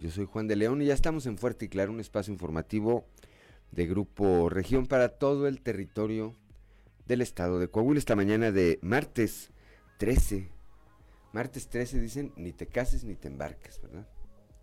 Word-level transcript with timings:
Yo 0.00 0.10
soy 0.10 0.26
Juan 0.26 0.48
de 0.48 0.56
León 0.56 0.82
y 0.82 0.86
ya 0.86 0.94
estamos 0.94 1.24
en 1.26 1.38
Fuerte 1.38 1.66
y 1.66 1.68
Claro, 1.68 1.92
un 1.92 2.00
espacio 2.00 2.32
informativo 2.32 3.06
de 3.70 3.86
Grupo 3.86 4.48
Región 4.48 4.86
para 4.86 5.08
todo 5.08 5.46
el 5.46 5.60
territorio 5.62 6.34
del 7.06 7.20
estado 7.20 7.58
de 7.58 7.68
Coahuila. 7.68 7.98
Esta 7.98 8.16
mañana 8.16 8.50
de 8.50 8.78
martes 8.82 9.50
13. 9.98 10.50
Martes 11.32 11.68
13 11.68 12.00
dicen, 12.00 12.32
ni 12.36 12.52
te 12.52 12.66
cases 12.66 13.04
ni 13.04 13.14
te 13.14 13.28
embarques, 13.28 13.80
¿verdad? 13.80 14.06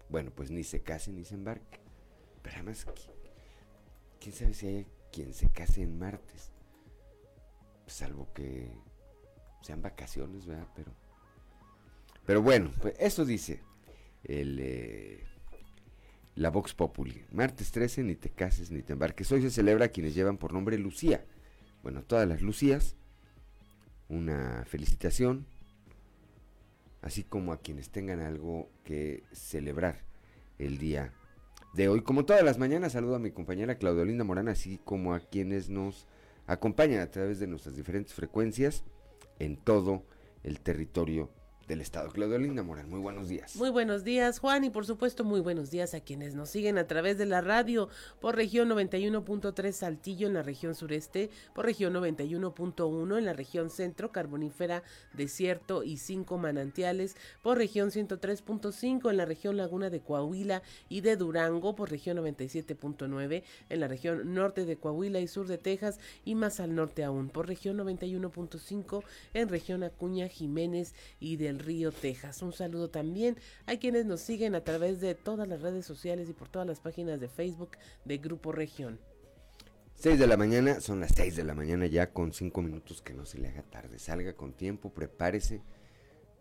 Bueno, 0.10 0.32
pues 0.36 0.52
ni 0.52 0.64
se 0.64 0.82
case 0.82 1.12
ni 1.12 1.24
se 1.24 1.36
embarque. 1.36 1.80
Pero 2.42 2.56
además, 2.58 2.86
¿quién 4.20 4.36
sabe 4.36 4.54
si 4.54 4.68
hay 4.68 4.88
quien 5.12 5.34
se 5.34 5.50
case 5.50 5.82
en 5.82 5.98
martes? 5.98 6.52
Salvo 7.88 8.32
que 8.34 8.70
sean 9.62 9.82
vacaciones, 9.82 10.46
¿verdad? 10.46 10.68
Pero, 10.76 10.92
pero 12.26 12.42
bueno, 12.42 12.72
pues 12.82 12.96
eso 13.00 13.26
dice 13.26 13.62
el, 14.24 14.60
eh, 14.60 15.24
la 16.36 16.50
Vox 16.50 16.74
Populi. 16.74 17.24
Martes 17.32 17.72
13, 17.72 18.04
ni 18.04 18.16
te 18.16 18.30
cases 18.30 18.72
ni 18.72 18.82
te 18.82 18.94
embarques. 18.94 19.32
Hoy 19.32 19.42
se 19.42 19.52
celebra 19.52 19.86
a 19.86 19.90
quienes 19.90 20.16
llevan 20.16 20.38
por 20.38 20.54
nombre 20.54 20.78
Lucía. 20.78 21.26
Bueno, 21.84 22.04
todas 22.04 22.28
las 22.28 22.42
Lucías, 22.42 22.96
una 24.10 24.64
felicitación, 24.66 25.46
así 27.02 27.24
como 27.24 27.54
a 27.54 27.60
quienes 27.60 27.90
tengan 27.90 28.20
algo 28.20 28.70
que 28.84 29.24
celebrar 29.32 30.04
el 30.60 30.78
día 30.78 31.14
de 31.74 31.88
hoy. 31.88 32.02
Como 32.02 32.26
todas 32.26 32.44
las 32.44 32.60
mañanas, 32.60 32.94
saludo 32.94 33.16
a 33.16 33.20
mi 33.20 33.32
compañera 33.32 33.76
Claudia 33.76 34.06
Linda 34.06 34.24
Morán, 34.24 34.48
así 34.48 34.80
como 34.84 35.14
a 35.14 35.20
quienes 35.20 35.70
nos 35.70 36.08
acompañan 36.46 37.00
a 37.02 37.10
través 37.10 37.40
de 37.40 37.48
nuestras 37.48 37.76
diferentes 37.76 38.14
frecuencias 38.14 38.84
en 39.40 39.58
todo 39.58 40.06
el 40.44 40.60
territorio 40.60 41.32
del 41.72 41.80
Estado. 41.80 42.10
Claudio 42.10 42.38
Linda 42.38 42.64
Morán, 42.64 42.90
muy 42.90 43.00
buenos 43.00 43.30
días. 43.30 43.56
Muy 43.56 43.70
buenos 43.70 44.04
días, 44.04 44.40
Juan, 44.40 44.66
y 44.66 44.70
por 44.70 44.86
supuesto 44.86 45.24
muy 45.24 45.40
buenos 45.40 45.72
días 45.72 45.94
a 45.94 46.02
quienes 46.02 46.36
nos 46.36 46.50
siguen 46.50 46.78
a 46.78 46.86
través 46.86 47.18
de 47.18 47.26
la 47.26 47.40
radio 47.40 47.88
por 48.20 48.36
región 48.36 48.68
91.3 48.68 49.72
Saltillo 49.72 50.28
en 50.28 50.34
la 50.34 50.44
región 50.44 50.76
sureste, 50.76 51.30
por 51.56 51.64
región 51.66 51.94
91.1 51.94 53.18
en 53.18 53.26
la 53.26 53.32
región 53.32 53.70
centro, 53.70 54.12
carbonífera, 54.12 54.84
desierto 55.14 55.84
y 55.84 55.96
cinco 55.96 56.38
manantiales, 56.38 57.16
por 57.42 57.58
región 57.58 57.90
103.5 57.90 59.10
en 59.10 59.16
la 59.16 59.24
región 59.24 59.56
laguna 59.56 59.90
de 59.90 60.02
Coahuila 60.02 60.64
y 60.90 61.00
de 61.00 61.16
Durango, 61.16 61.74
por 61.74 61.90
región 61.90 62.18
97.9 62.18 63.44
en 63.70 63.80
la 63.80 63.88
región 63.88 64.34
norte 64.34 64.66
de 64.66 64.76
Coahuila 64.76 65.22
y 65.22 65.28
sur 65.30 65.48
de 65.48 65.58
Texas 65.58 66.02
y 66.26 66.36
más 66.36 66.60
al 66.60 66.76
norte 66.76 67.06
aún, 67.06 67.30
por 67.30 67.48
región 67.48 67.78
91.5 67.78 69.06
en 69.34 69.48
región 69.48 69.84
Acuña, 69.84 70.28
Jiménez 70.28 70.94
y 71.22 71.38
del 71.38 71.61
Río, 71.62 71.92
Texas. 71.92 72.42
Un 72.42 72.54
saludo 72.54 72.90
también 72.90 73.38
a 73.66 73.78
quienes 73.78 74.06
nos 74.06 74.22
siguen 74.22 74.56
a 74.56 74.64
través 74.64 75.00
de 75.00 75.16
todas 75.16 75.48
las 75.48 75.62
redes 75.62 75.86
sociales 75.86 76.30
y 76.30 76.34
por 76.34 76.50
todas 76.50 76.68
las 76.68 76.80
páginas 76.80 77.20
de 77.20 77.28
Facebook 77.28 77.72
de 78.06 78.18
Grupo 78.18 78.52
Región. 78.52 79.00
6 79.96 80.18
de 80.18 80.28
la 80.28 80.36
mañana, 80.36 80.82
son 80.82 81.00
las 81.00 81.12
6 81.16 81.36
de 81.36 81.44
la 81.44 81.54
mañana 81.54 81.86
ya 81.86 82.12
con 82.12 82.34
5 82.34 82.62
minutos 82.62 83.02
que 83.02 83.14
no 83.14 83.26
se 83.26 83.38
le 83.38 83.50
haga 83.50 83.62
tarde. 83.64 84.00
Salga 84.00 84.34
con 84.34 84.54
tiempo, 84.54 84.92
prepárese, 84.92 85.62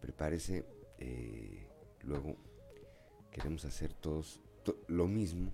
prepárese. 0.00 0.64
Eh, 0.98 1.68
luego 2.02 2.36
queremos 3.30 3.64
hacer 3.64 3.92
todos 3.92 4.40
lo 4.88 5.06
mismo 5.06 5.52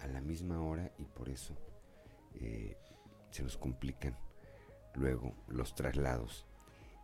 a 0.00 0.06
la 0.06 0.20
misma 0.20 0.62
hora 0.62 0.92
y 0.98 1.04
por 1.04 1.28
eso 1.28 1.56
eh, 2.34 2.76
se 3.30 3.42
nos 3.42 3.56
complican 3.56 4.16
luego 4.94 5.34
los 5.48 5.74
traslados 5.74 6.45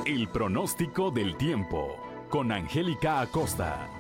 El 0.05 0.29
pronóstico 0.29 1.11
del 1.11 1.37
tiempo 1.37 1.97
con 2.31 2.53
Angélica 2.53 3.21
Acosta. 3.21 3.96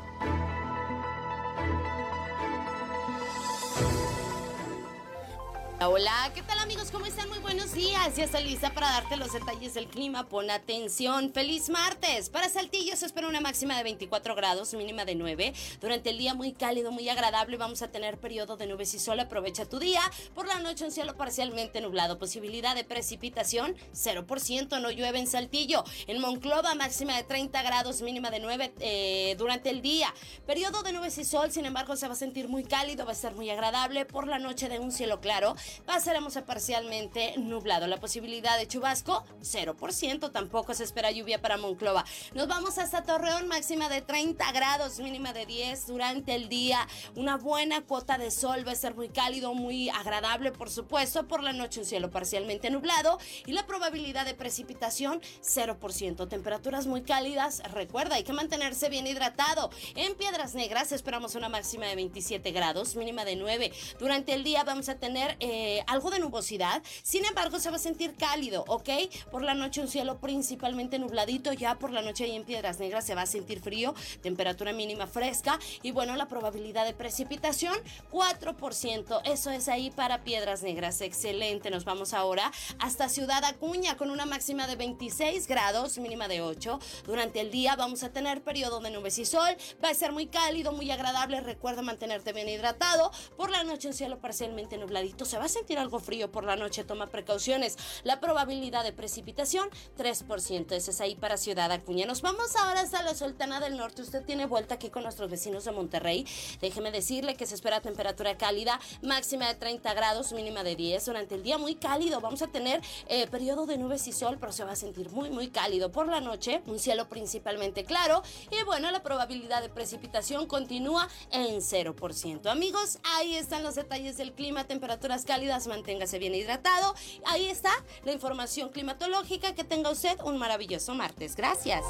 Hola, 5.78 6.32
¿qué 6.34 6.40
tal 6.40 6.58
amigos? 6.58 6.90
¿Cómo 6.90 7.04
están? 7.04 7.28
Muy 7.28 7.38
buenos 7.40 7.74
días. 7.74 8.16
Ya 8.16 8.24
está 8.24 8.40
lista 8.40 8.72
para 8.72 8.88
darte 8.92 9.18
los 9.18 9.34
detalles 9.34 9.74
del 9.74 9.88
clima. 9.88 10.26
Pon 10.26 10.50
atención. 10.50 11.34
Feliz 11.34 11.68
martes. 11.68 12.30
Para 12.30 12.48
Saltillo 12.48 12.96
se 12.96 13.04
espera 13.04 13.28
una 13.28 13.42
máxima 13.42 13.76
de 13.76 13.82
24 13.82 14.34
grados, 14.34 14.72
mínima 14.72 15.04
de 15.04 15.14
9. 15.14 15.52
Durante 15.82 16.08
el 16.08 16.16
día 16.16 16.32
muy 16.32 16.54
cálido, 16.54 16.92
muy 16.92 17.06
agradable. 17.10 17.58
Vamos 17.58 17.82
a 17.82 17.88
tener 17.88 18.16
periodo 18.18 18.56
de 18.56 18.66
nubes 18.66 18.94
y 18.94 18.98
sol. 18.98 19.20
Aprovecha 19.20 19.66
tu 19.66 19.78
día. 19.78 20.00
Por 20.34 20.46
la 20.46 20.60
noche 20.60 20.82
un 20.86 20.92
cielo 20.92 21.14
parcialmente 21.14 21.82
nublado. 21.82 22.18
Posibilidad 22.18 22.74
de 22.74 22.84
precipitación 22.84 23.76
0%. 23.92 24.80
No 24.80 24.90
llueve 24.90 25.18
en 25.18 25.26
Saltillo. 25.26 25.84
En 26.06 26.22
Monclova 26.22 26.74
máxima 26.74 27.14
de 27.16 27.24
30 27.24 27.62
grados, 27.62 28.00
mínima 28.00 28.30
de 28.30 28.40
9 28.40 28.72
eh, 28.80 29.34
durante 29.36 29.68
el 29.68 29.82
día. 29.82 30.12
Periodo 30.46 30.82
de 30.82 30.94
nubes 30.94 31.18
y 31.18 31.24
sol. 31.26 31.52
Sin 31.52 31.66
embargo, 31.66 31.96
se 31.96 32.08
va 32.08 32.14
a 32.14 32.16
sentir 32.16 32.48
muy 32.48 32.64
cálido. 32.64 33.04
Va 33.04 33.10
a 33.10 33.14
estar 33.14 33.34
muy 33.34 33.50
agradable. 33.50 34.06
Por 34.06 34.26
la 34.26 34.38
noche 34.38 34.70
de 34.70 34.78
un 34.78 34.90
cielo 34.90 35.20
claro 35.20 35.54
pasaremos 35.84 36.36
a 36.36 36.44
parcialmente 36.44 37.34
nublado. 37.38 37.86
La 37.86 37.98
posibilidad 37.98 38.58
de 38.58 38.68
chubasco, 38.68 39.24
0%. 39.42 40.32
Tampoco 40.32 40.74
se 40.74 40.84
espera 40.84 41.10
lluvia 41.10 41.40
para 41.40 41.56
Monclova. 41.56 42.04
Nos 42.34 42.48
vamos 42.48 42.78
hasta 42.78 43.02
Torreón, 43.02 43.48
máxima 43.48 43.88
de 43.88 44.02
30 44.02 44.52
grados, 44.52 44.98
mínima 44.98 45.32
de 45.32 45.46
10 45.46 45.86
durante 45.86 46.34
el 46.34 46.48
día. 46.48 46.86
Una 47.14 47.36
buena 47.36 47.82
cuota 47.82 48.18
de 48.18 48.30
sol, 48.30 48.66
va 48.66 48.72
a 48.72 48.76
ser 48.76 48.94
muy 48.94 49.08
cálido, 49.08 49.54
muy 49.54 49.88
agradable, 49.88 50.52
por 50.52 50.70
supuesto. 50.70 51.26
Por 51.26 51.42
la 51.42 51.52
noche 51.52 51.80
un 51.80 51.86
cielo 51.86 52.10
parcialmente 52.10 52.70
nublado 52.70 53.18
y 53.46 53.52
la 53.52 53.66
probabilidad 53.66 54.24
de 54.24 54.34
precipitación, 54.34 55.20
0%. 55.42 56.28
Temperaturas 56.28 56.86
muy 56.86 57.02
cálidas. 57.02 57.62
Recuerda, 57.72 58.16
hay 58.16 58.24
que 58.24 58.32
mantenerse 58.32 58.88
bien 58.88 59.06
hidratado. 59.06 59.70
En 59.94 60.14
Piedras 60.14 60.54
Negras 60.54 60.92
esperamos 60.92 61.34
una 61.34 61.48
máxima 61.48 61.86
de 61.86 61.96
27 61.96 62.50
grados, 62.52 62.96
mínima 62.96 63.24
de 63.24 63.36
9. 63.36 63.72
Durante 63.98 64.32
el 64.34 64.44
día 64.44 64.64
vamos 64.64 64.88
a 64.88 64.96
tener... 64.96 65.36
Eh, 65.40 65.55
eh, 65.56 65.82
algo 65.86 66.10
de 66.10 66.18
nubosidad. 66.18 66.82
Sin 67.02 67.24
embargo, 67.24 67.58
se 67.58 67.70
va 67.70 67.76
a 67.76 67.78
sentir 67.78 68.14
cálido, 68.14 68.64
¿ok? 68.68 68.90
Por 69.30 69.42
la 69.42 69.54
noche 69.54 69.80
un 69.80 69.88
cielo 69.88 70.18
principalmente 70.18 70.98
nubladito. 70.98 71.54
Ya 71.54 71.78
por 71.78 71.92
la 71.92 72.02
noche 72.02 72.24
ahí 72.24 72.36
en 72.36 72.44
Piedras 72.44 72.78
Negras 72.78 73.06
se 73.06 73.14
va 73.14 73.22
a 73.22 73.26
sentir 73.26 73.60
frío. 73.60 73.94
Temperatura 74.22 74.74
mínima 74.74 75.06
fresca. 75.06 75.58
Y 75.82 75.92
bueno, 75.92 76.14
la 76.16 76.28
probabilidad 76.28 76.84
de 76.84 76.92
precipitación, 76.92 77.74
4%. 78.12 79.22
Eso 79.24 79.50
es 79.50 79.68
ahí 79.68 79.90
para 79.90 80.24
Piedras 80.24 80.62
Negras. 80.62 81.00
Excelente. 81.00 81.70
Nos 81.70 81.86
vamos 81.86 82.12
ahora 82.12 82.52
hasta 82.78 83.08
Ciudad 83.08 83.42
Acuña 83.44 83.96
con 83.96 84.10
una 84.10 84.26
máxima 84.26 84.66
de 84.66 84.76
26 84.76 85.46
grados, 85.46 85.96
mínima 85.96 86.28
de 86.28 86.42
8. 86.42 86.78
Durante 87.06 87.40
el 87.40 87.50
día 87.50 87.76
vamos 87.76 88.02
a 88.02 88.10
tener 88.10 88.42
periodo 88.42 88.80
de 88.80 88.90
nubes 88.90 89.18
y 89.18 89.24
sol. 89.24 89.56
Va 89.82 89.88
a 89.88 89.94
ser 89.94 90.12
muy 90.12 90.26
cálido, 90.26 90.72
muy 90.72 90.90
agradable. 90.90 91.40
Recuerda 91.40 91.80
mantenerte 91.80 92.34
bien 92.34 92.50
hidratado. 92.50 93.10
Por 93.38 93.50
la 93.50 93.64
noche 93.64 93.88
un 93.88 93.94
cielo 93.94 94.20
parcialmente 94.20 94.76
nubladito. 94.76 95.24
Se 95.24 95.38
va 95.38 95.45
a 95.46 95.48
sentir 95.48 95.78
algo 95.78 95.98
frío 95.98 96.30
por 96.30 96.44
la 96.44 96.56
noche. 96.56 96.84
Toma 96.84 97.06
precauciones. 97.06 97.76
La 98.04 98.20
probabilidad 98.20 98.84
de 98.84 98.92
precipitación, 98.92 99.68
3%. 99.96 100.72
Ese 100.72 100.90
es 100.90 101.00
ahí 101.00 101.14
para 101.14 101.36
Ciudad 101.36 101.72
Acuña. 101.72 102.06
Nos 102.06 102.20
vamos 102.20 102.54
ahora 102.56 102.80
hasta 102.80 103.02
la 103.02 103.14
Sultana 103.14 103.60
del 103.60 103.76
Norte. 103.76 104.02
Usted 104.02 104.24
tiene 104.24 104.46
vuelta 104.46 104.74
aquí 104.74 104.90
con 104.90 105.04
nuestros 105.04 105.30
vecinos 105.30 105.64
de 105.64 105.72
Monterrey. 105.72 106.26
Déjeme 106.60 106.90
decirle 106.90 107.36
que 107.36 107.46
se 107.46 107.54
espera 107.54 107.80
temperatura 107.80 108.36
cálida, 108.36 108.80
máxima 109.02 109.48
de 109.48 109.54
30 109.54 109.94
grados, 109.94 110.32
mínima 110.32 110.62
de 110.62 110.76
10. 110.76 111.06
Durante 111.06 111.34
el 111.36 111.42
día 111.42 111.58
muy 111.58 111.76
cálido. 111.76 112.20
Vamos 112.20 112.42
a 112.42 112.48
tener 112.48 112.80
eh, 113.08 113.26
periodo 113.28 113.66
de 113.66 113.78
nubes 113.78 114.06
y 114.08 114.12
sol, 114.12 114.36
pero 114.40 114.52
se 114.52 114.64
va 114.64 114.72
a 114.72 114.76
sentir 114.76 115.10
muy, 115.10 115.30
muy 115.30 115.48
cálido. 115.48 115.92
Por 115.92 116.08
la 116.08 116.20
noche, 116.20 116.62
un 116.66 116.78
cielo 116.78 117.08
principalmente 117.08 117.84
claro. 117.84 118.22
Y 118.50 118.64
bueno, 118.64 118.90
la 118.90 119.02
probabilidad 119.02 119.62
de 119.62 119.68
precipitación 119.68 120.46
continúa 120.46 121.08
en 121.30 121.60
0%. 121.60 122.46
Amigos, 122.50 122.98
ahí 123.04 123.36
están 123.36 123.62
los 123.62 123.76
detalles 123.76 124.16
del 124.16 124.32
clima, 124.32 124.64
temperaturas 124.64 125.24
cálidas, 125.24 125.35
manténgase 125.66 126.18
bien 126.18 126.34
hidratado. 126.34 126.94
Ahí 127.26 127.46
está 127.48 127.70
la 128.04 128.12
información 128.12 128.70
climatológica. 128.70 129.54
Que 129.54 129.64
tenga 129.64 129.90
usted 129.90 130.18
un 130.24 130.38
maravilloso 130.38 130.94
martes. 130.94 131.36
Gracias. 131.36 131.84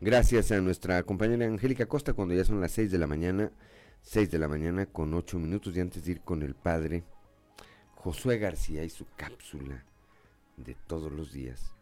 Gracias 0.00 0.52
a 0.52 0.60
nuestra 0.60 1.02
compañera 1.02 1.46
Angélica 1.46 1.86
Costa 1.86 2.12
cuando 2.12 2.34
ya 2.34 2.44
son 2.44 2.60
las 2.60 2.70
6 2.72 2.92
de 2.92 2.98
la 2.98 3.08
mañana, 3.08 3.50
6 4.02 4.30
de 4.30 4.38
la 4.38 4.46
mañana 4.46 4.86
con 4.86 5.12
8 5.12 5.38
minutos 5.38 5.74
y 5.74 5.80
antes 5.80 6.04
de 6.04 6.12
ir 6.12 6.20
con 6.20 6.42
el 6.42 6.54
padre 6.54 7.02
Josué 7.96 8.38
García 8.38 8.84
y 8.84 8.90
su 8.90 9.06
cápsula 9.16 9.84
de 10.56 10.76
todos 10.86 11.10
los 11.10 11.32
días, 11.32 11.72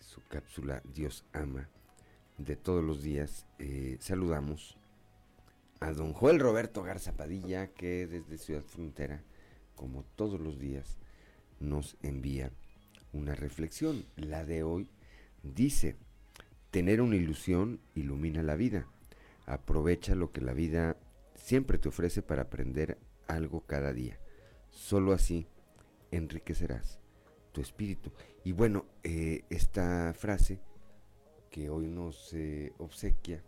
su 0.00 0.22
cápsula 0.28 0.80
Dios 0.94 1.24
ama 1.34 1.68
de 2.44 2.56
todos 2.56 2.82
los 2.82 3.02
días, 3.02 3.46
eh, 3.58 3.98
saludamos 4.00 4.78
a 5.80 5.92
don 5.92 6.12
Joel 6.12 6.40
Roberto 6.40 6.82
Garza 6.82 7.12
Padilla 7.16 7.68
que 7.68 8.06
desde 8.06 8.38
Ciudad 8.38 8.64
Frontera, 8.64 9.22
como 9.76 10.04
todos 10.16 10.40
los 10.40 10.58
días, 10.58 10.98
nos 11.58 11.96
envía 12.02 12.50
una 13.12 13.34
reflexión. 13.34 14.06
La 14.16 14.44
de 14.44 14.62
hoy 14.62 14.88
dice, 15.42 15.96
Tener 16.70 17.00
una 17.00 17.16
ilusión 17.16 17.80
ilumina 17.94 18.42
la 18.42 18.54
vida. 18.54 18.86
Aprovecha 19.44 20.14
lo 20.14 20.30
que 20.30 20.40
la 20.40 20.52
vida 20.52 20.96
siempre 21.34 21.78
te 21.78 21.88
ofrece 21.88 22.22
para 22.22 22.42
aprender 22.42 22.96
algo 23.26 23.62
cada 23.66 23.92
día. 23.92 24.20
Solo 24.70 25.12
así 25.12 25.48
enriquecerás 26.12 27.00
tu 27.50 27.60
espíritu. 27.60 28.12
Y 28.44 28.52
bueno, 28.52 28.86
eh, 29.02 29.42
esta 29.50 30.14
frase 30.16 30.60
que 31.50 31.68
hoy 31.68 31.88
nos 31.88 32.32
eh, 32.32 32.72
obsequia 32.78 33.42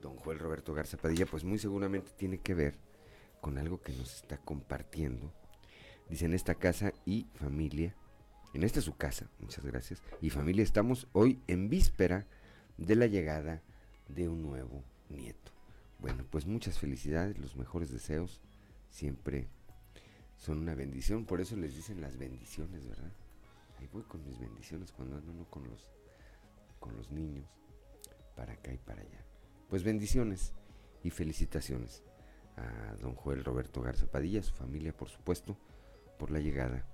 don 0.00 0.16
Joel 0.16 0.38
Roberto 0.38 0.72
Garza 0.74 0.96
Padilla, 0.96 1.26
pues 1.26 1.44
muy 1.44 1.58
seguramente 1.58 2.12
tiene 2.16 2.38
que 2.38 2.54
ver 2.54 2.76
con 3.40 3.58
algo 3.58 3.80
que 3.80 3.92
nos 3.92 4.14
está 4.14 4.38
compartiendo. 4.38 5.32
Dice 6.08 6.24
en 6.24 6.34
esta 6.34 6.54
casa 6.54 6.92
y 7.04 7.26
familia 7.34 7.94
en 8.54 8.64
esta 8.64 8.78
es 8.78 8.86
su 8.86 8.96
casa, 8.96 9.28
muchas 9.40 9.64
gracias. 9.64 10.02
Y 10.22 10.30
familia, 10.30 10.62
estamos 10.62 11.06
hoy 11.12 11.40
en 11.46 11.68
víspera 11.68 12.26
de 12.78 12.96
la 12.96 13.06
llegada 13.06 13.62
de 14.08 14.28
un 14.28 14.42
nuevo 14.42 14.82
nieto. 15.10 15.52
Bueno, 15.98 16.24
pues 16.30 16.46
muchas 16.46 16.78
felicidades, 16.78 17.38
los 17.38 17.56
mejores 17.56 17.90
deseos 17.90 18.40
siempre 18.90 19.48
son 20.36 20.58
una 20.58 20.74
bendición, 20.74 21.26
por 21.26 21.40
eso 21.40 21.56
les 21.56 21.74
dicen 21.74 22.00
las 22.00 22.16
bendiciones, 22.16 22.88
¿verdad? 22.88 23.12
Ahí 23.78 23.88
voy 23.92 24.02
con 24.02 24.24
mis 24.24 24.38
bendiciones 24.38 24.92
cuando 24.92 25.16
ando 25.16 25.30
uno 25.30 25.44
con 25.50 25.68
los 25.68 25.90
con 26.78 26.96
los 26.96 27.10
niños 27.10 27.46
para 28.34 28.54
acá 28.54 28.72
y 28.72 28.78
para 28.78 29.02
allá. 29.02 29.24
Pues 29.68 29.82
bendiciones 29.82 30.54
y 31.02 31.10
felicitaciones 31.10 32.02
a 32.56 32.96
don 32.96 33.14
Joel 33.14 33.44
Roberto 33.44 33.80
Garza 33.82 34.06
Padilla, 34.06 34.40
a 34.40 34.42
su 34.44 34.54
familia, 34.54 34.96
por 34.96 35.08
supuesto, 35.08 35.56
por 36.18 36.30
la 36.30 36.40
llegada 36.40 36.86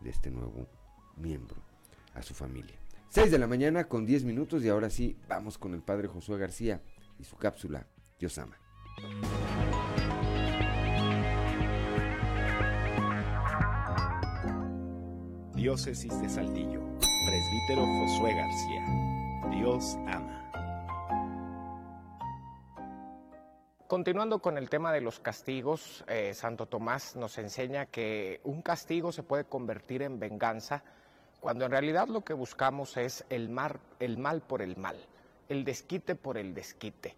de 0.00 0.10
este 0.10 0.30
nuevo 0.30 0.68
miembro 1.16 1.62
a 2.14 2.22
su 2.22 2.34
familia. 2.34 2.76
6 3.10 3.30
de 3.30 3.38
la 3.38 3.46
mañana 3.46 3.88
con 3.88 4.06
10 4.06 4.24
minutos 4.24 4.64
y 4.64 4.68
ahora 4.68 4.88
sí, 4.88 5.18
vamos 5.28 5.58
con 5.58 5.74
el 5.74 5.82
padre 5.82 6.08
Josué 6.08 6.38
García 6.38 6.82
y 7.18 7.24
su 7.24 7.36
cápsula 7.36 7.86
Dios 8.18 8.38
ama. 8.38 8.58
Diócesis 15.54 16.20
de 16.20 16.28
Saltillo, 16.28 16.80
presbítero 16.98 17.86
Josué 17.86 18.34
García. 18.34 19.21
Dios 19.52 19.96
ama. 20.06 20.42
Continuando 23.86 24.40
con 24.40 24.56
el 24.56 24.70
tema 24.70 24.90
de 24.92 25.02
los 25.02 25.20
castigos, 25.20 26.02
eh, 26.08 26.32
Santo 26.32 26.66
Tomás 26.66 27.14
nos 27.16 27.36
enseña 27.36 27.84
que 27.84 28.40
un 28.44 28.62
castigo 28.62 29.12
se 29.12 29.22
puede 29.22 29.44
convertir 29.44 30.00
en 30.00 30.18
venganza 30.18 30.82
cuando 31.40 31.66
en 31.66 31.70
realidad 31.70 32.08
lo 32.08 32.22
que 32.22 32.32
buscamos 32.32 32.96
es 32.96 33.26
el, 33.28 33.54
el 34.00 34.18
mal 34.18 34.40
por 34.40 34.62
el 34.62 34.78
mal, 34.78 34.96
el 35.50 35.64
desquite 35.64 36.14
por 36.14 36.38
el 36.38 36.54
desquite. 36.54 37.16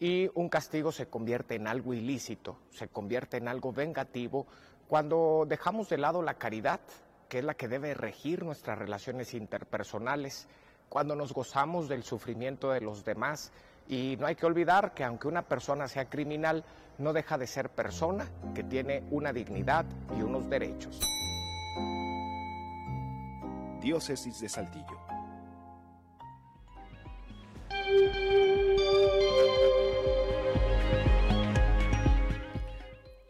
Y 0.00 0.30
un 0.34 0.48
castigo 0.48 0.92
se 0.92 1.06
convierte 1.08 1.56
en 1.56 1.66
algo 1.66 1.92
ilícito, 1.92 2.58
se 2.70 2.88
convierte 2.88 3.36
en 3.36 3.48
algo 3.48 3.72
vengativo 3.72 4.46
cuando 4.88 5.44
dejamos 5.46 5.90
de 5.90 5.98
lado 5.98 6.22
la 6.22 6.34
caridad, 6.34 6.80
que 7.28 7.40
es 7.40 7.44
la 7.44 7.54
que 7.54 7.68
debe 7.68 7.92
regir 7.92 8.44
nuestras 8.44 8.78
relaciones 8.78 9.34
interpersonales, 9.34 10.48
cuando 10.94 11.16
nos 11.16 11.32
gozamos 11.32 11.88
del 11.88 12.04
sufrimiento 12.04 12.70
de 12.70 12.80
los 12.80 13.04
demás 13.04 13.50
y 13.88 14.16
no 14.20 14.28
hay 14.28 14.36
que 14.36 14.46
olvidar 14.46 14.94
que 14.94 15.02
aunque 15.02 15.26
una 15.26 15.42
persona 15.42 15.88
sea 15.88 16.08
criminal, 16.08 16.64
no 16.98 17.12
deja 17.12 17.36
de 17.36 17.48
ser 17.48 17.68
persona 17.68 18.28
que 18.54 18.62
tiene 18.62 19.02
una 19.10 19.32
dignidad 19.32 19.84
y 20.16 20.22
unos 20.22 20.48
derechos. 20.48 21.00
Diócesis 23.80 24.40
de 24.40 24.48
Saltillo. 24.48 24.96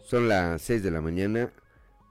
Son 0.02 0.28
las 0.28 0.60
6 0.60 0.82
de 0.82 0.90
la 0.90 1.00
mañana, 1.00 1.50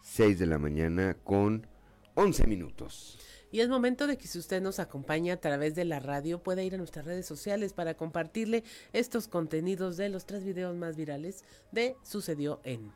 6 0.02 0.40
de 0.40 0.48
la 0.48 0.58
mañana 0.58 1.16
con 1.24 1.68
11 2.16 2.48
minutos. 2.48 3.33
Y 3.54 3.62
es 3.62 3.70
momento 3.70 4.08
de 4.08 4.18
que 4.18 4.28
si 4.28 4.40
usted 4.40 4.64
nos 4.64 4.80
acompaña 4.80 5.36
a 5.36 5.38
través 5.38 5.76
de 5.76 5.86
la 5.86 6.00
radio 6.00 6.42
pueda 6.42 6.64
ir 6.64 6.74
a 6.74 6.78
nuestras 6.80 7.06
redes 7.06 7.28
sociales 7.28 7.72
para 7.72 7.94
compartirle 7.94 8.64
estos 8.94 9.28
contenidos 9.28 9.96
de 9.96 10.10
los 10.10 10.26
tres 10.26 10.44
videos 10.44 10.76
más 10.76 10.96
virales 10.96 11.44
de 11.72 11.96
Sucedió 12.02 12.62
en. 12.64 12.92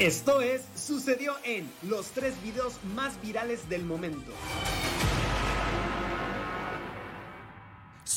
Esto 0.00 0.40
es 0.40 0.62
Sucedió 0.74 1.34
en 1.44 1.70
los 1.88 2.08
tres 2.08 2.34
videos 2.42 2.74
más 2.96 3.22
virales 3.22 3.68
del 3.68 3.84
momento. 3.84 4.32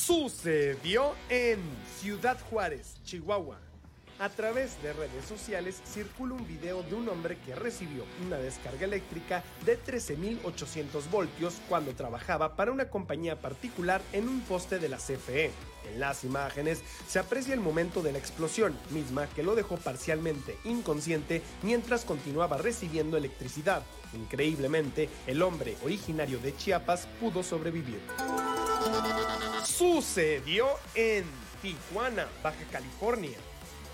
Sucedió 0.06 1.16
en 1.30 1.58
Ciudad 2.00 2.38
Juárez, 2.52 2.98
Chihuahua. 3.06 3.58
A 4.20 4.30
través 4.30 4.80
de 4.84 4.94
redes 4.94 5.26
sociales 5.28 5.82
circula 5.84 6.36
un 6.36 6.46
video 6.46 6.84
de 6.84 6.94
un 6.94 7.10
hombre 7.10 7.40
que 7.44 7.56
recibió 7.56 8.04
una 8.24 8.38
descarga 8.38 8.86
eléctrica 8.86 9.44
de 9.66 9.82
13.800 9.82 11.10
voltios 11.10 11.56
cuando 11.68 11.96
trabajaba 11.96 12.56
para 12.56 12.72
una 12.72 12.88
compañía 12.88 13.42
particular 13.42 14.00
en 14.14 14.30
un 14.30 14.42
poste 14.42 14.78
de 14.78 14.90
la 14.90 14.98
CFE. 14.98 15.50
En 15.92 16.00
las 16.00 16.24
imágenes 16.24 16.84
se 17.08 17.18
aprecia 17.18 17.56
el 17.56 17.60
momento 17.60 18.04
de 18.04 18.12
la 18.12 18.20
explosión, 18.20 18.78
misma 18.92 19.26
que 19.30 19.42
lo 19.42 19.56
dejó 19.56 19.78
parcialmente 19.78 20.56
inconsciente 20.66 21.42
mientras 21.64 22.06
continuaba 22.06 22.60
recibiendo 22.60 23.18
electricidad. 23.18 23.82
Increíblemente, 24.14 25.10
el 25.26 25.42
hombre 25.42 25.76
originario 25.84 26.38
de 26.38 26.56
Chiapas 26.56 27.08
pudo 27.20 27.42
sobrevivir. 27.42 28.00
Sucedió 29.65 30.68
en 30.94 31.25
Tijuana, 31.62 32.27
Baja 32.44 32.63
California. 32.72 33.38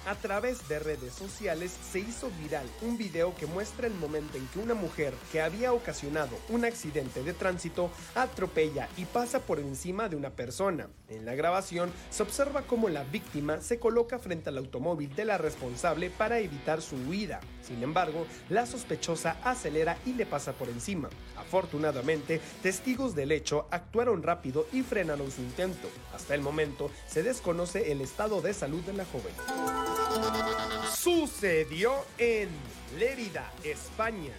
A 0.08 0.16
través 0.16 0.68
de 0.68 0.80
redes 0.80 1.14
sociales 1.14 1.72
se 1.92 2.00
hizo 2.00 2.32
viral 2.42 2.68
un 2.82 2.98
video 2.98 3.36
que 3.36 3.46
muestra 3.46 3.86
el 3.86 3.94
momento 3.94 4.36
en 4.36 4.48
que 4.48 4.58
una 4.58 4.74
mujer 4.74 5.14
que 5.32 5.42
había 5.42 5.74
ocasionado 5.74 6.38
un 6.50 6.66
accidente 6.66 7.22
de 7.22 7.34
tránsito 7.34 7.92
atropella 8.16 8.90
y 8.98 9.06
pasa 9.06 9.40
por 9.42 9.60
encima 9.60 10.10
de 10.10 10.16
una 10.16 10.32
persona. 10.32 10.88
En 11.08 11.26
la 11.26 11.36
grabación 11.36 11.92
se 12.10 12.24
observa 12.24 12.64
cómo 12.64 12.90
la 12.90 13.04
víctima 13.04 13.62
se 13.62 13.78
coloca 13.78 14.18
frente 14.18 14.50
al 14.50 14.58
automóvil 14.58 15.14
de 15.16 15.26
la 15.26 15.38
responsable 15.38 16.10
para 16.10 16.40
evitar 16.40 16.82
su 16.82 16.96
huida. 16.96 17.40
Sin 17.62 17.84
embargo, 17.84 18.26
la 18.50 18.66
sospechosa 18.66 19.38
acelera 19.44 19.98
y 20.06 20.14
le 20.14 20.26
pasa 20.26 20.54
por 20.54 20.70
encima. 20.70 21.10
Afortunadamente, 21.38 22.42
testigos 22.64 23.14
del 23.14 23.32
hecho 23.32 23.68
actuaron 23.70 24.24
rápido 24.24 24.66
y 24.74 24.82
frenaron 24.82 25.30
su 25.30 25.42
intento. 25.42 25.88
Hasta 26.16 26.34
el 26.34 26.42
momento 26.42 26.90
se 27.08 27.22
desconoce 27.22 27.92
el 27.92 28.02
estado 28.02 28.42
de 28.42 28.54
salud 28.54 28.82
de 28.82 28.94
la 28.94 29.06
joven. 29.06 29.71
Sucedió 30.94 31.94
en 32.18 32.50
Lérida, 32.98 33.52
España. 33.64 34.34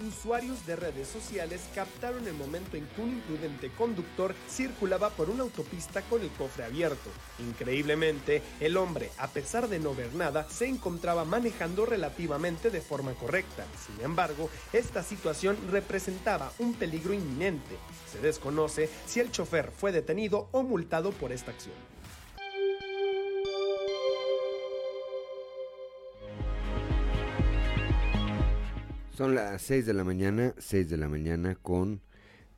Usuarios 0.00 0.66
de 0.66 0.74
redes 0.74 1.06
sociales 1.06 1.60
captaron 1.72 2.26
el 2.26 2.34
momento 2.34 2.76
en 2.76 2.84
que 2.88 3.00
un 3.00 3.10
imprudente 3.10 3.70
conductor 3.70 4.34
circulaba 4.50 5.10
por 5.10 5.30
una 5.30 5.44
autopista 5.44 6.02
con 6.02 6.20
el 6.20 6.30
cofre 6.30 6.64
abierto. 6.64 7.10
Increíblemente, 7.38 8.42
el 8.58 8.76
hombre, 8.76 9.10
a 9.18 9.28
pesar 9.28 9.68
de 9.68 9.78
no 9.78 9.94
ver 9.94 10.12
nada, 10.14 10.48
se 10.50 10.66
encontraba 10.66 11.24
manejando 11.24 11.86
relativamente 11.86 12.70
de 12.70 12.80
forma 12.80 13.14
correcta. 13.14 13.64
Sin 13.86 14.04
embargo, 14.04 14.50
esta 14.72 15.02
situación 15.04 15.56
representaba 15.70 16.52
un 16.58 16.74
peligro 16.74 17.14
inminente. 17.14 17.76
Se 18.10 18.18
desconoce 18.18 18.90
si 19.06 19.20
el 19.20 19.30
chofer 19.30 19.70
fue 19.70 19.92
detenido 19.92 20.48
o 20.50 20.64
multado 20.64 21.12
por 21.12 21.30
esta 21.30 21.52
acción. 21.52 21.93
Son 29.16 29.36
las 29.36 29.62
6 29.62 29.86
de 29.86 29.94
la 29.94 30.02
mañana, 30.02 30.56
6 30.58 30.90
de 30.90 30.96
la 30.96 31.08
mañana 31.08 31.54
con 31.54 32.00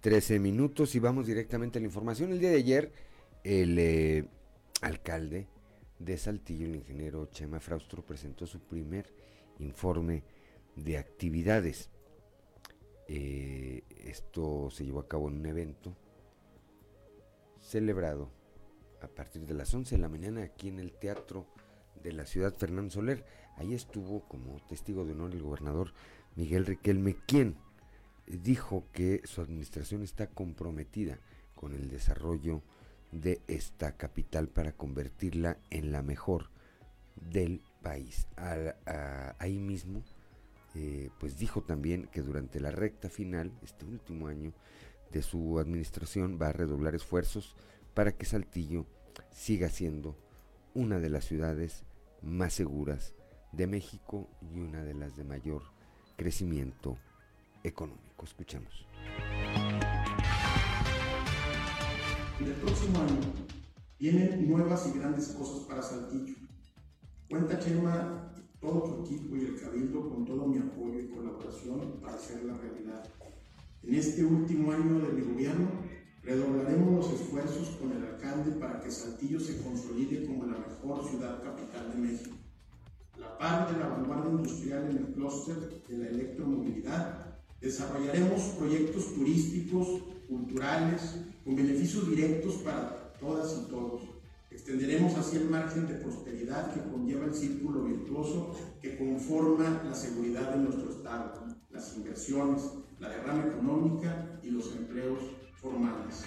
13 0.01 0.39
minutos 0.39 0.95
y 0.95 0.99
vamos 0.99 1.27
directamente 1.27 1.79
a 1.79 1.83
la 1.83 1.87
información. 1.87 2.33
El 2.33 2.41
día 2.41 2.49
de 2.49 2.57
ayer, 2.57 2.93
el 3.45 3.79
eh, 3.79 4.27
alcalde 4.81 5.49
de 5.99 6.17
Saltillo, 6.17 6.65
el 6.65 6.77
ingeniero 6.77 7.27
Chema 7.27 7.61
Fraustro, 7.61 8.03
presentó 8.03 8.47
su 8.47 8.61
primer 8.61 9.13
informe 9.59 10.23
de 10.77 10.97
actividades. 10.97 11.91
Eh, 13.07 13.83
esto 14.07 14.71
se 14.71 14.87
llevó 14.87 15.01
a 15.01 15.09
cabo 15.09 15.29
en 15.29 15.35
un 15.35 15.45
evento 15.45 15.95
celebrado 17.61 18.31
a 19.03 19.09
partir 19.09 19.45
de 19.45 19.53
las 19.53 19.75
11 19.75 19.97
de 19.97 20.01
la 20.01 20.09
mañana 20.09 20.43
aquí 20.43 20.69
en 20.69 20.79
el 20.79 20.95
Teatro 20.95 21.47
de 22.03 22.15
la 22.15 22.25
Ciudad 22.25 22.55
Fernando 22.57 22.93
Soler. 22.93 23.27
Ahí 23.59 23.75
estuvo 23.75 24.21
como 24.27 24.59
testigo 24.67 25.05
de 25.05 25.13
honor 25.13 25.33
el 25.33 25.43
gobernador 25.43 25.93
Miguel 26.37 26.67
Riquelme, 26.67 27.17
quien 27.27 27.57
dijo 28.27 28.85
que 28.93 29.23
su 29.25 29.41
administración 29.41 30.03
está 30.03 30.29
comprometida 30.29 31.19
con 31.55 31.73
el 31.73 31.89
desarrollo 31.89 32.63
de 33.11 33.41
esta 33.49 33.97
capital 33.97 34.49
para 34.49 34.73
convertirla 34.73 35.59
en 35.71 35.93
la 35.93 36.03
mejor 36.03 36.51
del 37.17 37.63
país. 37.83 38.27
ahí 39.39 39.59
mismo, 39.59 40.03
eh, 40.75 41.11
pues 41.19 41.39
dijo 41.39 41.63
también 41.63 42.09
que 42.13 42.21
durante 42.21 42.61
la 42.61 42.71
recta 42.71 43.09
final, 43.09 43.53
este 43.63 43.87
último 43.87 44.29
año 44.29 44.53
de 45.13 45.23
su 45.23 45.59
administración, 45.59 46.39
va 46.41 46.49
a 46.49 46.53
redoblar 46.53 46.95
esfuerzos 46.95 47.57
para 47.95 48.13
que 48.13 48.27
Saltillo 48.27 48.87
siga 49.33 49.71
siendo 49.71 50.17
una 50.75 50.99
de 50.99 51.09
las 51.09 51.25
ciudades 51.25 51.85
más 52.21 52.53
seguras 52.53 53.15
de 53.53 53.67
México 53.67 54.29
y 54.53 54.59
una 54.59 54.83
de 54.85 54.93
las 54.93 55.17
de 55.17 55.25
mayor 55.25 55.76
crecimiento 56.17 56.97
económico. 57.63 58.25
Escuchemos. 58.25 58.87
En 62.41 62.47
el 62.47 62.55
próximo 62.55 62.99
año 62.99 63.21
vienen 63.99 64.49
nuevas 64.49 64.91
y 64.93 64.99
grandes 64.99 65.29
cosas 65.29 65.61
para 65.67 65.83
Saltillo. 65.83 66.35
Cuenta 67.29 67.59
Chema, 67.59 68.33
todo 68.61 68.87
su 68.87 69.03
equipo 69.05 69.37
y 69.37 69.45
el 69.45 69.61
Cabildo 69.61 70.09
con 70.09 70.25
todo 70.25 70.47
mi 70.47 70.59
apoyo 70.59 71.01
y 71.01 71.09
colaboración 71.09 72.01
para 72.01 72.15
hacerla 72.15 72.57
realidad. 72.57 73.07
En 73.83 73.95
este 73.95 74.25
último 74.25 74.73
año 74.73 74.99
de 75.01 75.13
mi 75.13 75.23
gobierno, 75.23 75.69
redoblaremos 76.23 76.97
los 76.97 77.21
esfuerzos 77.21 77.77
con 77.77 77.93
el 77.93 78.05
alcalde 78.05 78.53
para 78.53 78.81
que 78.81 78.91
Saltillo 78.91 79.39
se 79.39 79.63
consolide 79.63 80.27
como 80.27 80.47
la 80.47 80.59
mejor 80.59 81.09
ciudad 81.09 81.43
capital 81.43 81.93
de 81.93 81.99
México 81.99 82.37
la 83.19 83.39
par 83.39 83.73
de 83.73 83.79
la 83.79 83.89
vanguardia 83.89 84.31
industrial 84.31 84.91
en 84.91 84.97
el 84.99 85.07
clúster 85.15 85.57
de 85.89 85.99
la 85.99 86.09
electromovilidad, 86.09 87.37
desarrollaremos 87.61 88.41
proyectos 88.59 89.15
turísticos, 89.15 90.03
culturales, 90.29 91.17
con 91.45 91.57
beneficios 91.57 92.09
directos 92.09 92.55
para 92.57 93.13
todas 93.21 93.63
y 93.63 93.71
todos. 93.71 94.03
Extenderemos 94.51 95.15
así 95.17 95.37
el 95.37 95.51
margen 95.51 95.87
de 95.87 95.95
prosperidad 95.95 96.73
que 96.73 96.91
conlleva 96.91 97.27
el 97.27 97.35
círculo 97.35 97.85
virtuoso 97.85 98.57
que 98.81 98.97
conforma 98.97 99.83
la 99.85 99.95
seguridad 99.95 100.55
de 100.55 100.59
nuestro 100.59 100.91
Estado, 100.91 101.33
las 101.71 101.97
inversiones, 101.97 102.63
la 102.99 103.11
derrama 103.11 103.47
económica 103.47 104.41
y 104.43 104.51
los 104.51 104.75
empleos 104.75 105.21
formales. 105.61 106.25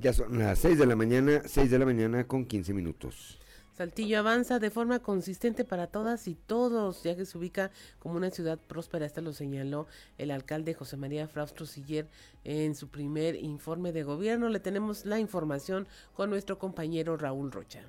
Ya 0.00 0.12
son 0.12 0.38
las 0.38 0.60
6 0.60 0.78
de 0.78 0.86
la 0.86 0.94
mañana, 0.94 1.42
6 1.44 1.70
de 1.72 1.78
la 1.78 1.84
mañana 1.84 2.24
con 2.24 2.44
15 2.44 2.72
minutos. 2.72 3.40
Saltillo 3.72 4.20
avanza 4.20 4.60
de 4.60 4.70
forma 4.70 5.00
consistente 5.00 5.64
para 5.64 5.88
todas 5.88 6.28
y 6.28 6.36
todos, 6.36 7.02
ya 7.02 7.16
que 7.16 7.24
se 7.24 7.36
ubica 7.36 7.72
como 7.98 8.14
una 8.14 8.30
ciudad 8.30 8.60
próspera. 8.60 9.06
Esto 9.06 9.22
lo 9.22 9.32
señaló 9.32 9.86
el 10.16 10.30
alcalde 10.30 10.74
José 10.74 10.96
María 10.96 11.26
Fraustro 11.26 11.66
Siller 11.66 12.08
en 12.44 12.76
su 12.76 12.88
primer 12.88 13.34
informe 13.36 13.90
de 13.90 14.04
gobierno. 14.04 14.48
Le 14.48 14.60
tenemos 14.60 15.04
la 15.04 15.18
información 15.18 15.88
con 16.14 16.30
nuestro 16.30 16.58
compañero 16.58 17.16
Raúl 17.16 17.50
Rocha. 17.50 17.82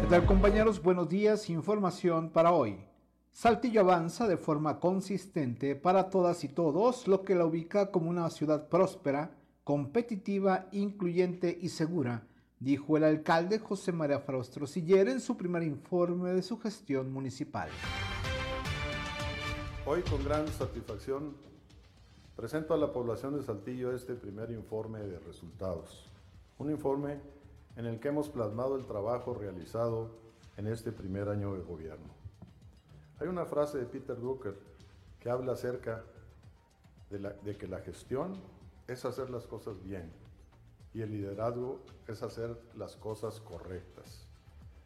¿Qué 0.00 0.06
tal 0.08 0.24
compañeros? 0.24 0.80
Buenos 0.80 1.08
días. 1.08 1.50
Información 1.50 2.30
para 2.30 2.52
hoy. 2.52 2.78
Saltillo 3.32 3.80
avanza 3.80 4.28
de 4.28 4.36
forma 4.36 4.78
consistente 4.78 5.74
para 5.74 6.10
todas 6.10 6.44
y 6.44 6.48
todos, 6.48 7.08
lo 7.08 7.24
que 7.24 7.34
la 7.34 7.44
ubica 7.44 7.90
como 7.90 8.10
una 8.10 8.30
ciudad 8.30 8.68
próspera 8.68 9.37
competitiva, 9.68 10.66
incluyente 10.72 11.58
y 11.60 11.68
segura, 11.68 12.26
dijo 12.58 12.96
el 12.96 13.04
alcalde 13.04 13.58
José 13.58 13.92
María 13.92 14.18
Fraustro 14.18 14.66
Siller 14.66 15.08
en 15.08 15.20
su 15.20 15.36
primer 15.36 15.62
informe 15.62 16.32
de 16.32 16.40
su 16.40 16.58
gestión 16.58 17.12
municipal. 17.12 17.68
Hoy 19.84 20.00
con 20.08 20.24
gran 20.24 20.48
satisfacción 20.48 21.36
presento 22.34 22.72
a 22.72 22.78
la 22.78 22.90
población 22.94 23.36
de 23.36 23.42
Saltillo 23.42 23.94
este 23.94 24.14
primer 24.14 24.50
informe 24.52 25.00
de 25.00 25.18
resultados. 25.18 26.08
Un 26.56 26.70
informe 26.70 27.20
en 27.76 27.84
el 27.84 28.00
que 28.00 28.08
hemos 28.08 28.30
plasmado 28.30 28.74
el 28.74 28.86
trabajo 28.86 29.34
realizado 29.34 30.12
en 30.56 30.66
este 30.66 30.92
primer 30.92 31.28
año 31.28 31.52
de 31.52 31.60
gobierno. 31.60 32.14
Hay 33.20 33.28
una 33.28 33.44
frase 33.44 33.76
de 33.76 33.84
Peter 33.84 34.16
Drucker 34.16 34.58
que 35.20 35.28
habla 35.28 35.52
acerca 35.52 36.04
de 37.10 37.56
que 37.58 37.68
la 37.68 37.80
gestión 37.80 38.57
es 38.88 39.04
hacer 39.04 39.30
las 39.30 39.46
cosas 39.46 39.80
bien 39.84 40.10
y 40.94 41.02
el 41.02 41.12
liderazgo 41.12 41.80
es 42.08 42.22
hacer 42.22 42.58
las 42.74 42.96
cosas 42.96 43.40
correctas. 43.40 44.26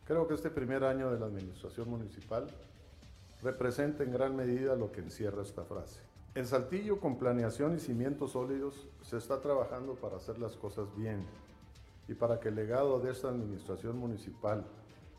Creo 0.05 0.27
que 0.27 0.35
este 0.35 0.51
primer 0.51 0.85
año 0.85 1.11
de 1.11 1.19
la 1.19 1.27
administración 1.27 1.89
municipal 1.89 2.49
representa 3.41 4.03
en 4.03 4.13
gran 4.13 4.37
medida 4.37 4.75
lo 4.75 4.91
que 4.91 5.01
encierra 5.01 5.43
esta 5.43 5.65
frase. 5.65 6.01
En 6.35 6.47
Saltillo, 6.47 6.99
con 6.99 7.19
planeación 7.19 7.77
y 7.77 7.79
cimientos 7.79 8.33
sólidos, 8.33 8.89
se 9.03 9.17
está 9.17 9.41
trabajando 9.41 9.95
para 9.95 10.17
hacer 10.17 10.39
las 10.39 10.57
cosas 10.57 10.89
bien 10.97 11.25
y 12.09 12.15
para 12.15 12.41
que 12.41 12.49
el 12.49 12.57
legado 12.57 12.99
de 12.99 13.13
esta 13.13 13.29
administración 13.29 13.97
municipal, 13.99 14.65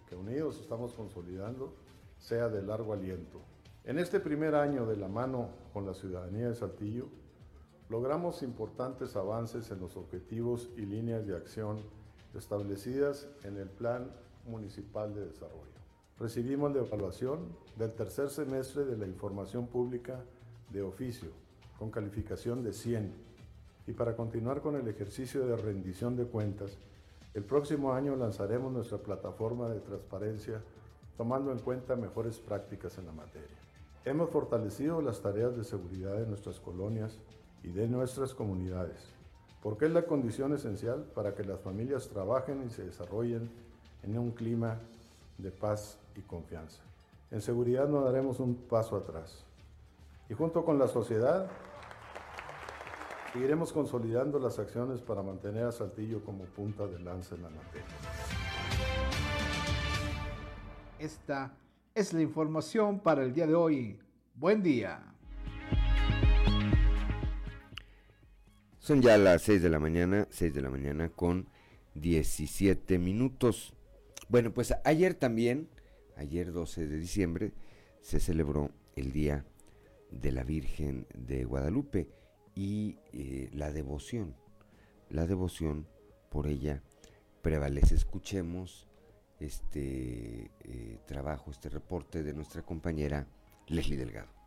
que 0.10 0.16
unidos 0.16 0.60
estamos 0.60 0.94
consolidando, 0.94 1.74
sea 2.20 2.50
de 2.50 2.62
largo 2.62 2.94
aliento. 2.94 3.40
En 3.86 4.00
este 4.00 4.20
primer 4.20 4.56
año 4.56 4.86
de 4.86 4.98
la 4.98 5.08
mano 5.08 5.50
con 5.72 5.86
la 5.86 5.94
ciudadanía 5.94 6.50
de 6.50 6.56
Saltillo, 6.56 7.08
logramos 7.94 8.42
importantes 8.42 9.16
avances 9.16 9.70
en 9.70 9.80
los 9.80 9.96
objetivos 9.98 10.68
y 10.76 10.82
líneas 10.82 11.28
de 11.28 11.36
acción 11.36 11.78
establecidas 12.34 13.28
en 13.44 13.58
el 13.58 13.70
Plan 13.70 14.12
Municipal 14.48 15.14
de 15.14 15.28
Desarrollo. 15.28 15.78
Recibimos 16.18 16.74
la 16.74 16.82
evaluación 16.82 17.56
del 17.78 17.94
tercer 17.94 18.32
semestre 18.32 18.86
de 18.86 18.98
la 18.98 19.06
información 19.06 19.68
pública 19.68 20.20
de 20.72 20.82
oficio, 20.82 21.30
con 21.78 21.92
calificación 21.92 22.64
de 22.64 22.74
100. 22.74 23.14
Y 23.86 23.94
para 23.94 24.16
continuar 24.16 24.62
con 24.62 24.76
el 24.76 24.88
ejercicio 24.88 25.46
de 25.46 25.56
rendición 25.56 26.16
de 26.16 26.26
cuentas, 26.26 26.80
el 27.36 27.44
próximo 27.44 27.94
año 27.94 28.16
lanzaremos 28.16 28.74
nuestra 28.74 28.98
plataforma 28.98 29.70
de 29.70 29.82
transparencia 29.82 30.64
tomando 31.16 31.52
en 31.52 31.60
cuenta 31.60 31.96
mejores 31.96 32.40
prácticas 32.40 32.98
en 32.98 33.06
la 33.06 33.12
materia. 33.12 33.60
Hemos 34.04 34.32
fortalecido 34.32 35.00
las 35.00 35.22
tareas 35.22 35.56
de 35.56 35.64
seguridad 35.64 36.18
de 36.18 36.26
nuestras 36.26 36.60
colonias 36.60 37.20
y 37.64 37.70
de 37.70 37.88
nuestras 37.88 38.34
comunidades, 38.34 39.10
porque 39.62 39.86
es 39.86 39.92
la 39.92 40.04
condición 40.04 40.54
esencial 40.54 41.06
para 41.16 41.34
que 41.34 41.44
las 41.44 41.62
familias 41.62 42.10
trabajen 42.10 42.64
y 42.68 42.70
se 42.70 42.84
desarrollen 42.84 43.50
en 44.04 44.18
un 44.18 44.32
clima 44.32 44.78
de 45.38 45.52
paz 45.52 45.98
y 46.16 46.22
confianza. 46.22 46.82
En 47.32 47.42
seguridad 47.42 47.88
no 47.88 48.02
daremos 48.02 48.40
un 48.40 48.56
paso 48.56 48.98
atrás. 48.98 49.46
Y 50.30 50.34
junto 50.34 50.64
con 50.64 50.78
la 50.78 50.88
sociedad 50.88 51.50
seguiremos 53.32 53.74
consolidando 53.74 54.38
las 54.40 54.60
acciones 54.60 55.02
para 55.02 55.24
mantener 55.24 55.66
a 55.66 55.72
Saltillo 55.72 56.24
como 56.24 56.44
punta 56.44 56.86
de 56.86 57.00
lanza 57.00 57.36
en 57.36 57.44
la 57.44 57.50
materia. 57.50 57.86
Esta 61.00 61.52
es 61.96 62.14
la 62.14 62.22
información 62.22 63.00
para 63.00 63.24
el 63.24 63.34
día 63.34 63.48
de 63.48 63.56
hoy. 63.56 64.00
Buen 64.36 64.62
día. 64.62 65.13
Son 68.84 69.02
ya 69.02 69.18
las 69.18 69.44
6 69.44 69.62
de 69.62 69.70
la 69.70 69.80
mañana, 69.80 70.28
6 70.30 70.54
de 70.54 70.62
la 70.62 70.70
mañana 70.70 71.08
con 71.08 71.48
17 71.96 72.98
minutos. 72.98 73.74
Bueno, 74.28 74.54
pues 74.54 74.74
ayer 74.84 75.14
también, 75.14 75.70
ayer 76.18 76.52
12 76.52 76.88
de 76.88 76.98
diciembre, 76.98 77.54
se 78.02 78.20
celebró 78.20 78.72
el 78.98 79.14
Día 79.14 79.46
de 80.12 80.34
la 80.34 80.44
Virgen 80.44 81.08
de 81.14 81.46
Guadalupe 81.46 82.10
y 82.56 82.98
eh, 83.14 83.50
la 83.54 83.72
devoción, 83.72 84.36
la 85.10 85.28
devoción 85.28 85.88
por 86.30 86.48
ella 86.48 86.84
prevalece. 87.42 87.96
Escuchemos 87.96 88.90
este 89.40 90.52
eh, 90.60 91.00
trabajo, 91.06 91.52
este 91.52 91.70
reporte 91.70 92.22
de 92.22 92.34
nuestra 92.34 92.64
compañera 92.64 93.28
Leslie 93.66 93.96
Delgado. 93.96 94.43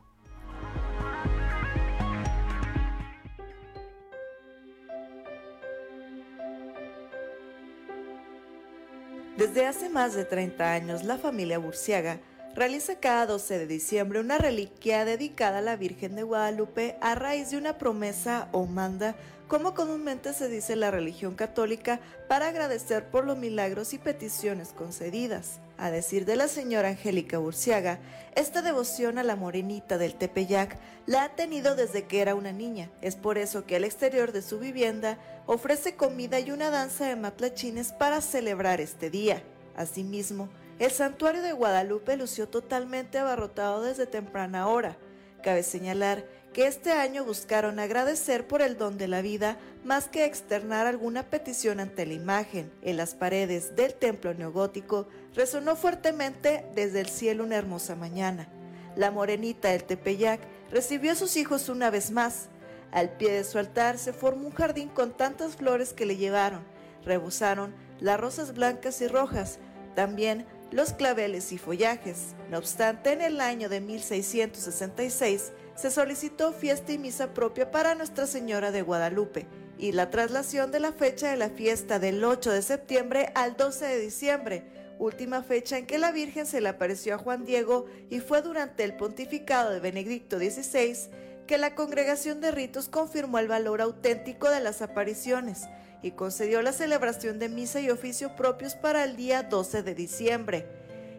Desde 9.36 9.66
hace 9.66 9.90
más 9.90 10.14
de 10.14 10.24
30 10.24 10.72
años, 10.72 11.04
la 11.04 11.18
familia 11.18 11.58
Burciaga 11.58 12.20
realiza 12.54 12.98
cada 13.00 13.26
12 13.26 13.58
de 13.58 13.66
diciembre 13.66 14.18
una 14.18 14.38
reliquia 14.38 15.04
dedicada 15.04 15.58
a 15.58 15.62
la 15.62 15.76
Virgen 15.76 16.16
de 16.16 16.22
Guadalupe 16.22 16.96
a 17.02 17.14
raíz 17.14 17.50
de 17.50 17.58
una 17.58 17.76
promesa 17.76 18.48
o 18.52 18.64
manda, 18.64 19.14
como 19.46 19.74
comúnmente 19.74 20.32
se 20.32 20.48
dice 20.48 20.72
en 20.72 20.80
la 20.80 20.90
religión 20.90 21.34
católica, 21.34 22.00
para 22.28 22.48
agradecer 22.48 23.10
por 23.10 23.26
los 23.26 23.36
milagros 23.36 23.92
y 23.92 23.98
peticiones 23.98 24.70
concedidas. 24.70 25.60
A 25.78 25.90
decir 25.90 26.24
de 26.24 26.36
la 26.36 26.48
señora 26.48 26.88
Angélica 26.88 27.38
Burciaga, 27.38 27.98
esta 28.34 28.62
devoción 28.62 29.18
a 29.18 29.22
la 29.22 29.36
morenita 29.36 29.98
del 29.98 30.14
Tepeyac 30.14 30.78
la 31.04 31.24
ha 31.24 31.28
tenido 31.36 31.76
desde 31.76 32.04
que 32.04 32.22
era 32.22 32.34
una 32.34 32.50
niña. 32.50 32.90
Es 33.02 33.14
por 33.14 33.36
eso 33.36 33.66
que 33.66 33.76
al 33.76 33.84
exterior 33.84 34.32
de 34.32 34.40
su 34.40 34.58
vivienda 34.58 35.18
ofrece 35.44 35.94
comida 35.94 36.40
y 36.40 36.50
una 36.50 36.70
danza 36.70 37.06
de 37.06 37.16
matlachines 37.16 37.92
para 37.92 38.22
celebrar 38.22 38.80
este 38.80 39.10
día. 39.10 39.42
Asimismo, 39.76 40.48
el 40.78 40.90
santuario 40.90 41.42
de 41.42 41.52
Guadalupe 41.52 42.16
lució 42.16 42.48
totalmente 42.48 43.18
abarrotado 43.18 43.82
desde 43.82 44.06
temprana 44.06 44.68
hora. 44.68 44.96
Cabe 45.42 45.62
señalar 45.62 46.24
que 46.52 46.66
este 46.66 46.92
año 46.92 47.24
buscaron 47.24 47.78
agradecer 47.78 48.46
por 48.46 48.62
el 48.62 48.78
don 48.78 48.96
de 48.96 49.08
la 49.08 49.20
vida 49.20 49.58
más 49.84 50.08
que 50.08 50.24
externar 50.24 50.86
alguna 50.86 51.24
petición 51.24 51.80
ante 51.80 52.06
la 52.06 52.14
imagen. 52.14 52.72
En 52.82 52.96
las 52.96 53.14
paredes 53.14 53.76
del 53.76 53.94
templo 53.94 54.32
neogótico 54.32 55.06
resonó 55.34 55.76
fuertemente 55.76 56.64
desde 56.74 57.00
el 57.00 57.08
cielo 57.08 57.44
una 57.44 57.56
hermosa 57.56 57.94
mañana. 57.94 58.48
La 58.96 59.10
morenita 59.10 59.68
del 59.68 59.84
Tepeyac 59.84 60.40
recibió 60.70 61.12
a 61.12 61.16
sus 61.16 61.36
hijos 61.36 61.68
una 61.68 61.90
vez 61.90 62.10
más. 62.10 62.48
Al 62.90 63.10
pie 63.10 63.32
de 63.32 63.44
su 63.44 63.58
altar 63.58 63.98
se 63.98 64.14
formó 64.14 64.46
un 64.46 64.54
jardín 64.54 64.88
con 64.88 65.12
tantas 65.12 65.56
flores 65.56 65.92
que 65.92 66.06
le 66.06 66.16
llevaron. 66.16 66.62
Rebosaron 67.04 67.74
las 68.00 68.18
rosas 68.18 68.54
blancas 68.54 69.00
y 69.02 69.08
rojas. 69.08 69.58
También 69.94 70.46
los 70.70 70.92
claveles 70.92 71.52
y 71.52 71.58
follajes. 71.58 72.34
No 72.50 72.58
obstante, 72.58 73.12
en 73.12 73.20
el 73.20 73.40
año 73.40 73.68
de 73.68 73.80
1666 73.80 75.52
se 75.76 75.90
solicitó 75.90 76.52
fiesta 76.52 76.92
y 76.92 76.98
misa 76.98 77.34
propia 77.34 77.70
para 77.70 77.94
Nuestra 77.94 78.26
Señora 78.26 78.72
de 78.72 78.82
Guadalupe 78.82 79.46
y 79.78 79.92
la 79.92 80.10
traslación 80.10 80.70
de 80.72 80.80
la 80.80 80.92
fecha 80.92 81.30
de 81.30 81.36
la 81.36 81.50
fiesta 81.50 81.98
del 81.98 82.24
8 82.24 82.50
de 82.50 82.62
septiembre 82.62 83.30
al 83.34 83.56
12 83.56 83.84
de 83.84 84.00
diciembre, 84.00 84.64
última 84.98 85.42
fecha 85.42 85.76
en 85.76 85.86
que 85.86 85.98
la 85.98 86.12
Virgen 86.12 86.46
se 86.46 86.62
le 86.62 86.70
apareció 86.70 87.14
a 87.14 87.18
Juan 87.18 87.44
Diego 87.44 87.84
y 88.08 88.20
fue 88.20 88.40
durante 88.40 88.84
el 88.84 88.96
pontificado 88.96 89.70
de 89.70 89.80
Benedicto 89.80 90.38
XVI 90.38 91.10
que 91.46 91.58
la 91.58 91.74
congregación 91.74 92.40
de 92.40 92.52
ritos 92.52 92.88
confirmó 92.88 93.38
el 93.38 93.46
valor 93.46 93.82
auténtico 93.82 94.48
de 94.48 94.60
las 94.60 94.80
apariciones 94.80 95.64
y 96.02 96.12
concedió 96.12 96.62
la 96.62 96.72
celebración 96.72 97.38
de 97.38 97.50
misa 97.50 97.80
y 97.80 97.90
oficio 97.90 98.34
propios 98.34 98.74
para 98.74 99.04
el 99.04 99.16
día 99.16 99.42
12 99.42 99.82
de 99.82 99.94
diciembre. 99.94 100.66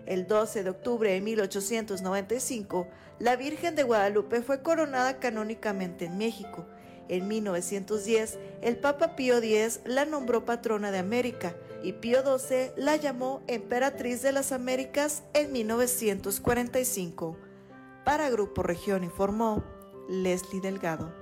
El 0.06 0.26
12 0.26 0.63
de 0.63 0.70
octubre 0.70 1.12
de 1.12 1.22
1895, 1.22 2.88
la 3.19 3.36
Virgen 3.36 3.75
de 3.75 3.84
Guadalupe 3.84 4.41
fue 4.41 4.62
coronada 4.62 5.19
canónicamente 5.19 6.06
en 6.06 6.17
México. 6.17 6.65
En 7.10 7.27
1910, 7.27 8.38
el 8.62 8.77
Papa 8.77 9.15
Pío 9.15 9.38
X 9.38 9.82
la 9.86 10.06
nombró 10.06 10.45
patrona 10.45 10.91
de 10.91 10.99
América 10.99 11.56
y 11.84 11.93
Pío 11.93 12.21
XII 12.38 12.71
la 12.75 12.95
llamó 12.95 13.41
Emperatriz 13.47 14.21
de 14.21 14.34
las 14.34 14.51
Américas 14.51 15.23
en 15.34 15.51
1945. 15.51 17.38
Para 18.03 18.30
Grupo 18.30 18.62
Región 18.62 19.03
informó 19.03 19.63
Leslie 20.10 20.62
Delgado. 20.62 21.13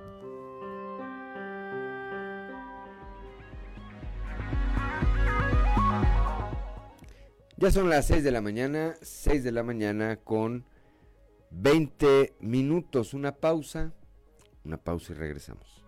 Ya 7.58 7.70
son 7.70 7.88
las 7.88 8.06
6 8.06 8.22
de 8.22 8.30
la 8.30 8.42
mañana, 8.42 8.96
6 9.00 9.42
de 9.42 9.52
la 9.52 9.62
mañana 9.62 10.16
con 10.16 10.66
20 11.50 12.36
minutos. 12.40 13.14
Una 13.14 13.32
pausa, 13.32 13.92
una 14.64 14.76
pausa 14.76 15.12
y 15.12 15.16
regresamos. 15.16 15.84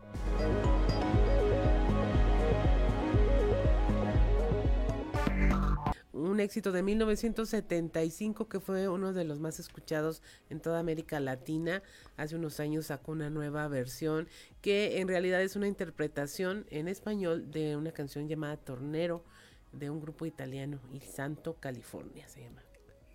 un 6.38 6.40
éxito 6.40 6.72
de 6.72 6.82
1975 6.82 8.48
que 8.48 8.60
fue 8.60 8.88
uno 8.88 9.12
de 9.12 9.24
los 9.24 9.40
más 9.40 9.58
escuchados 9.58 10.22
en 10.50 10.60
toda 10.60 10.78
América 10.78 11.20
Latina. 11.20 11.82
Hace 12.16 12.36
unos 12.36 12.60
años 12.60 12.86
sacó 12.86 13.12
una 13.12 13.30
nueva 13.30 13.66
versión 13.68 14.28
que 14.60 15.00
en 15.00 15.08
realidad 15.08 15.42
es 15.42 15.56
una 15.56 15.68
interpretación 15.68 16.66
en 16.70 16.86
español 16.86 17.50
de 17.50 17.76
una 17.76 17.92
canción 17.92 18.28
llamada 18.28 18.56
Tornero 18.56 19.24
de 19.72 19.90
un 19.90 20.00
grupo 20.00 20.26
italiano, 20.26 20.80
Il 20.92 21.02
Santo 21.02 21.56
California 21.60 22.28
se 22.28 22.42
llama. 22.42 22.67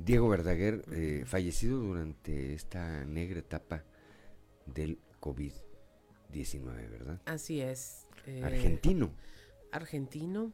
Diego 0.04 0.28
Verdaguer, 0.28 0.84
eh, 0.92 1.24
fallecido 1.26 1.80
durante 1.80 2.54
esta 2.54 3.06
negra 3.06 3.40
etapa 3.40 3.84
del 4.66 5.00
COVID-19, 5.22 6.90
¿verdad? 6.90 7.22
Así 7.26 7.62
es. 7.62 8.08
Eh, 8.26 8.42
argentino. 8.44 9.12
Argentino. 9.72 10.52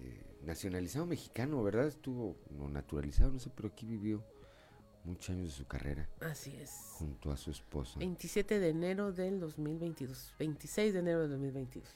Eh, 0.00 0.22
nacionalizado 0.44 1.04
mexicano, 1.04 1.62
¿verdad? 1.62 1.86
Estuvo 1.86 2.36
no, 2.50 2.68
naturalizado, 2.68 3.30
no 3.30 3.38
sé, 3.38 3.50
pero 3.54 3.68
aquí 3.68 3.84
vivió 3.84 4.24
muchos 5.04 5.30
años 5.30 5.48
de 5.48 5.52
su 5.52 5.66
carrera. 5.66 6.08
Así 6.20 6.56
es. 6.56 6.70
Junto 6.94 7.30
a 7.30 7.36
su 7.36 7.50
esposa. 7.50 7.98
27 7.98 8.58
de 8.58 8.68
enero 8.70 9.12
del 9.12 9.38
2022. 9.38 10.34
26 10.38 10.94
de 10.94 10.98
enero 10.98 11.20
del 11.20 11.30
2022. 11.32 11.86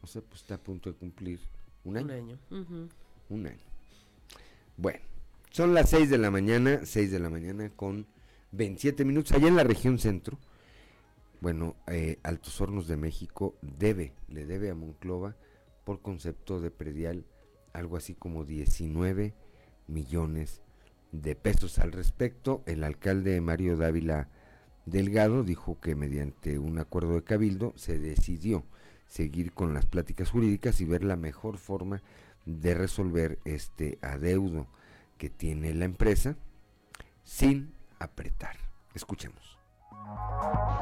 O 0.00 0.06
sea, 0.06 0.22
pues 0.22 0.40
está 0.40 0.54
a 0.54 0.58
punto 0.62 0.90
de 0.90 0.96
cumplir 0.96 1.40
un 1.84 1.98
año. 1.98 2.06
Un 2.06 2.12
año. 2.12 2.38
Un 3.28 3.46
año. 3.46 3.74
Bueno, 4.76 5.00
son 5.54 5.72
las 5.72 5.90
6 5.90 6.10
de 6.10 6.18
la 6.18 6.32
mañana, 6.32 6.80
6 6.82 7.12
de 7.12 7.20
la 7.20 7.30
mañana 7.30 7.70
con 7.70 8.08
27 8.50 9.04
minutos. 9.04 9.30
Allá 9.30 9.46
en 9.46 9.54
la 9.54 9.62
región 9.62 10.00
centro, 10.00 10.36
bueno, 11.40 11.76
eh, 11.86 12.18
Altos 12.24 12.60
Hornos 12.60 12.88
de 12.88 12.96
México 12.96 13.54
debe, 13.62 14.14
le 14.26 14.46
debe 14.46 14.70
a 14.70 14.74
Monclova 14.74 15.36
por 15.84 16.02
concepto 16.02 16.60
de 16.60 16.72
predial 16.72 17.24
algo 17.72 17.96
así 17.96 18.16
como 18.16 18.44
19 18.44 19.32
millones 19.86 20.60
de 21.12 21.36
pesos. 21.36 21.78
Al 21.78 21.92
respecto, 21.92 22.64
el 22.66 22.82
alcalde 22.82 23.40
Mario 23.40 23.76
Dávila 23.76 24.30
Delgado 24.86 25.44
dijo 25.44 25.78
que 25.80 25.94
mediante 25.94 26.58
un 26.58 26.80
acuerdo 26.80 27.14
de 27.14 27.22
cabildo 27.22 27.74
se 27.76 28.00
decidió 28.00 28.64
seguir 29.06 29.52
con 29.52 29.72
las 29.72 29.86
pláticas 29.86 30.32
jurídicas 30.32 30.80
y 30.80 30.84
ver 30.84 31.04
la 31.04 31.14
mejor 31.14 31.58
forma 31.58 32.02
de 32.44 32.74
resolver 32.74 33.38
este 33.44 33.98
adeudo 34.02 34.66
que 35.24 35.30
tiene 35.30 35.72
la 35.72 35.86
empresa 35.86 36.36
sin 37.22 37.72
apretar. 37.98 38.58
Escuchemos. 38.94 39.58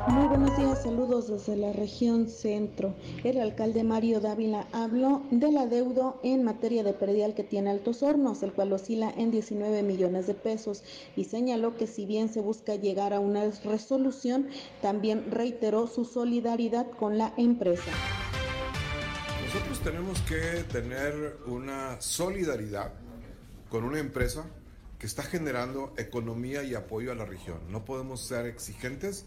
Muy 0.08 0.26
buenos 0.26 0.56
días, 0.58 0.82
saludos 0.82 1.28
desde 1.28 1.54
la 1.54 1.72
región 1.72 2.26
centro. 2.28 2.96
El 3.22 3.40
alcalde 3.40 3.84
Mario 3.84 4.18
Dávila 4.18 4.66
habló 4.72 5.22
del 5.30 5.58
adeudo 5.58 6.18
en 6.24 6.42
materia 6.42 6.82
de 6.82 6.92
predial 6.92 7.36
que 7.36 7.44
tiene 7.44 7.70
Altos 7.70 8.02
Hornos, 8.02 8.42
el 8.42 8.52
cual 8.52 8.72
oscila 8.72 9.14
en 9.16 9.30
19 9.30 9.84
millones 9.84 10.26
de 10.26 10.34
pesos 10.34 10.82
y 11.14 11.26
señaló 11.26 11.76
que 11.76 11.86
si 11.86 12.04
bien 12.04 12.28
se 12.28 12.40
busca 12.40 12.74
llegar 12.74 13.12
a 13.12 13.20
una 13.20 13.44
resolución, 13.64 14.48
también 14.80 15.30
reiteró 15.30 15.86
su 15.86 16.04
solidaridad 16.04 16.90
con 16.90 17.16
la 17.16 17.32
empresa. 17.36 17.92
Nosotros 19.44 19.78
tenemos 19.84 20.20
que 20.22 20.64
tener 20.64 21.36
una 21.46 22.00
solidaridad 22.00 22.92
con 23.72 23.84
una 23.84 24.00
empresa 24.00 24.44
que 24.98 25.06
está 25.06 25.22
generando 25.22 25.94
economía 25.96 26.62
y 26.62 26.74
apoyo 26.74 27.10
a 27.10 27.14
la 27.14 27.24
región. 27.24 27.58
No 27.70 27.86
podemos 27.86 28.20
ser 28.20 28.44
exigentes, 28.44 29.24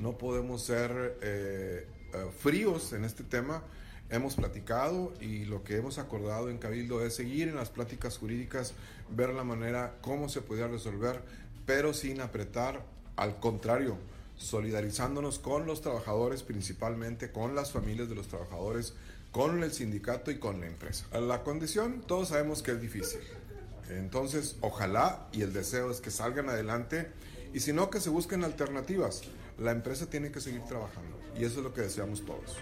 no 0.00 0.16
podemos 0.16 0.62
ser 0.62 1.18
eh, 1.20 1.84
eh, 2.14 2.30
fríos 2.38 2.92
en 2.92 3.04
este 3.04 3.24
tema. 3.24 3.64
Hemos 4.08 4.36
platicado 4.36 5.12
y 5.20 5.46
lo 5.46 5.64
que 5.64 5.78
hemos 5.78 5.98
acordado 5.98 6.48
en 6.48 6.58
Cabildo 6.58 7.04
es 7.04 7.16
seguir 7.16 7.48
en 7.48 7.56
las 7.56 7.70
pláticas 7.70 8.18
jurídicas, 8.18 8.72
ver 9.10 9.30
la 9.30 9.42
manera 9.42 9.96
cómo 10.00 10.28
se 10.28 10.42
podía 10.42 10.68
resolver, 10.68 11.20
pero 11.66 11.92
sin 11.92 12.20
apretar, 12.20 12.84
al 13.16 13.40
contrario, 13.40 13.98
solidarizándonos 14.36 15.40
con 15.40 15.66
los 15.66 15.80
trabajadores, 15.80 16.44
principalmente 16.44 17.32
con 17.32 17.56
las 17.56 17.72
familias 17.72 18.08
de 18.08 18.14
los 18.14 18.28
trabajadores, 18.28 18.94
con 19.32 19.60
el 19.60 19.72
sindicato 19.72 20.30
y 20.30 20.38
con 20.38 20.60
la 20.60 20.68
empresa. 20.68 21.04
La 21.18 21.42
condición, 21.42 22.04
todos 22.06 22.28
sabemos 22.28 22.62
que 22.62 22.70
es 22.70 22.80
difícil. 22.80 23.18
Entonces, 23.90 24.56
ojalá 24.60 25.28
y 25.32 25.42
el 25.42 25.52
deseo 25.52 25.90
es 25.90 26.00
que 26.00 26.10
salgan 26.10 26.48
adelante 26.48 27.08
y 27.52 27.60
si 27.60 27.72
no, 27.72 27.90
que 27.90 28.00
se 28.00 28.10
busquen 28.10 28.44
alternativas. 28.44 29.22
La 29.58 29.72
empresa 29.72 30.06
tiene 30.06 30.30
que 30.30 30.40
seguir 30.40 30.62
trabajando 30.64 31.18
y 31.36 31.44
eso 31.44 31.58
es 31.58 31.64
lo 31.64 31.72
que 31.72 31.82
deseamos 31.82 32.24
todos. 32.24 32.56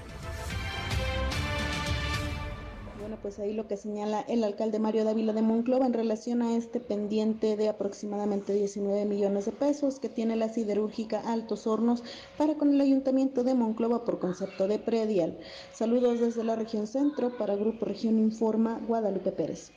Bueno, 3.07 3.19
pues 3.23 3.39
ahí 3.39 3.53
lo 3.53 3.69
que 3.69 3.77
señala 3.77 4.23
el 4.23 4.43
alcalde 4.43 4.81
Mario 4.81 5.05
Dávila 5.05 5.33
de 5.33 5.43
Monclova 5.43 5.87
en 5.87 5.93
relación 5.93 6.43
a 6.43 6.57
este 6.57 6.81
pendiente 6.81 7.57
de 7.57 7.69
aproximadamente 7.69 8.53
19 8.53 9.05
millones 9.05 9.45
de 9.45 9.53
pesos 9.53 10.01
que 10.01 10.09
tiene 10.09 10.35
la 10.35 10.49
siderúrgica 10.49 11.21
Altos 11.21 11.69
Hornos 11.69 12.03
para 12.37 12.55
con 12.55 12.75
el 12.75 12.81
ayuntamiento 12.81 13.45
de 13.45 13.55
Monclova 13.55 14.05
por 14.05 14.19
concepto 14.19 14.67
de 14.67 14.81
predial. 14.81 15.39
Saludos 15.73 16.19
desde 16.19 16.43
la 16.43 16.57
región 16.57 16.89
centro 16.89 17.37
para 17.37 17.55
Grupo 17.55 17.85
Región 17.85 18.19
Informa 18.19 18.81
Guadalupe 18.89 19.31
Pérez. 19.31 19.71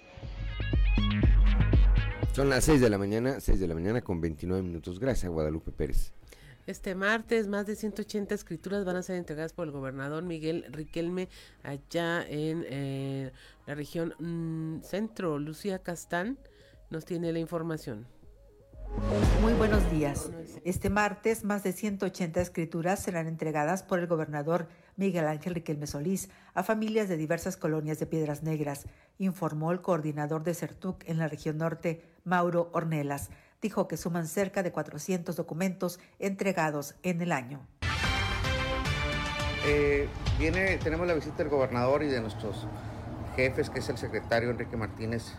Son 2.33 2.49
las 2.49 2.63
6 2.63 2.79
de 2.79 2.89
la 2.89 2.97
mañana, 2.97 3.39
6 3.39 3.59
de 3.59 3.67
la 3.67 3.73
mañana 3.73 4.01
con 4.01 4.21
29 4.21 4.61
minutos. 4.61 4.99
Gracias, 4.99 5.31
Guadalupe 5.31 5.71
Pérez. 5.71 6.13
Este 6.67 6.93
martes, 6.93 7.47
más 7.47 7.65
de 7.65 7.75
180 7.75 8.35
escrituras 8.35 8.85
van 8.85 8.95
a 8.95 9.01
ser 9.01 9.15
entregadas 9.15 9.53
por 9.53 9.65
el 9.65 9.71
gobernador 9.71 10.23
Miguel 10.23 10.65
Riquelme 10.69 11.27
allá 11.63 12.23
en 12.29 12.63
eh, 12.69 13.31
la 13.65 13.73
región 13.73 14.13
mm, 14.19 14.83
centro. 14.83 15.39
Lucía 15.39 15.79
Castán 15.79 16.37
nos 16.91 17.05
tiene 17.05 17.33
la 17.33 17.39
información. 17.39 18.05
Muy 19.41 19.53
buenos 19.53 19.89
días. 19.91 20.29
Este 20.65 20.89
martes, 20.89 21.43
más 21.43 21.63
de 21.63 21.71
180 21.71 22.41
escrituras 22.41 23.01
serán 23.01 23.27
entregadas 23.27 23.83
por 23.83 23.99
el 23.99 24.07
gobernador 24.07 24.67
Miguel 24.97 25.27
Ángel 25.27 25.55
Riquelme 25.55 25.87
Solís 25.87 26.29
a 26.53 26.63
familias 26.63 27.07
de 27.07 27.15
diversas 27.15 27.55
colonias 27.55 27.99
de 27.99 28.05
Piedras 28.05 28.43
Negras, 28.43 28.85
informó 29.17 29.71
el 29.71 29.81
coordinador 29.81 30.43
de 30.43 30.53
CERTUC 30.53 31.07
en 31.07 31.17
la 31.17 31.27
región 31.27 31.57
norte, 31.57 32.03
Mauro 32.29 32.69
Ornelas. 32.71 33.29
Dijo 33.61 33.89
que 33.89 33.97
suman 33.97 34.27
cerca 34.27 34.63
de 34.63 34.71
400 34.71 35.35
documentos 35.35 35.99
entregados 36.19 36.95
en 37.03 37.21
el 37.21 37.33
año. 37.33 37.59
Eh, 39.65 40.07
viene, 40.37 40.77
tenemos 40.77 41.05
la 41.05 41.13
visita 41.13 41.37
del 41.37 41.49
gobernador 41.49 42.03
y 42.03 42.07
de 42.07 42.21
nuestros 42.21 42.65
jefes, 43.35 43.69
que 43.69 43.79
es 43.79 43.89
el 43.89 43.97
secretario 43.97 44.49
Enrique 44.49 44.77
Martínez 44.77 45.33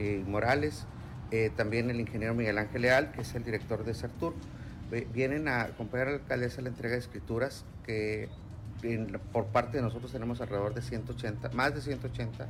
eh, 0.00 0.24
Morales, 0.26 0.86
eh, 1.30 1.50
también 1.56 1.90
el 1.90 2.00
ingeniero 2.00 2.34
Miguel 2.34 2.58
Ángel 2.58 2.82
Leal, 2.82 3.12
que 3.12 3.20
es 3.20 3.34
el 3.34 3.44
director 3.44 3.84
de 3.84 3.94
CERTUR, 3.94 4.34
vienen 5.12 5.48
a 5.48 5.62
acompañar 5.62 6.08
a 6.08 6.10
la 6.12 6.16
alcaldesa 6.16 6.62
la 6.62 6.70
entrega 6.70 6.94
de 6.94 7.00
escrituras 7.00 7.64
que 7.84 8.28
por 9.32 9.46
parte 9.46 9.76
de 9.76 9.82
nosotros 9.82 10.12
tenemos 10.12 10.40
alrededor 10.40 10.72
de 10.72 10.82
180, 10.82 11.50
más 11.50 11.74
de 11.74 11.82
180 11.82 12.46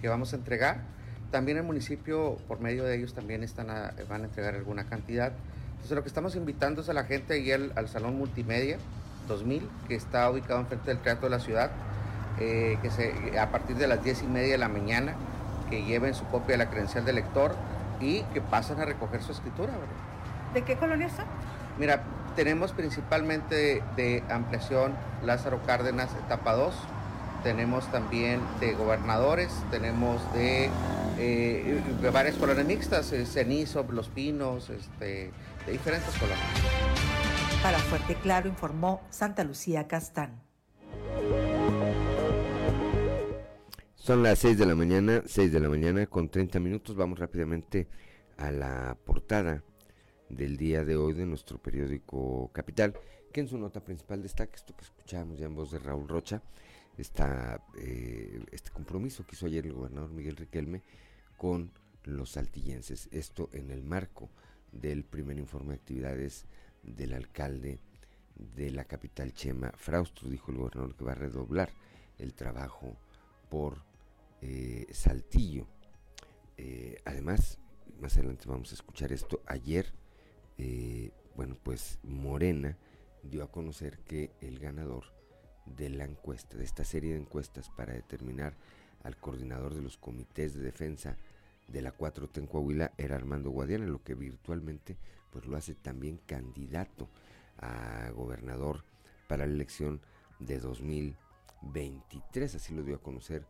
que 0.00 0.08
vamos 0.08 0.32
a 0.32 0.36
entregar. 0.36 0.82
También 1.30 1.58
el 1.58 1.64
municipio, 1.64 2.36
por 2.48 2.60
medio 2.60 2.84
de 2.84 2.96
ellos, 2.96 3.14
también 3.14 3.42
están 3.42 3.68
van 4.08 4.22
a 4.22 4.24
entregar 4.24 4.54
alguna 4.54 4.84
cantidad. 4.84 5.32
Entonces 5.72 5.92
lo 5.92 6.02
que 6.02 6.08
estamos 6.08 6.36
invitando 6.36 6.82
es 6.82 6.88
a 6.88 6.92
la 6.92 7.04
gente 7.04 7.34
ahí 7.34 7.52
al, 7.52 7.72
al 7.76 7.88
Salón 7.88 8.16
Multimedia 8.16 8.78
2000, 9.28 9.68
que 9.88 9.94
está 9.94 10.28
ubicado 10.30 10.60
enfrente 10.60 10.88
del 10.88 10.98
Teatro 10.98 11.28
de 11.28 11.36
la 11.36 11.42
Ciudad, 11.42 11.70
eh, 12.38 12.78
que 12.82 12.90
se, 12.90 13.38
a 13.38 13.50
partir 13.50 13.76
de 13.76 13.86
las 13.86 14.02
10 14.02 14.22
y 14.24 14.26
media 14.26 14.52
de 14.52 14.58
la 14.58 14.68
mañana, 14.68 15.14
que 15.68 15.84
lleven 15.84 16.14
su 16.14 16.24
copia 16.26 16.54
de 16.54 16.64
la 16.64 16.70
credencial 16.70 17.04
de 17.04 17.12
lector 17.12 17.54
y 18.00 18.22
que 18.34 18.40
pasen 18.40 18.80
a 18.80 18.84
recoger 18.84 19.22
su 19.22 19.32
escritura. 19.32 19.72
¿De 20.54 20.62
qué 20.62 20.76
colonia 20.76 21.08
son? 21.08 21.26
Mira, 21.78 22.02
tenemos 22.36 22.72
principalmente 22.72 23.82
de, 23.96 24.22
ampliación 24.30 24.94
Lázaro 25.24 25.60
Cárdenas, 25.66 26.10
etapa 26.24 26.54
2. 26.54 26.74
Tenemos 27.42 27.90
también 27.90 28.40
de 28.60 28.74
gobernadores, 28.74 29.50
tenemos 29.70 30.20
de, 30.34 30.70
eh, 31.18 31.80
varias 32.12 32.36
colonias 32.36 32.66
mixtas, 32.66 33.12
eh, 33.12 33.24
Cenizo, 33.24 33.86
Los 33.90 34.08
Pinos, 34.08 34.68
este, 34.68 35.30
de 35.66 35.72
diferentes 35.72 36.14
colonias. 36.16 36.40
Para 37.62 37.78
Fuerte 37.78 38.14
Claro 38.16 38.48
informó 38.48 39.00
Santa 39.10 39.44
Lucía 39.44 39.88
Castán. 39.88 40.42
Son 43.94 44.22
las 44.22 44.38
6 44.38 44.58
de 44.58 44.66
la 44.66 44.74
mañana, 44.74 45.22
6 45.26 45.52
de 45.52 45.60
la 45.60 45.68
mañana 45.68 46.06
con 46.06 46.28
30 46.28 46.58
minutos. 46.58 46.96
Vamos 46.96 47.18
rápidamente 47.18 47.86
a 48.38 48.50
la 48.50 48.96
portada 49.04 49.62
del 50.30 50.56
día 50.56 50.84
de 50.84 50.96
hoy 50.96 51.12
de 51.12 51.26
nuestro 51.26 51.58
periódico 51.58 52.50
Capital, 52.52 52.94
que 53.32 53.40
en 53.40 53.48
su 53.48 53.58
nota 53.58 53.84
principal 53.84 54.22
destaca 54.22 54.56
esto 54.56 54.74
que 54.74 54.84
escuchábamos 54.84 55.38
ya 55.38 55.46
en 55.46 55.54
voz 55.54 55.70
de 55.70 55.78
Raúl 55.78 56.08
Rocha, 56.08 56.42
eh, 57.78 58.44
este 58.52 58.70
compromiso 58.70 59.24
que 59.26 59.34
hizo 59.34 59.46
ayer 59.46 59.66
el 59.66 59.72
gobernador 59.72 60.10
Miguel 60.10 60.36
Riquelme 60.36 60.82
con 61.36 61.72
los 62.04 62.32
saltillenses. 62.32 63.08
Esto 63.10 63.48
en 63.52 63.70
el 63.70 63.82
marco 63.82 64.28
del 64.72 65.04
primer 65.04 65.38
informe 65.38 65.70
de 65.70 65.80
actividades 65.80 66.44
del 66.82 67.14
alcalde 67.14 67.80
de 68.36 68.70
la 68.70 68.84
capital 68.84 69.32
Chema 69.32 69.72
Frausto, 69.76 70.28
dijo 70.28 70.50
el 70.50 70.58
gobernador 70.58 70.94
que 70.94 71.04
va 71.04 71.12
a 71.12 71.16
redoblar 71.16 71.70
el 72.18 72.34
trabajo 72.34 72.96
por 73.48 73.82
eh, 74.42 74.86
Saltillo. 74.92 75.66
Eh, 76.56 77.00
además, 77.04 77.58
más 77.98 78.16
adelante 78.16 78.44
vamos 78.46 78.72
a 78.72 78.74
escuchar 78.74 79.12
esto. 79.12 79.42
Ayer, 79.46 79.92
bueno, 81.34 81.56
pues 81.62 81.98
Morena 82.02 82.76
dio 83.22 83.42
a 83.42 83.50
conocer 83.50 83.98
que 84.00 84.30
el 84.40 84.58
ganador 84.58 85.19
de 85.76 85.90
la 85.90 86.04
encuesta, 86.04 86.56
de 86.56 86.64
esta 86.64 86.84
serie 86.84 87.12
de 87.12 87.20
encuestas 87.20 87.70
para 87.70 87.94
determinar 87.94 88.54
al 89.02 89.16
coordinador 89.16 89.74
de 89.74 89.82
los 89.82 89.96
comités 89.96 90.54
de 90.54 90.62
defensa 90.62 91.16
de 91.68 91.82
la 91.82 91.96
4T 91.96 92.38
en 92.38 92.46
Coahuila 92.46 92.92
era 92.98 93.16
Armando 93.16 93.50
Guadiana, 93.50 93.86
lo 93.86 94.02
que 94.02 94.14
virtualmente 94.14 94.96
pues 95.30 95.46
lo 95.46 95.56
hace 95.56 95.74
también 95.74 96.18
candidato 96.26 97.08
a 97.58 98.10
gobernador 98.10 98.84
para 99.28 99.46
la 99.46 99.52
elección 99.52 100.00
de 100.40 100.58
2023, 100.58 102.54
así 102.54 102.74
lo 102.74 102.82
dio 102.82 102.96
a 102.96 103.02
conocer 103.02 103.46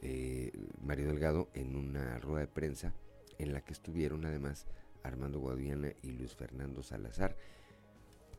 eh, 0.00 0.52
Mario 0.82 1.06
Delgado 1.06 1.48
en 1.54 1.76
una 1.76 2.18
rueda 2.18 2.40
de 2.40 2.48
prensa 2.48 2.92
en 3.38 3.52
la 3.52 3.62
que 3.62 3.72
estuvieron 3.72 4.26
además 4.26 4.66
Armando 5.02 5.38
Guadiana 5.38 5.92
y 6.02 6.12
Luis 6.12 6.34
Fernando 6.34 6.82
Salazar. 6.82 7.36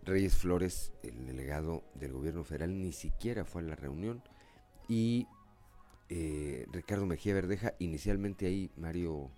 Reyes 0.06 0.36
Flores, 0.36 0.92
el 1.04 1.26
delegado 1.26 1.84
del 1.96 2.13
gobierno 2.13 2.44
federal, 2.44 2.82
ni 2.82 2.92
siquiera 2.92 3.46
fue 3.46 3.62
a 3.62 3.66
la 3.66 3.76
reunión. 3.76 4.22
Y 4.88 5.28
eh, 6.10 6.66
Ricardo 6.72 7.06
Mejía 7.06 7.34
Verdeja, 7.34 7.74
inicialmente 7.80 8.46
ahí 8.46 8.70
Mario, 8.76 9.32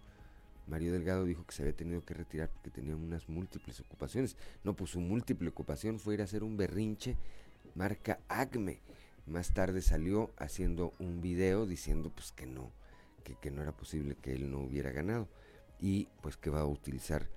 Mario 0.67 0.91
Delgado 0.91 1.25
dijo 1.25 1.45
que 1.45 1.53
se 1.53 1.63
había 1.63 1.75
tenido 1.75 2.03
que 2.03 2.13
retirar 2.13 2.49
porque 2.49 2.71
tenía 2.71 2.95
unas 2.95 3.29
múltiples 3.29 3.79
ocupaciones. 3.79 4.35
No, 4.63 4.75
pues 4.75 4.91
su 4.91 4.99
múltiple 4.99 5.49
ocupación 5.49 5.99
fue 5.99 6.15
ir 6.15 6.21
a 6.21 6.25
hacer 6.25 6.43
un 6.43 6.57
berrinche 6.57 7.15
marca 7.75 8.19
ACME. 8.27 8.79
Más 9.27 9.53
tarde 9.53 9.81
salió 9.81 10.31
haciendo 10.37 10.93
un 10.99 11.21
video 11.21 11.65
diciendo 11.65 12.11
pues 12.13 12.31
que 12.31 12.45
no, 12.45 12.71
que, 13.41 13.51
no 13.51 13.61
era 13.61 13.71
posible 13.71 14.15
que 14.15 14.33
él 14.33 14.51
no 14.51 14.59
hubiera 14.59 14.91
ganado. 14.91 15.27
Y 15.79 16.07
pues 16.21 16.37
que 16.37 16.49
va 16.49 16.61
a 16.61 16.65
utilizar 16.65 17.27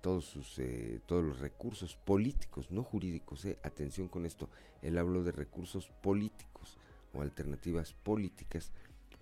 todos 0.00 0.24
sus 0.24 0.58
eh, 0.58 1.00
todos 1.06 1.24
los 1.24 1.40
recursos 1.40 1.96
políticos, 1.96 2.70
no 2.70 2.82
jurídicos, 2.82 3.44
eh. 3.44 3.58
atención 3.62 4.08
con 4.08 4.26
esto, 4.26 4.48
él 4.82 4.98
habló 4.98 5.24
de 5.24 5.32
recursos 5.32 5.90
políticos 6.02 6.78
o 7.12 7.22
alternativas 7.22 7.92
políticas 7.92 8.72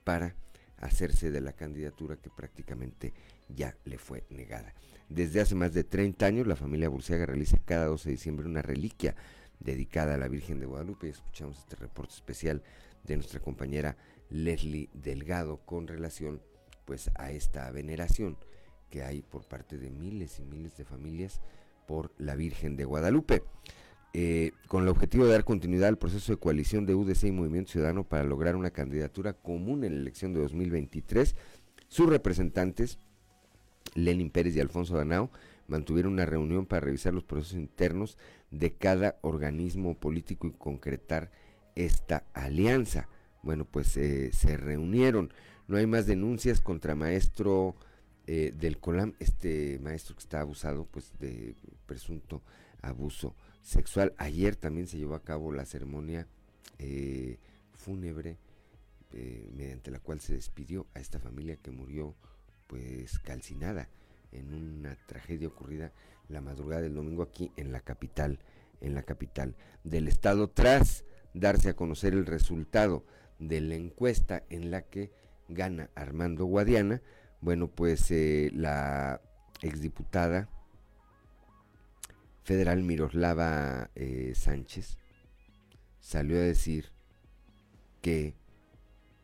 para 0.04 0.34
hacerse 0.78 1.30
de 1.30 1.40
la 1.40 1.52
candidatura 1.52 2.16
que 2.16 2.30
prácticamente 2.30 3.12
ya 3.48 3.76
le 3.84 3.98
fue 3.98 4.24
negada. 4.30 4.74
Desde 5.08 5.40
hace 5.40 5.54
más 5.54 5.72
de 5.72 5.84
30 5.84 6.26
años 6.26 6.46
la 6.46 6.56
familia 6.56 6.88
Burciaga 6.88 7.26
realiza 7.26 7.58
cada 7.64 7.86
12 7.86 8.08
de 8.08 8.16
diciembre 8.16 8.46
una 8.46 8.62
reliquia 8.62 9.14
dedicada 9.60 10.14
a 10.14 10.18
la 10.18 10.28
Virgen 10.28 10.60
de 10.60 10.66
Guadalupe. 10.66 11.08
Escuchamos 11.08 11.58
este 11.58 11.76
reporte 11.76 12.14
especial 12.14 12.62
de 13.04 13.16
nuestra 13.16 13.40
compañera 13.40 13.96
Leslie 14.30 14.90
Delgado 14.92 15.58
con 15.58 15.86
relación 15.86 16.42
pues 16.84 17.10
a 17.14 17.30
esta 17.30 17.70
veneración 17.70 18.36
que 18.94 19.02
hay 19.02 19.22
por 19.22 19.42
parte 19.42 19.76
de 19.76 19.90
miles 19.90 20.38
y 20.38 20.44
miles 20.44 20.76
de 20.76 20.84
familias 20.84 21.40
por 21.84 22.12
la 22.16 22.36
Virgen 22.36 22.76
de 22.76 22.84
Guadalupe. 22.84 23.42
eh, 24.16 24.52
con 24.68 24.84
el 24.84 24.88
objetivo 24.88 25.24
de 25.24 25.32
dar 25.32 25.42
continuidad 25.42 25.88
al 25.88 25.98
proceso 25.98 26.30
de 26.30 26.38
coalición 26.38 26.86
de 26.86 26.94
UDC 26.94 27.24
y 27.24 27.32
Movimiento 27.32 27.72
Ciudadano 27.72 28.04
para 28.04 28.22
lograr 28.22 28.54
una 28.54 28.70
candidatura 28.70 29.32
común 29.32 29.82
en 29.82 29.96
la 29.96 30.00
elección 30.02 30.32
de 30.32 30.38
2023, 30.38 31.34
sus 31.88 32.08
representantes, 32.08 33.00
Lenin 33.96 34.30
Pérez 34.30 34.54
y 34.54 34.60
Alfonso 34.60 34.96
Danao, 34.96 35.32
mantuvieron 35.66 36.12
una 36.12 36.26
reunión 36.26 36.64
para 36.64 36.78
revisar 36.78 37.12
los 37.12 37.24
procesos 37.24 37.58
internos 37.58 38.16
de 38.52 38.76
cada 38.76 39.18
organismo 39.22 39.98
político 39.98 40.46
y 40.46 40.52
concretar 40.52 41.32
esta 41.74 42.22
alianza. 42.32 43.08
Bueno, 43.42 43.64
pues 43.64 43.96
eh, 43.96 44.30
se 44.32 44.56
reunieron. 44.56 45.32
No 45.66 45.78
hay 45.78 45.88
más 45.88 46.06
denuncias 46.06 46.60
contra 46.60 46.94
maestro 46.94 47.74
eh, 48.26 48.52
del 48.56 48.78
COLAM, 48.78 49.14
este 49.18 49.78
maestro 49.82 50.14
que 50.14 50.20
está 50.22 50.40
abusado 50.40 50.86
pues 50.86 51.12
de 51.18 51.54
presunto 51.86 52.42
abuso 52.82 53.34
sexual. 53.62 54.14
Ayer 54.18 54.56
también 54.56 54.86
se 54.86 54.98
llevó 54.98 55.14
a 55.14 55.22
cabo 55.22 55.52
la 55.52 55.64
ceremonia 55.64 56.26
eh, 56.78 57.38
fúnebre 57.72 58.38
eh, 59.12 59.50
mediante 59.54 59.90
la 59.90 60.00
cual 60.00 60.20
se 60.20 60.34
despidió 60.34 60.86
a 60.94 61.00
esta 61.00 61.18
familia 61.18 61.56
que 61.56 61.70
murió 61.70 62.14
pues 62.66 63.18
calcinada 63.18 63.88
en 64.32 64.52
una 64.52 64.96
tragedia 65.06 65.48
ocurrida 65.48 65.92
la 66.28 66.40
madrugada 66.40 66.82
del 66.82 66.94
domingo 66.94 67.22
aquí 67.22 67.52
en 67.56 67.72
la 67.72 67.80
capital, 67.80 68.38
en 68.80 68.94
la 68.94 69.02
capital 69.02 69.54
del 69.84 70.08
estado, 70.08 70.48
tras 70.48 71.04
darse 71.34 71.68
a 71.68 71.76
conocer 71.76 72.14
el 72.14 72.26
resultado 72.26 73.04
de 73.38 73.60
la 73.60 73.74
encuesta 73.74 74.42
en 74.50 74.70
la 74.70 74.82
que 74.82 75.12
gana 75.48 75.90
Armando 75.94 76.46
Guadiana, 76.46 77.02
bueno 77.44 77.68
pues 77.68 78.10
eh, 78.10 78.50
la 78.54 79.20
exdiputada 79.60 80.48
federal 82.42 82.82
Miroslava 82.82 83.90
eh, 83.94 84.32
Sánchez 84.34 84.96
salió 86.00 86.38
a 86.38 86.40
decir 86.40 86.86
que 88.00 88.34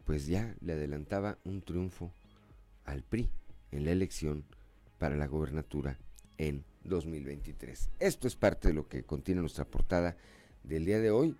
pues 0.04 0.26
ya 0.26 0.54
le 0.60 0.74
adelantaba 0.74 1.38
un 1.44 1.62
triunfo 1.62 2.12
al 2.84 3.02
PRI 3.02 3.30
en 3.70 3.86
la 3.86 3.92
elección 3.92 4.44
para 4.98 5.16
la 5.16 5.26
gobernatura 5.26 5.98
en 6.36 6.64
2023. 6.84 7.90
Esto 8.00 8.28
es 8.28 8.36
parte 8.36 8.68
de 8.68 8.74
lo 8.74 8.86
que 8.86 9.02
contiene 9.04 9.40
nuestra 9.40 9.64
portada 9.64 10.16
del 10.62 10.84
día 10.84 11.00
de 11.00 11.10
hoy. 11.10 11.36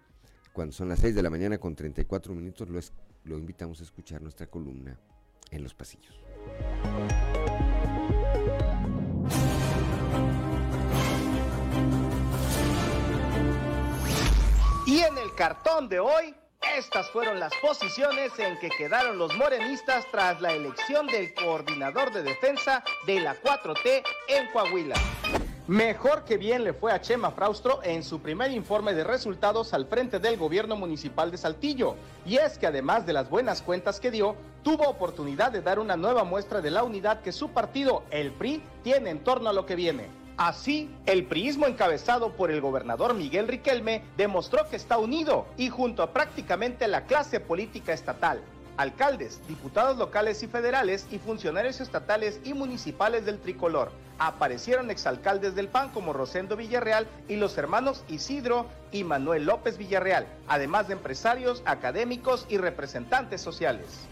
Cuando 0.54 0.72
son 0.72 0.88
las 0.88 1.00
6 1.00 1.14
de 1.14 1.22
la 1.22 1.30
mañana 1.30 1.58
con 1.58 1.74
34 1.74 2.34
minutos, 2.34 2.68
lo, 2.68 2.80
lo 3.24 3.38
invitamos 3.38 3.80
a 3.80 3.84
escuchar 3.84 4.22
nuestra 4.22 4.46
columna 4.46 4.98
en 5.50 5.62
los 5.62 5.74
pasillos. 5.74 6.29
Y 14.86 15.00
en 15.02 15.16
el 15.18 15.34
cartón 15.36 15.88
de 15.88 16.00
hoy, 16.00 16.34
estas 16.76 17.10
fueron 17.10 17.38
las 17.38 17.52
posiciones 17.62 18.36
en 18.38 18.58
que 18.58 18.70
quedaron 18.70 19.18
los 19.18 19.34
morenistas 19.36 20.04
tras 20.10 20.40
la 20.40 20.52
elección 20.52 21.06
del 21.06 21.32
coordinador 21.34 22.12
de 22.12 22.22
defensa 22.22 22.82
de 23.06 23.20
la 23.20 23.40
4T 23.40 24.02
en 24.28 24.52
Coahuila. 24.52 24.96
Mejor 25.70 26.24
que 26.24 26.36
bien 26.36 26.64
le 26.64 26.72
fue 26.72 26.90
a 26.90 27.00
Chema 27.00 27.30
Fraustro 27.30 27.78
en 27.84 28.02
su 28.02 28.18
primer 28.18 28.50
informe 28.50 28.92
de 28.92 29.04
resultados 29.04 29.72
al 29.72 29.86
frente 29.86 30.18
del 30.18 30.36
gobierno 30.36 30.74
municipal 30.74 31.30
de 31.30 31.38
Saltillo. 31.38 31.94
Y 32.26 32.38
es 32.38 32.58
que 32.58 32.66
además 32.66 33.06
de 33.06 33.12
las 33.12 33.30
buenas 33.30 33.62
cuentas 33.62 34.00
que 34.00 34.10
dio, 34.10 34.34
tuvo 34.64 34.88
oportunidad 34.88 35.52
de 35.52 35.62
dar 35.62 35.78
una 35.78 35.96
nueva 35.96 36.24
muestra 36.24 36.60
de 36.60 36.72
la 36.72 36.82
unidad 36.82 37.22
que 37.22 37.30
su 37.30 37.50
partido, 37.50 38.02
el 38.10 38.32
PRI, 38.32 38.64
tiene 38.82 39.10
en 39.10 39.22
torno 39.22 39.48
a 39.48 39.52
lo 39.52 39.64
que 39.64 39.76
viene. 39.76 40.08
Así, 40.36 40.90
el 41.06 41.26
priismo 41.26 41.68
encabezado 41.68 42.32
por 42.32 42.50
el 42.50 42.60
gobernador 42.60 43.14
Miguel 43.14 43.46
Riquelme 43.46 44.02
demostró 44.16 44.68
que 44.68 44.74
está 44.74 44.98
unido 44.98 45.46
y 45.56 45.68
junto 45.68 46.02
a 46.02 46.12
prácticamente 46.12 46.88
la 46.88 47.06
clase 47.06 47.38
política 47.38 47.92
estatal, 47.92 48.42
alcaldes, 48.80 49.46
diputados 49.46 49.98
locales 49.98 50.42
y 50.42 50.46
federales 50.46 51.06
y 51.10 51.18
funcionarios 51.18 51.82
estatales 51.82 52.40
y 52.44 52.54
municipales 52.54 53.26
del 53.26 53.38
tricolor. 53.38 53.92
Aparecieron 54.18 54.90
exalcaldes 54.90 55.54
del 55.54 55.68
PAN 55.68 55.90
como 55.90 56.14
Rosendo 56.14 56.56
Villarreal 56.56 57.06
y 57.28 57.36
los 57.36 57.58
hermanos 57.58 58.04
Isidro 58.08 58.66
y 58.90 59.04
Manuel 59.04 59.44
López 59.44 59.76
Villarreal, 59.76 60.26
además 60.48 60.88
de 60.88 60.94
empresarios, 60.94 61.62
académicos 61.66 62.46
y 62.48 62.56
representantes 62.56 63.42
sociales. 63.42 64.08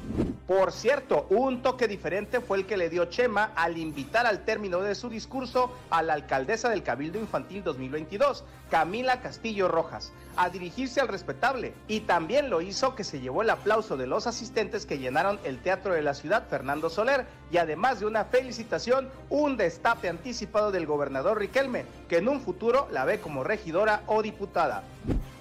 Por 0.48 0.72
cierto, 0.72 1.26
un 1.28 1.60
toque 1.60 1.86
diferente 1.86 2.40
fue 2.40 2.56
el 2.56 2.64
que 2.64 2.78
le 2.78 2.88
dio 2.88 3.04
Chema 3.04 3.52
al 3.54 3.76
invitar 3.76 4.24
al 4.24 4.46
término 4.46 4.80
de 4.80 4.94
su 4.94 5.10
discurso 5.10 5.76
a 5.90 6.02
la 6.02 6.14
alcaldesa 6.14 6.70
del 6.70 6.82
Cabildo 6.82 7.18
Infantil 7.18 7.62
2022, 7.62 8.44
Camila 8.70 9.20
Castillo 9.20 9.68
Rojas, 9.68 10.10
a 10.36 10.48
dirigirse 10.48 11.02
al 11.02 11.08
respetable 11.08 11.74
y 11.86 12.00
también 12.00 12.48
lo 12.48 12.62
hizo 12.62 12.94
que 12.94 13.04
se 13.04 13.20
llevó 13.20 13.42
el 13.42 13.50
aplauso 13.50 13.98
de 13.98 14.06
los 14.06 14.26
asistentes 14.26 14.86
que 14.86 14.98
llenaron 14.98 15.38
el 15.44 15.58
Teatro 15.58 15.92
de 15.92 16.00
la 16.00 16.14
Ciudad 16.14 16.48
Fernando 16.48 16.88
Soler 16.88 17.26
y 17.52 17.58
además 17.58 18.00
de 18.00 18.06
una 18.06 18.24
felicitación, 18.24 19.10
un 19.28 19.58
destape 19.58 20.08
anticipado 20.08 20.72
del 20.72 20.86
gobernador 20.86 21.38
Riquelme, 21.38 21.84
que 22.08 22.16
en 22.16 22.28
un 22.28 22.40
futuro 22.40 22.88
la 22.90 23.04
ve 23.04 23.20
como 23.20 23.44
regidora 23.44 24.00
o 24.06 24.22
diputada. 24.22 24.82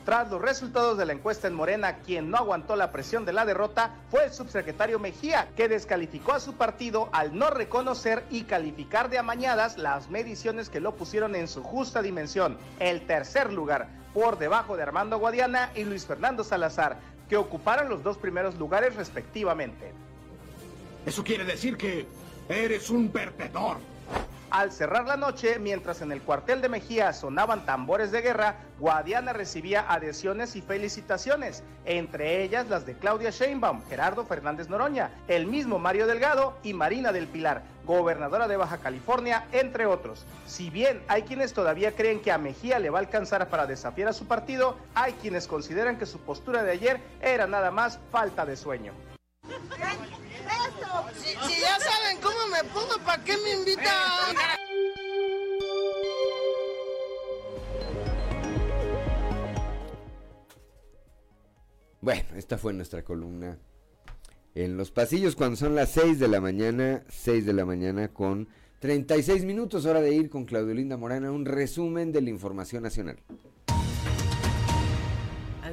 Tras 0.07 0.31
los 0.31 0.41
resultados 0.41 0.97
de 0.97 1.05
la 1.05 1.11
encuesta 1.11 1.49
en 1.49 1.53
Morena, 1.53 1.97
quien 1.97 2.31
no 2.31 2.37
aguantó 2.37 2.77
la 2.77 2.93
presión 2.93 3.25
de 3.25 3.33
la 3.33 3.43
derrota 3.43 3.93
fue 4.09 4.23
el 4.23 4.31
subsecretario 4.31 4.99
Mejía, 4.99 5.49
que 5.57 5.67
descalificó 5.67 6.31
a 6.31 6.39
su 6.39 6.53
partido 6.53 7.09
al 7.11 7.37
no 7.37 7.49
reconocer 7.49 8.23
y 8.29 8.43
calificar 8.43 9.09
de 9.09 9.17
amañadas 9.17 9.77
las 9.77 10.09
mediciones 10.09 10.69
que 10.69 10.79
lo 10.79 10.95
pusieron 10.95 11.35
en 11.35 11.49
su 11.49 11.61
justa 11.61 12.01
dimensión. 12.01 12.57
El 12.79 13.05
tercer 13.05 13.51
lugar, 13.51 13.89
por 14.13 14.39
debajo 14.39 14.77
de 14.77 14.83
Armando 14.83 15.19
Guadiana 15.19 15.71
y 15.75 15.83
Luis 15.83 16.05
Fernando 16.05 16.45
Salazar, 16.45 16.99
que 17.27 17.35
ocuparon 17.35 17.89
los 17.89 18.01
dos 18.01 18.17
primeros 18.17 18.55
lugares 18.55 18.95
respectivamente. 18.95 19.91
Eso 21.05 21.21
quiere 21.21 21.43
decir 21.43 21.75
que 21.75 22.07
eres 22.47 22.89
un 22.89 23.09
perdedor. 23.09 23.75
Al 24.49 24.71
cerrar 24.71 25.05
la 25.05 25.17
noche, 25.17 25.59
mientras 25.59 26.01
en 26.01 26.13
el 26.13 26.21
cuartel 26.21 26.61
de 26.61 26.69
Mejía 26.69 27.11
sonaban 27.11 27.65
tambores 27.65 28.11
de 28.11 28.21
guerra, 28.21 28.55
Guadiana 28.79 29.33
recibía 29.33 29.91
adhesiones 29.91 30.55
y 30.55 30.61
felicitaciones, 30.61 31.63
entre 31.83 32.43
ellas 32.43 32.69
las 32.69 32.85
de 32.85 32.93
Claudia 32.93 33.29
Sheinbaum, 33.29 33.83
Gerardo 33.89 34.25
Fernández 34.25 34.69
Noroña, 34.69 35.11
el 35.27 35.47
mismo 35.47 35.79
Mario 35.79 36.07
Delgado 36.07 36.57
y 36.63 36.73
Marina 36.73 37.11
del 37.11 37.27
Pilar, 37.27 37.63
gobernadora 37.85 38.47
de 38.47 38.55
Baja 38.55 38.77
California, 38.77 39.45
entre 39.51 39.85
otros. 39.85 40.25
Si 40.45 40.69
bien 40.69 41.03
hay 41.09 41.23
quienes 41.23 41.51
todavía 41.51 41.93
creen 41.93 42.21
que 42.21 42.31
a 42.31 42.37
Mejía 42.37 42.79
le 42.79 42.89
va 42.89 42.99
a 42.99 43.01
alcanzar 43.01 43.49
para 43.49 43.67
desafiar 43.67 44.07
a 44.07 44.13
su 44.13 44.27
partido, 44.27 44.77
hay 44.95 45.11
quienes 45.13 45.45
consideran 45.45 45.97
que 45.97 46.05
su 46.05 46.19
postura 46.19 46.63
de 46.63 46.71
ayer 46.71 47.01
era 47.21 47.47
nada 47.47 47.69
más 47.69 47.99
falta 48.11 48.45
de 48.45 48.55
sueño. 48.55 48.93
Si, 51.23 51.61
ya 51.61 51.79
saben 51.79 52.17
cómo 52.21 52.47
me 52.51 52.63
pongo, 52.69 52.97
¿para 53.05 53.23
qué 53.23 53.37
me 53.37 53.53
invitan? 53.53 54.35
Bueno, 62.01 62.23
esta 62.35 62.57
fue 62.57 62.73
nuestra 62.73 63.03
columna 63.03 63.57
en 64.55 64.77
los 64.77 64.91
pasillos 64.91 65.35
cuando 65.35 65.55
son 65.55 65.75
las 65.75 65.91
6 65.91 66.19
de 66.19 66.27
la 66.27 66.41
mañana, 66.41 67.03
6 67.09 67.45
de 67.45 67.53
la 67.53 67.65
mañana 67.65 68.07
con 68.07 68.47
36 68.79 69.43
minutos, 69.43 69.85
hora 69.85 70.01
de 70.01 70.13
ir 70.13 70.29
con 70.29 70.45
Claudio 70.45 70.73
Linda 70.73 70.97
Morana, 70.97 71.31
un 71.31 71.45
resumen 71.45 72.11
de 72.11 72.21
la 72.21 72.29
información 72.29 72.83
nacional. 72.83 73.17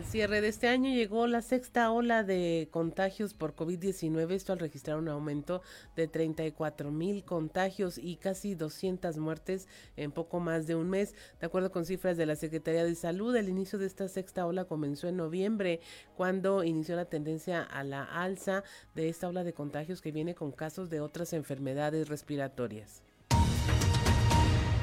Cierre 0.06 0.40
de 0.40 0.48
este 0.48 0.68
año 0.68 0.90
llegó 0.90 1.26
la 1.26 1.42
sexta 1.42 1.90
ola 1.90 2.22
de 2.22 2.68
contagios 2.70 3.34
por 3.34 3.56
COVID-19, 3.56 4.30
esto 4.30 4.52
al 4.52 4.60
registrar 4.60 4.96
un 4.96 5.08
aumento 5.08 5.60
de 5.96 6.06
34 6.06 6.92
mil 6.92 7.24
contagios 7.24 7.98
y 7.98 8.16
casi 8.16 8.54
200 8.54 9.18
muertes 9.18 9.66
en 9.96 10.12
poco 10.12 10.38
más 10.38 10.68
de 10.68 10.76
un 10.76 10.88
mes. 10.88 11.14
De 11.40 11.46
acuerdo 11.46 11.72
con 11.72 11.84
cifras 11.84 12.16
de 12.16 12.26
la 12.26 12.36
Secretaría 12.36 12.84
de 12.84 12.94
Salud, 12.94 13.34
el 13.34 13.48
inicio 13.48 13.78
de 13.78 13.86
esta 13.86 14.06
sexta 14.08 14.46
ola 14.46 14.66
comenzó 14.66 15.08
en 15.08 15.16
noviembre, 15.16 15.80
cuando 16.16 16.62
inició 16.62 16.94
la 16.94 17.06
tendencia 17.06 17.62
a 17.62 17.82
la 17.82 18.04
alza 18.04 18.62
de 18.94 19.08
esta 19.08 19.28
ola 19.28 19.42
de 19.42 19.52
contagios 19.52 20.00
que 20.00 20.12
viene 20.12 20.36
con 20.36 20.52
casos 20.52 20.90
de 20.90 21.00
otras 21.00 21.32
enfermedades 21.32 22.08
respiratorias. 22.08 23.02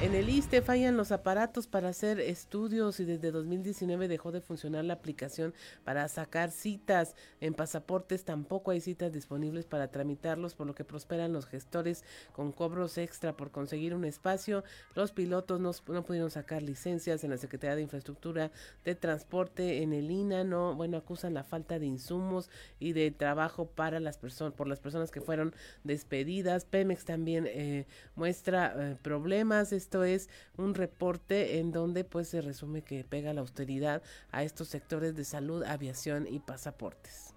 En 0.01 0.15
el 0.15 0.29
ISTE 0.29 0.63
fallan 0.63 0.97
los 0.97 1.11
aparatos 1.11 1.67
para 1.67 1.89
hacer 1.89 2.19
estudios 2.19 2.99
y 2.99 3.05
desde 3.05 3.29
2019 3.29 4.07
dejó 4.07 4.31
de 4.31 4.41
funcionar 4.41 4.83
la 4.83 4.93
aplicación 4.93 5.53
para 5.83 6.07
sacar 6.07 6.49
citas. 6.49 7.15
En 7.39 7.53
pasaportes 7.53 8.25
tampoco 8.25 8.71
hay 8.71 8.81
citas 8.81 9.13
disponibles 9.13 9.67
para 9.67 9.91
tramitarlos, 9.91 10.55
por 10.55 10.65
lo 10.65 10.73
que 10.73 10.83
prosperan 10.83 11.33
los 11.33 11.45
gestores 11.45 12.03
con 12.33 12.51
cobros 12.51 12.97
extra 12.97 13.37
por 13.37 13.51
conseguir 13.51 13.93
un 13.93 14.03
espacio. 14.03 14.63
Los 14.95 15.11
pilotos 15.11 15.59
no, 15.59 15.71
no 15.93 16.03
pudieron 16.03 16.31
sacar 16.31 16.63
licencias 16.63 17.23
en 17.23 17.29
la 17.29 17.37
Secretaría 17.37 17.75
de 17.75 17.83
Infraestructura 17.83 18.49
de 18.83 18.95
Transporte, 18.95 19.83
en 19.83 19.93
el 19.93 20.09
INA, 20.09 20.43
no, 20.43 20.73
bueno, 20.73 20.97
acusan 20.97 21.35
la 21.35 21.43
falta 21.43 21.77
de 21.77 21.85
insumos 21.85 22.49
y 22.79 22.93
de 22.93 23.11
trabajo 23.11 23.67
para 23.67 23.99
las 23.99 24.17
personas, 24.17 24.55
por 24.55 24.67
las 24.67 24.79
personas 24.79 25.11
que 25.11 25.21
fueron 25.21 25.53
despedidas. 25.83 26.65
Pemex 26.65 27.05
también 27.05 27.45
eh, 27.45 27.85
muestra 28.15 28.73
eh, 28.75 28.97
problemas 28.99 29.71
Esto 29.91 30.06
es 30.06 30.30
un 30.56 30.73
reporte 30.73 31.60
en 31.60 31.73
donde 31.73 32.06
pues 32.06 32.30
se 32.30 32.39
resume 32.39 32.82
que 32.82 33.04
pega 33.04 33.34
la 33.34 33.41
austeridad 33.41 34.01
a 34.32 34.41
estos 34.41 34.69
sectores 34.69 35.17
de 35.17 35.25
salud, 35.25 35.63
aviación 35.63 36.27
y 36.27 36.39
pasaportes. 36.39 37.31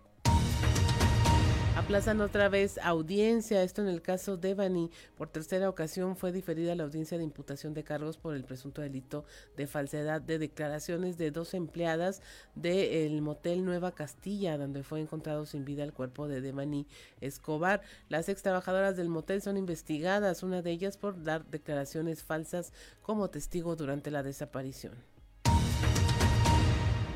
Aplazan 1.76 2.20
otra 2.20 2.48
vez 2.48 2.78
audiencia, 2.78 3.64
esto 3.64 3.82
en 3.82 3.88
el 3.88 4.00
caso 4.00 4.36
de 4.36 4.54
Bani. 4.54 4.92
Por 5.18 5.28
tercera 5.28 5.68
ocasión 5.68 6.14
fue 6.14 6.30
diferida 6.30 6.76
la 6.76 6.84
audiencia 6.84 7.18
de 7.18 7.24
imputación 7.24 7.74
de 7.74 7.82
cargos 7.82 8.16
por 8.16 8.36
el 8.36 8.44
presunto 8.44 8.80
delito 8.80 9.24
de 9.56 9.66
falsedad 9.66 10.22
de 10.22 10.38
declaraciones 10.38 11.18
de 11.18 11.32
dos 11.32 11.52
empleadas 11.52 12.22
del 12.54 13.20
motel 13.22 13.64
Nueva 13.64 13.90
Castilla, 13.90 14.56
donde 14.56 14.84
fue 14.84 15.00
encontrado 15.00 15.46
sin 15.46 15.64
vida 15.64 15.82
el 15.82 15.92
cuerpo 15.92 16.28
de 16.28 16.40
Devani 16.40 16.86
Escobar. 17.20 17.82
Las 18.08 18.28
ex 18.28 18.40
trabajadoras 18.40 18.96
del 18.96 19.08
motel 19.08 19.42
son 19.42 19.56
investigadas, 19.56 20.44
una 20.44 20.62
de 20.62 20.70
ellas 20.70 20.96
por 20.96 21.24
dar 21.24 21.44
declaraciones 21.46 22.22
falsas 22.22 22.72
como 23.02 23.30
testigo 23.30 23.74
durante 23.74 24.12
la 24.12 24.22
desaparición. 24.22 24.94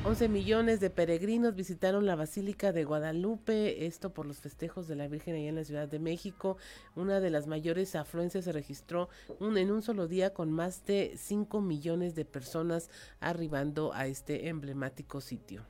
11 0.08 0.30
millones 0.30 0.80
de 0.80 0.88
peregrinos 0.88 1.54
visitaron 1.54 2.06
la 2.06 2.16
Basílica 2.16 2.72
de 2.72 2.84
Guadalupe, 2.84 3.84
esto 3.84 4.14
por 4.14 4.24
los 4.24 4.40
festejos 4.40 4.88
de 4.88 4.96
la 4.96 5.06
Virgen 5.06 5.34
allá 5.34 5.50
en 5.50 5.56
la 5.56 5.64
Ciudad 5.64 5.86
de 5.86 5.98
México. 5.98 6.56
Una 6.96 7.20
de 7.20 7.28
las 7.28 7.46
mayores 7.46 7.94
afluencias 7.94 8.46
se 8.46 8.52
registró 8.52 9.10
un, 9.38 9.58
en 9.58 9.70
un 9.70 9.82
solo 9.82 10.08
día 10.08 10.32
con 10.32 10.50
más 10.50 10.86
de 10.86 11.12
5 11.14 11.60
millones 11.60 12.14
de 12.14 12.24
personas 12.24 12.88
arribando 13.20 13.92
a 13.92 14.06
este 14.06 14.48
emblemático 14.48 15.20
sitio. 15.20 15.66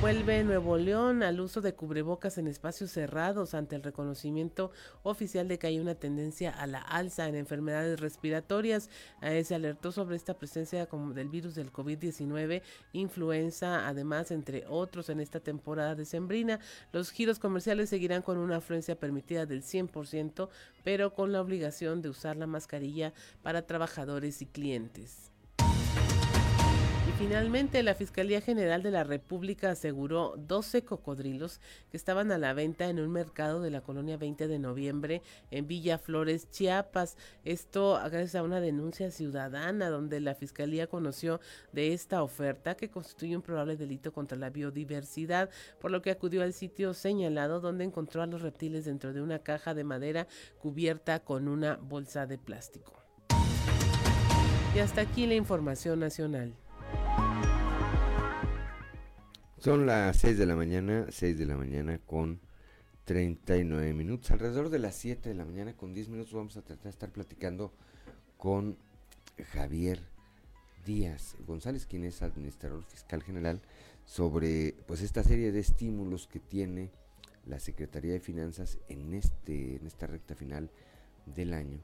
Vuelve 0.00 0.42
Nuevo 0.44 0.78
León 0.78 1.22
al 1.22 1.40
uso 1.40 1.60
de 1.60 1.74
cubrebocas 1.74 2.38
en 2.38 2.46
espacios 2.46 2.90
cerrados 2.90 3.52
ante 3.52 3.76
el 3.76 3.82
reconocimiento 3.82 4.70
oficial 5.02 5.46
de 5.46 5.58
que 5.58 5.66
hay 5.66 5.78
una 5.78 5.94
tendencia 5.94 6.50
a 6.50 6.66
la 6.66 6.78
alza 6.78 7.28
en 7.28 7.34
enfermedades 7.34 8.00
respiratorias. 8.00 8.88
Se 9.20 9.54
alertó 9.54 9.92
sobre 9.92 10.16
esta 10.16 10.32
presencia 10.32 10.88
del 11.14 11.28
virus 11.28 11.54
del 11.54 11.70
COVID-19, 11.70 12.62
influenza, 12.94 13.86
además, 13.86 14.30
entre 14.30 14.64
otros, 14.66 15.10
en 15.10 15.20
esta 15.20 15.40
temporada 15.40 15.94
decembrina. 15.94 16.60
Los 16.92 17.10
giros 17.10 17.38
comerciales 17.38 17.90
seguirán 17.90 18.22
con 18.22 18.38
una 18.38 18.56
afluencia 18.56 18.98
permitida 18.98 19.44
del 19.44 19.62
100%, 19.62 20.48
pero 20.82 21.12
con 21.12 21.30
la 21.30 21.42
obligación 21.42 22.00
de 22.00 22.08
usar 22.08 22.38
la 22.38 22.46
mascarilla 22.46 23.12
para 23.42 23.66
trabajadores 23.66 24.40
y 24.40 24.46
clientes. 24.46 25.29
Finalmente, 27.18 27.82
la 27.82 27.94
Fiscalía 27.94 28.40
General 28.40 28.82
de 28.82 28.90
la 28.90 29.04
República 29.04 29.70
aseguró 29.70 30.34
12 30.36 30.84
cocodrilos 30.84 31.60
que 31.90 31.96
estaban 31.96 32.32
a 32.32 32.38
la 32.38 32.54
venta 32.54 32.88
en 32.88 32.98
un 32.98 33.10
mercado 33.10 33.60
de 33.60 33.70
la 33.70 33.80
colonia 33.82 34.16
20 34.16 34.48
de 34.48 34.58
noviembre 34.58 35.22
en 35.50 35.66
Villa 35.66 35.98
Flores, 35.98 36.50
Chiapas. 36.50 37.16
Esto 37.44 38.00
gracias 38.10 38.34
a 38.34 38.42
una 38.42 38.60
denuncia 38.60 39.10
ciudadana 39.10 39.90
donde 39.90 40.20
la 40.20 40.34
Fiscalía 40.34 40.86
conoció 40.86 41.40
de 41.72 41.92
esta 41.92 42.22
oferta 42.22 42.74
que 42.74 42.90
constituye 42.90 43.36
un 43.36 43.42
probable 43.42 43.76
delito 43.76 44.12
contra 44.12 44.38
la 44.38 44.50
biodiversidad, 44.50 45.50
por 45.80 45.90
lo 45.90 46.02
que 46.02 46.10
acudió 46.10 46.42
al 46.42 46.52
sitio 46.52 46.94
señalado 46.94 47.60
donde 47.60 47.84
encontró 47.84 48.22
a 48.22 48.26
los 48.26 48.42
reptiles 48.42 48.84
dentro 48.84 49.12
de 49.12 49.22
una 49.22 49.40
caja 49.40 49.74
de 49.74 49.84
madera 49.84 50.26
cubierta 50.58 51.20
con 51.20 51.48
una 51.48 51.76
bolsa 51.76 52.26
de 52.26 52.38
plástico. 52.38 52.94
Y 54.74 54.78
hasta 54.78 55.00
aquí 55.00 55.26
la 55.26 55.34
información 55.34 55.98
nacional. 56.00 56.54
Son 59.60 59.84
las 59.84 60.16
6 60.16 60.38
de 60.38 60.46
la 60.46 60.56
mañana, 60.56 61.06
6 61.10 61.38
de 61.38 61.44
la 61.44 61.54
mañana 61.54 61.98
con 61.98 62.40
39 63.04 63.92
minutos. 63.92 64.30
Alrededor 64.30 64.70
de 64.70 64.78
las 64.78 64.94
7 64.94 65.28
de 65.28 65.34
la 65.34 65.44
mañana 65.44 65.76
con 65.76 65.92
10 65.92 66.08
minutos 66.08 66.32
vamos 66.32 66.56
a 66.56 66.62
tratar 66.62 66.84
de 66.84 66.90
estar 66.90 67.10
platicando 67.10 67.70
con 68.38 68.78
Javier 69.52 70.00
Díaz 70.86 71.36
González, 71.46 71.84
quien 71.84 72.04
es 72.04 72.22
administrador 72.22 72.84
fiscal 72.84 73.22
general, 73.22 73.60
sobre 74.06 74.74
pues 74.86 75.02
esta 75.02 75.22
serie 75.22 75.52
de 75.52 75.60
estímulos 75.60 76.26
que 76.26 76.40
tiene 76.40 76.90
la 77.44 77.60
Secretaría 77.60 78.14
de 78.14 78.20
Finanzas 78.20 78.78
en 78.88 79.12
este 79.12 79.76
en 79.76 79.86
esta 79.86 80.06
recta 80.06 80.34
final 80.34 80.70
del 81.26 81.52
año 81.52 81.80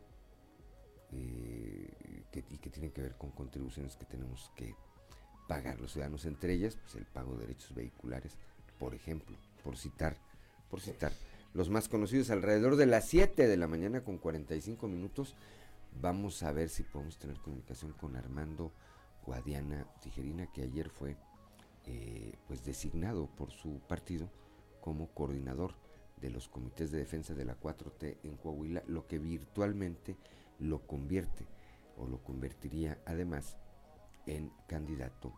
eh, 1.12 2.24
y 2.50 2.58
que 2.58 2.70
tienen 2.70 2.90
que 2.90 3.02
ver 3.02 3.16
con 3.16 3.32
contribuciones 3.32 3.96
que 3.96 4.06
tenemos 4.06 4.50
que 4.56 4.74
pagar 5.46 5.80
los 5.80 5.92
ciudadanos, 5.92 6.24
entre 6.24 6.52
ellas 6.52 6.76
pues, 6.76 6.96
el 6.96 7.04
pago 7.04 7.34
de 7.34 7.46
derechos 7.46 7.74
vehiculares, 7.74 8.32
por 8.78 8.94
ejemplo, 8.94 9.36
por 9.62 9.76
citar, 9.76 10.16
por 10.70 10.80
citar. 10.80 11.12
Los 11.54 11.70
más 11.70 11.88
conocidos 11.88 12.30
alrededor 12.30 12.76
de 12.76 12.86
las 12.86 13.06
7 13.06 13.46
de 13.46 13.56
la 13.56 13.66
mañana 13.66 14.02
con 14.02 14.18
45 14.18 14.88
minutos. 14.88 15.34
Vamos 16.00 16.42
a 16.42 16.52
ver 16.52 16.68
si 16.68 16.82
podemos 16.82 17.18
tener 17.18 17.38
comunicación 17.38 17.92
con 17.92 18.16
Armando 18.16 18.72
Guadiana 19.24 19.86
Tijerina, 20.02 20.46
que 20.52 20.62
ayer 20.62 20.90
fue 20.90 21.16
eh, 21.86 22.34
pues 22.46 22.64
designado 22.64 23.26
por 23.26 23.50
su 23.52 23.80
partido 23.88 24.28
como 24.80 25.08
coordinador 25.08 25.74
de 26.20 26.30
los 26.30 26.48
comités 26.48 26.90
de 26.90 26.98
defensa 26.98 27.34
de 27.34 27.44
la 27.44 27.58
4T 27.58 28.18
en 28.22 28.36
Coahuila, 28.36 28.82
lo 28.86 29.06
que 29.06 29.18
virtualmente 29.18 30.16
lo 30.58 30.86
convierte 30.86 31.46
o 31.96 32.06
lo 32.06 32.22
convertiría 32.22 32.98
además 33.06 33.56
en 34.26 34.52
candidato 34.66 35.32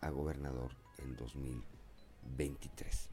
a 0.00 0.10
gobernador 0.10 0.72
en 0.98 1.16
2023. 1.16 3.10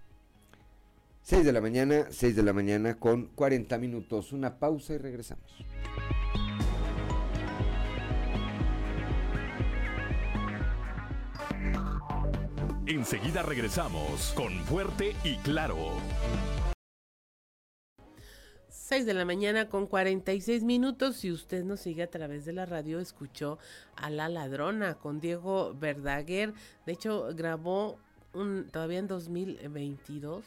6 1.21 1.45
de 1.45 1.51
la 1.51 1.59
mañana, 1.59 2.05
6 2.09 2.35
de 2.35 2.43
la 2.43 2.53
mañana 2.53 2.97
con 2.97 3.27
40 3.27 3.77
minutos. 3.77 4.31
Una 4.31 4.59
pausa 4.59 4.93
y 4.93 4.97
regresamos. 4.97 5.65
Enseguida 12.85 13.43
regresamos 13.43 14.31
con 14.33 14.53
Fuerte 14.63 15.13
y 15.25 15.35
Claro. 15.39 15.75
6 18.87 19.05
de 19.05 19.13
la 19.13 19.25
mañana 19.25 19.67
con 19.67 19.85
46 19.85 20.63
minutos. 20.63 21.17
Si 21.17 21.29
usted 21.29 21.65
nos 21.65 21.81
sigue 21.81 22.03
a 22.03 22.09
través 22.09 22.45
de 22.45 22.53
la 22.53 22.65
radio, 22.65 23.01
escuchó 23.01 23.59
a 23.97 24.09
La 24.09 24.29
Ladrona 24.29 24.95
con 24.95 25.19
Diego 25.19 25.75
Verdaguer. 25.77 26.53
De 26.85 26.93
hecho, 26.93 27.27
grabó 27.35 27.99
un, 28.33 28.69
todavía 28.71 28.99
en 28.99 29.07
2022 29.07 30.45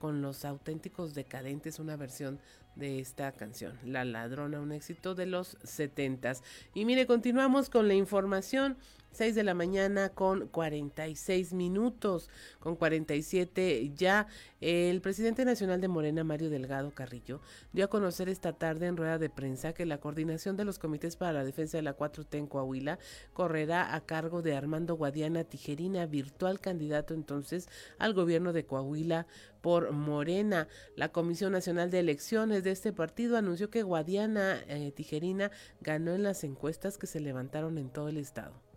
con 0.00 0.22
los 0.22 0.44
auténticos 0.44 1.14
decadentes 1.14 1.78
una 1.78 1.94
versión 1.94 2.40
de 2.74 2.98
esta 2.98 3.30
canción, 3.30 3.78
La 3.84 4.04
Ladrona, 4.04 4.60
un 4.60 4.72
éxito 4.72 5.14
de 5.14 5.26
los 5.26 5.56
70 5.62 6.32
Y 6.74 6.84
mire, 6.84 7.06
continuamos 7.06 7.70
con 7.70 7.86
la 7.86 7.94
información. 7.94 8.76
6 9.12 9.34
de 9.34 9.42
la 9.42 9.54
mañana 9.54 10.10
con 10.10 10.46
46 10.48 11.52
minutos, 11.52 12.28
con 12.58 12.76
47 12.76 13.92
ya. 13.94 14.26
El 14.60 15.00
presidente 15.00 15.44
nacional 15.44 15.80
de 15.80 15.88
Morena, 15.88 16.22
Mario 16.22 16.50
Delgado 16.50 16.90
Carrillo, 16.92 17.40
dio 17.72 17.86
a 17.86 17.88
conocer 17.88 18.28
esta 18.28 18.52
tarde 18.52 18.86
en 18.86 18.96
rueda 18.96 19.18
de 19.18 19.30
prensa 19.30 19.72
que 19.72 19.86
la 19.86 19.98
coordinación 19.98 20.56
de 20.56 20.64
los 20.64 20.78
comités 20.78 21.16
para 21.16 21.32
la 21.32 21.44
defensa 21.44 21.78
de 21.78 21.82
la 21.82 21.96
4T 21.96 22.36
en 22.36 22.46
Coahuila 22.46 22.98
correrá 23.32 23.94
a 23.94 24.00
cargo 24.02 24.42
de 24.42 24.54
Armando 24.54 24.94
Guadiana 24.94 25.44
Tijerina, 25.44 26.06
virtual 26.06 26.60
candidato 26.60 27.14
entonces 27.14 27.68
al 27.98 28.14
gobierno 28.14 28.52
de 28.52 28.64
Coahuila 28.64 29.26
por 29.60 29.92
Morena. 29.92 30.68
La 30.96 31.10
Comisión 31.10 31.52
Nacional 31.52 31.90
de 31.90 32.00
Elecciones 32.00 32.64
de 32.64 32.70
este 32.70 32.92
partido 32.92 33.36
anunció 33.36 33.70
que 33.70 33.82
Guadiana 33.82 34.60
eh, 34.68 34.92
Tijerina 34.92 35.50
ganó 35.80 36.12
en 36.12 36.22
las 36.22 36.44
encuestas 36.44 36.98
que 36.98 37.06
se 37.06 37.20
levantaron 37.20 37.78
en 37.78 37.90
todo 37.90 38.08
el 38.08 38.16
estado. 38.16 38.69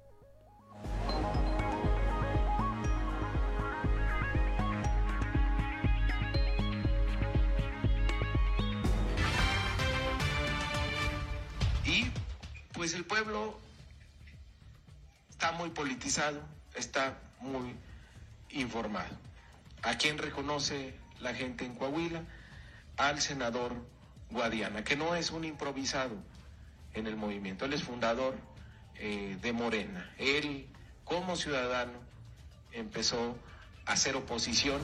Y 11.85 12.11
pues 12.73 12.93
el 12.93 13.05
pueblo 13.05 13.59
está 15.29 15.51
muy 15.51 15.69
politizado, 15.71 16.41
está 16.75 17.17
muy 17.41 17.75
informado. 18.49 19.17
¿A 19.81 19.97
quién 19.97 20.17
reconoce 20.17 20.95
la 21.19 21.33
gente 21.33 21.65
en 21.65 21.75
Coahuila? 21.75 22.23
Al 22.95 23.19
senador 23.19 23.75
Guadiana, 24.29 24.83
que 24.83 24.95
no 24.95 25.15
es 25.15 25.31
un 25.31 25.43
improvisado 25.43 26.15
en 26.93 27.07
el 27.07 27.15
movimiento, 27.15 27.65
él 27.65 27.73
es 27.73 27.83
fundador 27.83 28.35
eh, 28.95 29.37
de 29.41 29.53
Morena. 29.53 30.09
Él, 30.17 30.67
como 31.03 31.35
ciudadano, 31.35 31.93
empezó 32.71 33.35
a 33.85 33.93
hacer 33.93 34.15
oposición. 34.15 34.81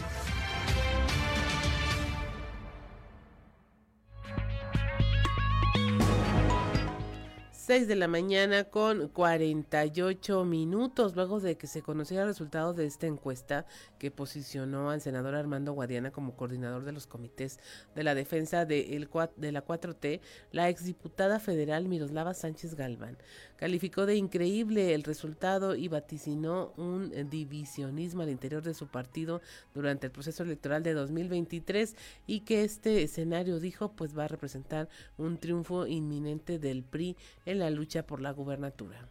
6 7.70 7.88
de 7.88 7.96
la 7.96 8.08
mañana 8.08 8.64
con 8.64 9.10
48 9.10 10.44
minutos, 10.44 11.16
luego 11.16 11.40
de 11.40 11.56
que 11.56 11.68
se 11.68 11.84
conociera 11.84 12.24
el 12.24 12.30
resultado 12.30 12.74
de 12.74 12.88
esta 12.88 13.06
encuesta 13.06 13.68
que 14.00 14.10
posicionó 14.10 14.90
al 14.90 15.02
senador 15.02 15.36
Armando 15.36 15.74
Guadiana 15.74 16.10
como 16.10 16.36
coordinador 16.36 16.84
de 16.84 16.94
los 16.94 17.06
comités 17.06 17.60
de 17.94 18.02
la 18.02 18.16
defensa 18.16 18.66
de 18.66 18.98
la 18.98 19.64
4T, 19.64 20.20
la 20.52 20.68
exdiputada 20.68 21.40
federal 21.40 21.88
Miroslava 21.88 22.34
Sánchez 22.34 22.74
Galván 22.74 23.20
calificó 23.60 24.06
de 24.06 24.16
increíble 24.16 24.94
el 24.94 25.04
resultado 25.04 25.76
y 25.76 25.90
vaticinó 25.90 26.72
un 26.78 27.30
divisionismo 27.30 28.22
al 28.22 28.30
interior 28.30 28.64
de 28.64 28.74
su 28.74 28.88
partido 28.88 29.42
durante 29.74 30.08
el 30.08 30.14
proceso 30.14 30.44
electoral 30.44 30.82
de 30.82 30.94
2023 30.94 31.96
y 32.26 32.42
que 32.42 32.64
este 32.64 33.04
escenario, 33.04 33.60
dijo, 33.60 33.92
pues 33.92 34.18
va 34.18 34.24
a 34.24 34.28
representar 34.30 34.88
un 35.18 35.38
triunfo 35.38 35.86
inminente 35.86 36.58
del 36.58 36.84
PRI 36.84 37.18
en 37.46 37.60
la 37.60 37.70
lucha 37.70 38.04
por 38.04 38.22
la 38.22 38.32
gubernatura. 38.32 39.06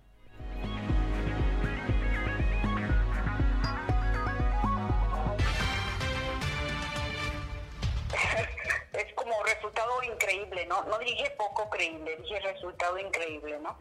Es 8.94 9.14
como 9.14 9.42
resultado 9.44 9.92
increíble, 10.10 10.64
¿no? 10.66 10.84
No 10.84 10.98
dije 11.00 11.30
poco 11.36 11.68
creíble, 11.68 12.16
dije 12.16 12.40
resultado 12.40 12.98
increíble, 12.98 13.58
¿no? 13.60 13.76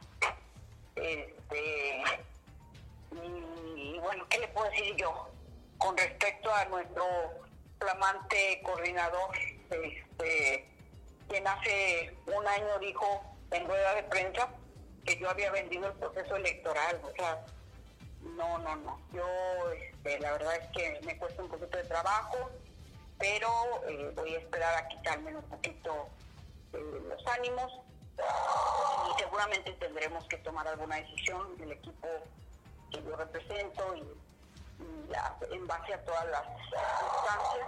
Este, 0.97 2.03
y, 3.75 3.99
bueno, 3.99 4.25
¿qué 4.29 4.39
le 4.39 4.47
puedo 4.49 4.69
decir 4.69 4.95
yo? 4.95 5.29
Con 5.77 5.95
respecto 5.95 6.53
a 6.53 6.65
nuestro 6.65 7.05
flamante 7.79 8.61
coordinador, 8.63 9.37
este, 9.69 10.67
quien 11.29 11.47
hace 11.47 12.15
un 12.25 12.47
año 12.47 12.79
dijo 12.79 13.23
en 13.51 13.67
rueda 13.67 13.93
de 13.95 14.03
prensa 14.03 14.49
que 15.05 15.17
yo 15.17 15.29
había 15.29 15.51
vendido 15.51 15.87
el 15.87 15.93
proceso 15.93 16.35
electoral, 16.35 16.99
o 17.03 17.11
sea, 17.15 17.45
no, 18.21 18.57
no, 18.57 18.75
no. 18.77 18.99
Yo, 19.13 19.71
este, 19.71 20.19
la 20.19 20.31
verdad 20.33 20.55
es 20.55 20.67
que 20.69 20.99
me 21.05 21.17
cuesta 21.17 21.43
un 21.43 21.49
poquito 21.49 21.77
de 21.77 21.83
trabajo, 21.83 22.49
pero 23.19 23.49
eh, 23.87 24.11
voy 24.15 24.35
a 24.35 24.39
esperar 24.39 24.75
a 24.75 24.87
quitarme 24.87 25.35
un 25.35 25.43
poquito 25.43 26.09
eh, 26.73 27.01
los 27.07 27.27
ánimos 27.27 27.86
y 28.17 29.19
seguramente 29.19 29.71
tendremos 29.73 30.25
que 30.27 30.37
tomar 30.37 30.67
alguna 30.67 30.97
decisión 30.97 31.57
del 31.57 31.73
equipo 31.73 32.07
que 32.91 33.03
yo 33.03 33.15
represento 33.15 33.95
y, 33.95 34.03
en 35.51 35.67
base 35.67 35.93
a 35.93 36.05
todas 36.05 36.25
las 36.27 36.43
circunstancias. 36.69 37.67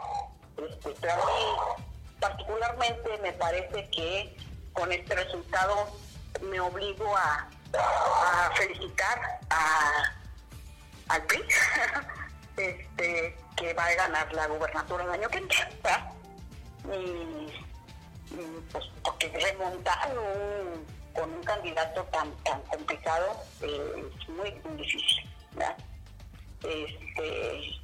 Este, 0.57 0.95
pero 1.01 1.13
a 1.13 1.25
mí 1.25 1.79
particularmente 2.19 3.17
me 3.19 3.33
parece 3.33 3.89
que 3.89 4.37
con 4.73 4.91
este 4.91 5.15
resultado 5.15 5.87
me 6.41 6.59
obligo 6.59 7.15
a, 7.15 7.49
felicitar 8.55 9.39
a, 9.49 10.13
al 11.09 11.23
PRI, 11.23 11.43
este, 12.57 13.37
que 13.55 13.73
va 13.73 13.85
a 13.85 13.93
ganar 13.93 14.33
la 14.33 14.47
gubernatura 14.47 15.03
el 15.05 15.11
año 15.11 15.29
que 15.29 15.37
entra. 15.37 16.11
Y 16.85 17.68
porque 19.03 19.27
remontar 19.29 20.13
con 21.13 21.33
un 21.33 21.43
candidato 21.43 22.03
tan 22.05 22.31
tan 22.43 22.61
complicado 22.63 23.43
eh, 23.61 24.03
es 24.19 24.29
muy, 24.29 24.51
difícil 24.77 25.29
este 26.63 27.79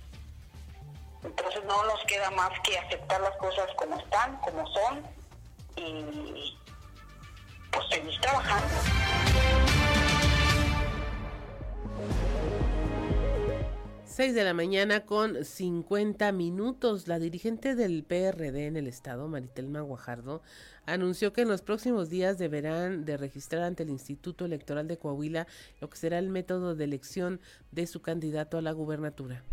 entonces 1.24 1.64
no 1.66 1.84
nos 1.86 2.04
queda 2.06 2.30
más 2.32 2.52
que 2.62 2.78
aceptar 2.78 3.22
las 3.22 3.36
cosas 3.38 3.68
como 3.76 3.98
están 3.98 4.38
como 4.38 4.66
son 4.68 5.04
y 5.76 6.58
pues 7.72 7.86
seguir 7.90 8.22
trabajando 8.22 8.76
6 14.16 14.34
de 14.34 14.46
la 14.46 14.54
mañana 14.54 15.02
con 15.02 15.44
50 15.44 16.32
minutos. 16.32 17.10
La 17.10 17.20
dirigente 17.20 17.76
del 17.76 18.06
PRD 18.06 18.66
en 18.66 18.78
el 18.78 18.88
estado, 18.88 19.28
Maritelma 19.28 19.82
Guajardo, 19.82 20.42
anunció 20.86 21.34
que 21.34 21.42
en 21.42 21.50
los 21.50 21.62
próximos 21.62 22.10
días 22.10 22.38
deberán 22.38 23.04
de 23.04 23.18
registrar 23.18 23.64
ante 23.64 23.84
el 23.84 23.90
Instituto 23.90 24.46
Electoral 24.46 24.88
de 24.88 24.98
Coahuila 24.98 25.48
lo 25.82 25.90
que 25.90 25.98
será 25.98 26.18
el 26.18 26.30
método 26.30 26.76
de 26.76 26.86
elección 26.86 27.42
de 27.74 27.88
su 27.88 28.02
candidato 28.02 28.58
a 28.58 28.62
la 28.62 28.72
gubernatura. 28.72 29.44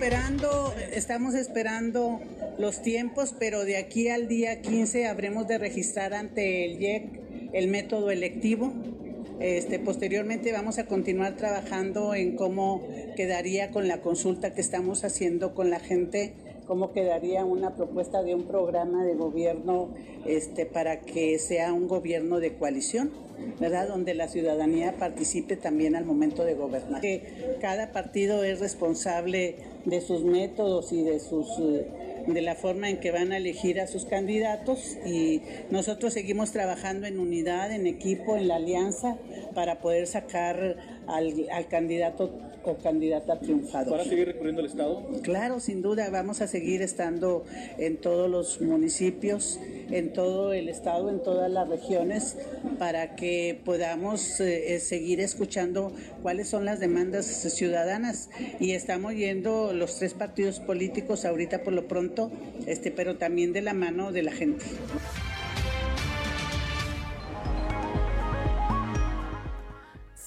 Esperando, 0.00 0.72
estamos 0.94 1.34
esperando 1.34 2.20
los 2.56 2.80
tiempos, 2.80 3.34
pero 3.38 3.66
de 3.66 3.76
aquí 3.76 4.08
al 4.08 4.28
día 4.28 4.62
15 4.62 5.06
habremos 5.06 5.46
de 5.46 5.58
registrar 5.58 6.14
ante 6.14 6.64
el 6.64 6.80
IEC 6.80 7.50
el 7.52 7.68
método 7.68 8.10
electivo. 8.10 8.72
Este, 9.40 9.78
posteriormente 9.78 10.52
vamos 10.52 10.78
a 10.78 10.86
continuar 10.86 11.36
trabajando 11.36 12.14
en 12.14 12.34
cómo 12.34 12.82
quedaría 13.14 13.72
con 13.72 13.88
la 13.88 14.00
consulta 14.00 14.54
que 14.54 14.62
estamos 14.62 15.04
haciendo 15.04 15.54
con 15.54 15.68
la 15.68 15.80
gente 15.80 16.32
cómo 16.66 16.92
quedaría 16.92 17.44
una 17.44 17.74
propuesta 17.74 18.22
de 18.22 18.34
un 18.36 18.44
programa 18.44 19.04
de 19.04 19.16
gobierno 19.16 19.88
este, 20.24 20.66
para 20.66 21.00
que 21.00 21.36
sea 21.40 21.72
un 21.72 21.88
gobierno 21.88 22.38
de 22.38 22.54
coalición, 22.54 23.10
Donde 23.88 24.14
la 24.14 24.28
ciudadanía 24.28 24.96
participe 24.98 25.56
también 25.56 25.94
al 25.94 26.04
momento 26.04 26.44
de 26.44 26.54
gobernar. 26.54 27.00
Que 27.00 27.56
cada 27.60 27.92
partido 27.92 28.42
es 28.42 28.60
responsable 28.60 29.56
de 29.84 30.00
sus 30.00 30.24
métodos 30.24 30.92
y 30.92 31.02
de 31.02 31.20
sus 31.20 31.46
de 32.26 32.42
la 32.42 32.54
forma 32.54 32.90
en 32.90 33.00
que 33.00 33.10
van 33.10 33.32
a 33.32 33.38
elegir 33.38 33.80
a 33.80 33.86
sus 33.86 34.04
candidatos 34.04 34.96
y 35.06 35.42
nosotros 35.70 36.12
seguimos 36.12 36.52
trabajando 36.52 37.06
en 37.06 37.18
unidad, 37.18 37.72
en 37.72 37.86
equipo, 37.86 38.36
en 38.36 38.48
la 38.48 38.56
alianza 38.56 39.16
para 39.54 39.80
poder 39.80 40.06
sacar 40.06 40.76
al, 41.06 41.46
al 41.52 41.68
candidato 41.68 42.30
o 42.64 42.76
candidata 42.76 43.38
triunfadora. 43.38 43.98
¿Van 43.98 44.06
a 44.06 44.08
seguir 44.08 44.26
recorriendo 44.26 44.60
el 44.60 44.66
Estado? 44.66 45.02
Claro, 45.22 45.60
sin 45.60 45.82
duda, 45.82 46.10
vamos 46.10 46.40
a 46.40 46.46
seguir 46.46 46.82
estando 46.82 47.44
en 47.78 47.96
todos 47.96 48.30
los 48.30 48.60
municipios, 48.60 49.58
en 49.90 50.12
todo 50.12 50.52
el 50.52 50.68
Estado, 50.68 51.08
en 51.08 51.22
todas 51.22 51.50
las 51.50 51.68
regiones, 51.68 52.36
para 52.78 53.16
que 53.16 53.60
podamos 53.64 54.40
eh, 54.40 54.74
eh, 54.74 54.78
seguir 54.80 55.20
escuchando 55.20 55.92
cuáles 56.22 56.48
son 56.48 56.64
las 56.64 56.80
demandas 56.80 57.26
ciudadanas. 57.26 58.28
Y 58.58 58.72
estamos 58.72 59.14
yendo 59.14 59.72
los 59.72 59.96
tres 59.98 60.14
partidos 60.14 60.60
políticos 60.60 61.24
ahorita 61.24 61.62
por 61.62 61.72
lo 61.72 61.88
pronto, 61.88 62.30
este, 62.66 62.90
pero 62.90 63.16
también 63.16 63.52
de 63.52 63.62
la 63.62 63.74
mano 63.74 64.12
de 64.12 64.22
la 64.22 64.32
gente. 64.32 64.64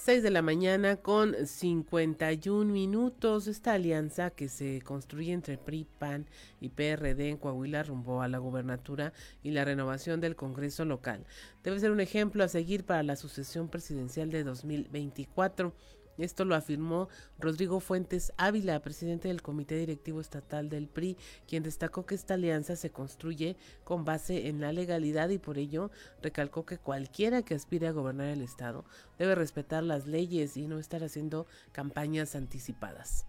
6 0.04 0.22
de 0.22 0.32
la 0.32 0.42
mañana 0.42 0.98
con 0.98 1.34
51 1.48 2.70
minutos. 2.70 3.48
Esta 3.48 3.72
alianza 3.72 4.32
que 4.32 4.50
se 4.50 4.82
construye 4.82 5.32
entre 5.32 5.58
PRI, 5.58 5.88
PAN 5.98 6.26
y 6.60 6.68
PRD 6.68 7.30
en 7.30 7.38
Coahuila 7.38 7.84
rumbo 7.84 8.22
a 8.22 8.28
la 8.28 8.38
gubernatura 8.38 9.14
y 9.44 9.52
la 9.52 9.64
renovación 9.64 10.20
del 10.20 10.36
Congreso 10.36 10.84
local 10.84 11.26
debe 11.64 11.80
ser 11.80 11.92
un 11.92 12.02
ejemplo 12.02 12.44
a 12.44 12.50
seguir 12.50 12.84
para 12.84 13.02
la 13.02 13.16
sucesión 13.16 13.70
presidencial 13.70 14.30
de 14.30 14.44
2024. 14.44 15.74
Esto 16.18 16.46
lo 16.46 16.56
afirmó 16.56 17.10
Rodrigo 17.40 17.80
Fuentes 17.80 18.34
Ávila, 18.38 18.80
presidente 18.82 19.28
del 19.28 19.42
Comité 19.42 19.76
Directivo 19.76 20.22
Estatal 20.22 20.70
del 20.70 20.88
PRI, 20.88 21.18
quien 21.48 21.64
destacó 21.64 22.06
que 22.06 22.16
esta 22.16 22.36
alianza 22.36 22.76
se 22.76 22.92
construye 22.92 23.56
con 23.84 24.06
base 24.06 24.48
en 24.48 24.62
la 24.62 24.72
legalidad 24.72 25.30
y 25.30 25.40
por 25.40 25.58
ello 25.58 25.92
recalcó 26.22 26.66
que 26.66 26.78
cualquiera 26.78 27.42
que 27.42 27.56
aspire 27.56 27.88
a 27.88 27.92
gobernar 27.92 28.28
el 28.28 28.42
Estado 28.42 28.86
debe 29.18 29.36
respetar 29.36 29.84
las 29.84 30.08
leyes 30.08 30.58
y 30.58 30.68
no 30.68 30.80
estar 30.80 31.04
haciendo 31.04 31.48
campañas 31.72 32.36
anticipadas. 32.36 33.26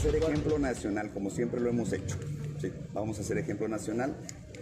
Ser 0.00 0.16
ejemplo 0.16 0.58
nacional, 0.58 1.12
como 1.12 1.30
siempre 1.30 1.60
lo 1.60 1.70
hemos 1.70 1.92
hecho. 1.92 2.16
vamos 2.92 3.20
a 3.20 3.22
ser 3.22 3.38
ejemplo 3.38 3.68
nacional 3.68 4.16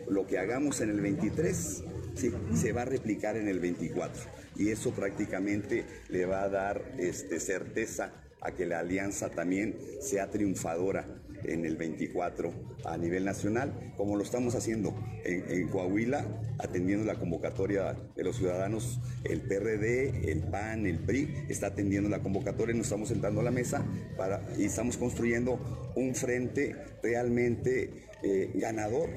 lo 0.08 0.26
que 0.26 0.38
hagamos 0.38 0.80
en 0.80 0.90
el 0.90 1.00
23 1.00 1.84
¿sí? 2.14 2.32
se 2.54 2.72
va 2.72 2.82
a 2.82 2.86
replicar 2.86 3.36
en 3.36 3.48
el 3.48 3.60
24 3.60 4.22
y 4.56 4.70
eso 4.70 4.92
prácticamente 4.92 5.84
le 6.08 6.26
va 6.26 6.42
a 6.42 6.48
dar 6.48 6.82
este, 6.98 7.40
certeza 7.40 8.12
a 8.40 8.52
que 8.52 8.66
la 8.66 8.80
alianza 8.80 9.30
también 9.30 9.76
sea 10.00 10.30
triunfadora 10.30 11.06
en 11.44 11.64
el 11.64 11.76
24 11.76 12.52
a 12.84 12.96
nivel 12.96 13.24
nacional, 13.24 13.92
como 13.96 14.16
lo 14.16 14.22
estamos 14.22 14.54
haciendo 14.54 14.94
en, 15.24 15.68
Coahuila, 15.68 16.24
atendiendo 16.58 17.04
la 17.04 17.18
convocatoria 17.18 17.96
de 18.14 18.24
los 18.24 18.36
ciudadanos, 18.36 19.00
el 19.24 19.40
PRD, 19.40 20.30
el 20.30 20.42
PAN, 20.42 20.86
el 20.86 20.98
PRI, 20.98 21.46
está 21.48 21.68
atendiendo 21.68 22.08
la 22.08 22.20
convocatoria, 22.20 22.74
nos 22.74 22.86
estamos 22.86 23.08
sentando 23.08 23.40
a 23.40 23.44
la 23.44 23.50
mesa 23.50 23.84
para, 24.16 24.42
y 24.58 24.64
estamos 24.64 24.96
construyendo 24.96 25.92
un 25.96 26.14
frente 26.14 26.76
realmente 27.02 28.08
eh, 28.22 28.50
ganador 28.54 29.08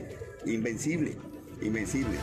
invencible, 0.46 1.16
invencible. 1.62 2.18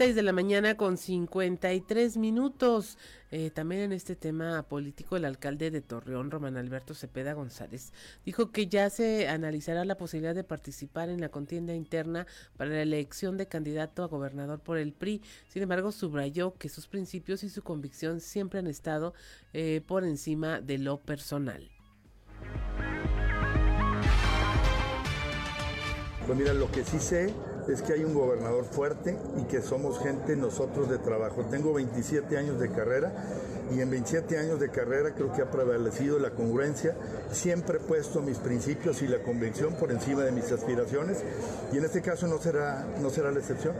6 0.00 0.14
de 0.14 0.22
la 0.22 0.32
mañana 0.32 0.78
con 0.78 0.96
53 0.96 2.16
minutos. 2.16 2.96
Eh, 3.30 3.50
también 3.50 3.82
en 3.82 3.92
este 3.92 4.16
tema 4.16 4.62
político, 4.62 5.14
el 5.14 5.26
alcalde 5.26 5.70
de 5.70 5.82
Torreón, 5.82 6.30
Román 6.30 6.56
Alberto 6.56 6.94
Cepeda 6.94 7.34
González, 7.34 7.92
dijo 8.24 8.50
que 8.50 8.66
ya 8.66 8.88
se 8.88 9.28
analizará 9.28 9.84
la 9.84 9.98
posibilidad 9.98 10.34
de 10.34 10.42
participar 10.42 11.10
en 11.10 11.20
la 11.20 11.28
contienda 11.28 11.74
interna 11.74 12.26
para 12.56 12.70
la 12.70 12.80
elección 12.80 13.36
de 13.36 13.46
candidato 13.46 14.02
a 14.02 14.06
gobernador 14.06 14.60
por 14.60 14.78
el 14.78 14.94
PRI. 14.94 15.20
Sin 15.48 15.64
embargo, 15.64 15.92
subrayó 15.92 16.54
que 16.54 16.70
sus 16.70 16.86
principios 16.86 17.44
y 17.44 17.50
su 17.50 17.60
convicción 17.60 18.20
siempre 18.20 18.60
han 18.60 18.68
estado 18.68 19.12
eh, 19.52 19.82
por 19.86 20.04
encima 20.04 20.62
de 20.62 20.78
lo 20.78 20.96
personal. 20.96 21.70
Pues 26.26 26.38
mira, 26.38 26.54
lo 26.54 26.72
que 26.72 26.84
sí 26.84 26.98
sé 26.98 27.34
es 27.72 27.82
que 27.82 27.92
hay 27.92 28.04
un 28.04 28.14
gobernador 28.14 28.64
fuerte 28.64 29.16
y 29.38 29.44
que 29.44 29.62
somos 29.62 29.98
gente 30.00 30.36
nosotros 30.36 30.90
de 30.90 30.98
trabajo. 30.98 31.44
Tengo 31.50 31.72
27 31.72 32.36
años 32.36 32.58
de 32.58 32.70
carrera 32.70 33.12
y 33.74 33.80
en 33.80 33.90
27 33.90 34.38
años 34.38 34.58
de 34.58 34.70
carrera 34.70 35.14
creo 35.14 35.32
que 35.32 35.42
ha 35.42 35.50
prevalecido 35.50 36.18
la 36.18 36.30
congruencia. 36.30 36.94
Siempre 37.30 37.78
he 37.78 37.80
puesto 37.80 38.22
mis 38.22 38.38
principios 38.38 39.02
y 39.02 39.08
la 39.08 39.22
convicción 39.22 39.74
por 39.74 39.90
encima 39.92 40.22
de 40.22 40.32
mis 40.32 40.50
aspiraciones 40.50 41.18
y 41.72 41.78
en 41.78 41.84
este 41.84 42.02
caso 42.02 42.26
no 42.26 42.38
será, 42.38 42.86
no 43.00 43.10
será 43.10 43.30
la 43.30 43.38
excepción. 43.38 43.74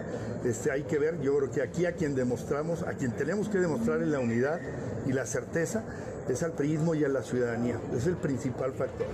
Este, 0.45 0.71
hay 0.71 0.85
que 0.85 0.99
ver, 0.99 1.21
yo 1.21 1.37
creo 1.37 1.51
que 1.51 1.63
aquí 1.63 1.87
a 1.87 1.93
quien 1.93 2.15
demostramos, 2.15 2.83
a 2.83 2.93
quien 2.93 3.13
tenemos 3.13 3.49
que 3.49 3.59
demostrar 3.59 4.01
la 4.01 4.21
unidad 4.21 4.61
y 5.07 5.13
la 5.13 5.27
certeza 5.27 5.83
es 6.29 6.43
al 6.43 6.53
prismo 6.53 6.95
y 6.95 7.05
a 7.05 7.09
la 7.09 7.23
ciudadanía. 7.23 7.81
Es 7.97 8.07
el 8.07 8.17
principal 8.17 8.73
factor. 8.73 9.09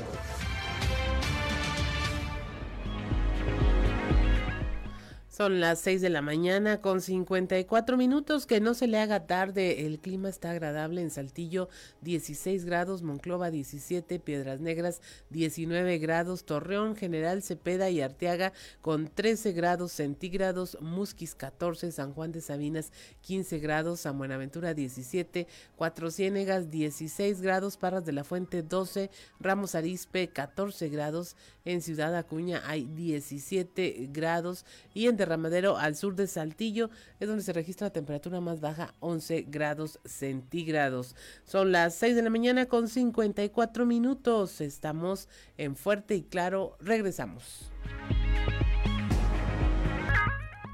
Son 5.37 5.61
las 5.61 5.81
6 5.81 6.01
de 6.01 6.09
la 6.09 6.23
mañana 6.23 6.81
con 6.81 7.03
54 7.03 7.99
minutos. 7.99 8.47
Que 8.47 8.59
no 8.59 8.73
se 8.73 8.87
le 8.87 8.99
haga 8.99 9.27
tarde. 9.27 9.85
El 9.85 9.99
clima 9.99 10.31
está 10.31 10.53
agradable 10.53 11.03
en 11.03 11.11
Saltillo, 11.11 11.69
16 12.01 12.65
grados, 12.65 13.03
Monclova 13.03 13.51
17, 13.51 14.19
Piedras 14.19 14.63
Negras 14.63 15.03
19 15.29 15.99
grados, 15.99 16.47
Torreón, 16.47 16.97
General 16.97 17.43
Cepeda 17.43 17.91
y 17.91 18.01
Arteaga 18.01 18.55
con 18.81 19.09
13 19.09 19.53
grados 19.53 19.93
centígrados, 19.93 20.79
Musquis 20.81 21.35
14, 21.35 21.93
San 21.93 22.15
Juan 22.15 22.33
de 22.33 22.41
Sabinas 22.41 22.91
15 23.21 23.59
grados, 23.59 24.01
San 24.01 24.17
Buenaventura 24.17 24.73
17, 24.73 25.47
Cuatro 25.77 26.11
Ciénegas 26.11 26.71
16 26.71 27.43
grados, 27.43 27.77
Parras 27.77 28.07
de 28.07 28.13
la 28.13 28.25
Fuente 28.25 28.63
12, 28.63 29.11
Ramos 29.39 29.75
Arispe 29.75 30.29
14 30.29 30.89
grados, 30.89 31.37
en 31.67 31.83
Ciudad 31.83 32.17
Acuña 32.17 32.63
hay 32.65 32.87
17 32.87 34.09
grados 34.13 34.65
y 34.95 35.09
en 35.09 35.26
Derramadero 35.27 35.77
al 35.77 35.97
sur 35.97 36.15
de 36.15 36.29
Saltillo 36.29 36.89
es 37.19 37.27
donde 37.27 37.43
se 37.43 37.53
registra 37.53 37.89
la 37.89 37.93
temperatura 37.93 38.41
más 38.41 38.61
baja 38.61 38.95
11 39.01 39.47
grados 39.49 39.99
centígrados. 40.05 41.17
Son 41.45 41.73
las 41.73 41.97
6 41.97 42.15
de 42.15 42.23
la 42.23 42.31
mañana 42.31 42.67
con 42.67 42.87
54 42.87 43.87
minutos. 43.87 44.61
Estamos 44.61 45.29
en 45.59 45.75
Fuerte 45.75 46.15
y 46.15 46.23
Claro. 46.23 46.77
Regresamos. 46.79 47.73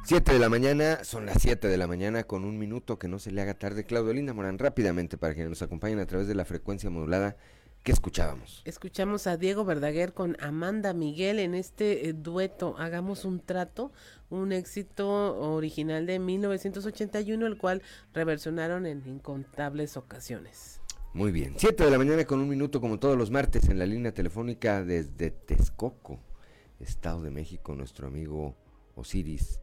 7 0.04 0.32
de 0.32 0.38
la 0.38 0.50
mañana, 0.50 1.02
son 1.04 1.24
las 1.24 1.40
7 1.40 1.68
de 1.68 1.78
la 1.78 1.86
mañana 1.86 2.24
con 2.24 2.44
un 2.44 2.58
minuto 2.58 2.98
que 2.98 3.08
no 3.08 3.18
se 3.18 3.30
le 3.30 3.40
haga 3.40 3.54
tarde. 3.54 3.84
Claudio 3.84 4.12
Linda 4.12 4.34
Morán, 4.34 4.58
rápidamente 4.58 5.16
para 5.16 5.34
que 5.34 5.44
nos 5.44 5.62
acompañen 5.62 6.00
a 6.00 6.06
través 6.06 6.28
de 6.28 6.34
la 6.34 6.44
frecuencia 6.44 6.90
modulada 6.90 7.36
¿Qué 7.82 7.90
escuchábamos? 7.90 8.62
Escuchamos 8.64 9.26
a 9.26 9.36
Diego 9.36 9.64
Verdaguer 9.64 10.12
con 10.12 10.36
Amanda 10.38 10.92
Miguel 10.92 11.40
en 11.40 11.56
este 11.56 12.08
eh, 12.08 12.12
dueto 12.12 12.76
Hagamos 12.78 13.24
un 13.24 13.40
trato, 13.40 13.90
un 14.30 14.52
éxito 14.52 15.40
original 15.40 16.06
de 16.06 16.20
1981, 16.20 17.44
el 17.44 17.58
cual 17.58 17.82
reversionaron 18.14 18.86
en 18.86 19.02
incontables 19.08 19.96
ocasiones. 19.96 20.80
Muy 21.12 21.32
bien, 21.32 21.54
7 21.56 21.84
de 21.84 21.90
la 21.90 21.98
mañana 21.98 22.24
con 22.24 22.38
un 22.38 22.48
minuto 22.48 22.80
como 22.80 23.00
todos 23.00 23.18
los 23.18 23.32
martes 23.32 23.68
en 23.68 23.80
la 23.80 23.86
línea 23.86 24.14
telefónica 24.14 24.84
desde 24.84 25.32
Texcoco, 25.32 26.20
Estado 26.78 27.20
de 27.22 27.32
México, 27.32 27.74
nuestro 27.74 28.06
amigo 28.06 28.54
Osiris 28.94 29.58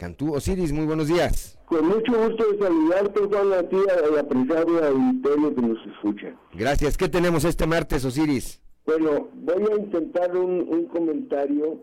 Cantú. 0.00 0.32
Osiris, 0.32 0.72
muy 0.72 0.86
buenos 0.86 1.08
días. 1.08 1.58
Con 1.66 1.86
mucho 1.86 2.12
gusto 2.24 2.50
de 2.50 2.58
saludarte, 2.58 3.20
Juan, 3.20 3.52
a 3.52 3.62
ti, 3.68 3.76
a 3.76 4.80
la 4.80 4.88
auditorio 4.88 5.54
que 5.54 5.60
nos 5.60 5.86
escucha. 5.86 6.34
Gracias. 6.54 6.96
¿Qué 6.96 7.10
tenemos 7.10 7.44
este 7.44 7.66
martes, 7.66 8.02
Osiris? 8.06 8.62
Bueno, 8.86 9.28
voy 9.34 9.62
a 9.70 9.76
intentar 9.76 10.34
un, 10.34 10.66
un 10.66 10.86
comentario 10.86 11.82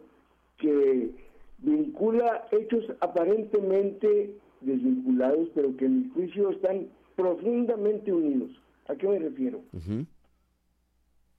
que 0.57 1.11
vincula 1.59 2.47
hechos 2.51 2.85
aparentemente 3.01 4.35
desvinculados, 4.61 5.49
pero 5.53 5.77
que 5.77 5.85
en 5.85 5.99
mi 5.99 6.09
juicio 6.09 6.49
están 6.49 6.87
profundamente 7.15 8.11
unidos. 8.11 8.49
¿A 8.87 8.95
qué 8.95 9.07
me 9.07 9.19
refiero? 9.19 9.61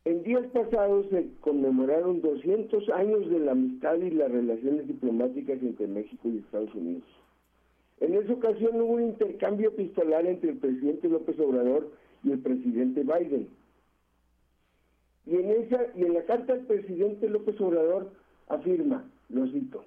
En 0.09 0.23
días 0.23 0.47
pasados 0.55 1.05
se 1.11 1.29
conmemoraron 1.43 2.23
200 2.23 2.89
años 2.89 3.29
de 3.29 3.41
la 3.41 3.53
amistad 3.53 3.97
y 3.97 4.09
las 4.09 4.33
relaciones 4.33 4.89
diplomáticas 4.89 5.61
entre 5.61 5.87
México 5.87 6.31
y 6.31 6.39
Estados 6.39 6.75
Unidos. 6.75 7.05
En 8.01 8.15
esa 8.15 8.33
ocasión 8.33 8.81
hubo 8.81 8.95
un 8.95 9.03
intercambio 9.03 9.69
epistolar 9.69 10.25
entre 10.25 10.53
el 10.53 10.57
presidente 10.57 11.11
López 11.11 11.39
Obrador 11.39 11.93
y 12.25 12.33
el 12.33 12.39
presidente 12.39 13.03
Biden. 13.03 13.49
Y 15.27 15.35
en, 15.35 15.51
esa, 15.51 15.89
y 15.95 16.05
en 16.05 16.15
la 16.15 16.23
carta 16.23 16.55
el 16.55 16.65
presidente 16.65 17.29
López 17.29 17.61
Obrador 17.61 18.11
afirma, 18.49 19.05
lo 19.29 19.47
cito, 19.49 19.85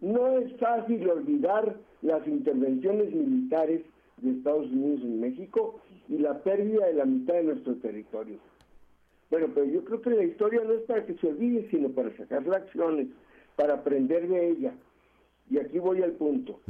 no 0.00 0.36
es 0.38 0.52
fácil 0.56 1.08
olvidar 1.08 1.76
las 2.02 2.26
intervenciones 2.26 3.14
militares 3.14 3.82
de 4.16 4.32
Estados 4.32 4.66
Unidos 4.66 5.02
en 5.02 5.20
México 5.20 5.80
y 6.08 6.18
la 6.18 6.42
pérdida 6.42 6.86
de 6.86 6.94
la 6.94 7.04
mitad 7.04 7.34
de 7.34 7.44
nuestro 7.44 7.76
territorio. 7.76 8.47
Bueno, 9.30 9.48
pero 9.54 9.66
yo 9.66 9.84
creo 9.84 10.00
que 10.00 10.10
la 10.10 10.24
historia 10.24 10.62
no 10.64 10.72
es 10.72 10.82
para 10.82 11.04
que 11.04 11.14
se 11.14 11.26
olvide, 11.26 11.68
sino 11.70 11.90
para 11.90 12.16
sacar 12.16 12.46
lecciones, 12.46 13.08
para 13.56 13.74
aprender 13.74 14.26
de 14.26 14.50
ella. 14.50 14.72
Y 15.50 15.58
aquí 15.58 15.78
voy 15.78 16.02
al 16.02 16.12
punto. 16.12 16.60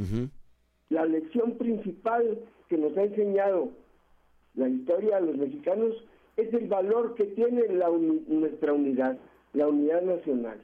La 0.90 1.04
lección 1.04 1.56
principal 1.56 2.38
que 2.68 2.78
nos 2.78 2.96
ha 2.96 3.04
enseñado 3.04 3.70
la 4.54 4.68
historia 4.68 5.18
a 5.18 5.20
los 5.20 5.36
mexicanos 5.36 5.94
es 6.36 6.52
el 6.52 6.66
valor 6.68 7.14
que 7.14 7.24
tiene 7.24 7.68
la 7.68 7.90
nuestra 7.90 8.72
unidad, 8.72 9.18
la 9.52 9.68
unidad 9.68 10.02
nacional. 10.02 10.59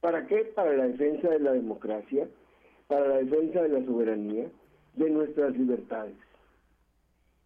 ¿Para 0.00 0.26
qué? 0.26 0.44
Para 0.54 0.76
la 0.76 0.86
defensa 0.88 1.28
de 1.28 1.40
la 1.40 1.52
democracia, 1.52 2.28
para 2.86 3.08
la 3.08 3.16
defensa 3.18 3.62
de 3.62 3.68
la 3.68 3.84
soberanía, 3.84 4.46
de 4.94 5.10
nuestras 5.10 5.56
libertades. 5.56 6.14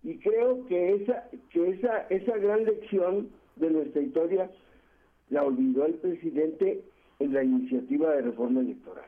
Y 0.02 0.18
creo 0.18 0.64
que 0.66 0.94
esa, 0.94 1.28
que 1.50 1.70
esa, 1.70 2.06
esa 2.08 2.36
gran 2.36 2.64
lección 2.64 3.30
de 3.56 3.70
nuestra 3.70 4.02
historia 4.02 4.50
la 5.30 5.42
olvidó 5.42 5.86
el 5.86 5.94
presidente 5.94 6.82
en 7.18 7.32
la 7.32 7.42
iniciativa 7.42 8.14
de 8.14 8.22
reforma 8.22 8.60
electoral. 8.60 9.04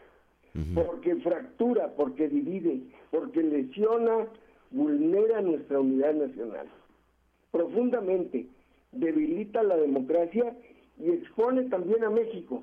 Porque 0.75 1.17
fractura, 1.17 1.93
porque 1.97 2.29
divide, 2.29 2.81
porque 3.11 3.43
lesiona, 3.43 4.27
vulnera 4.71 5.43
nuestra 5.43 5.81
unidad 5.81 6.15
nacional. 6.15 6.67
Profundamente 7.51 8.47
debilita 8.93 9.63
la 9.63 9.77
democracia 9.77 10.57
y 10.99 11.11
expone 11.11 11.65
también 11.65 12.05
a 12.05 12.11
México 12.11 12.63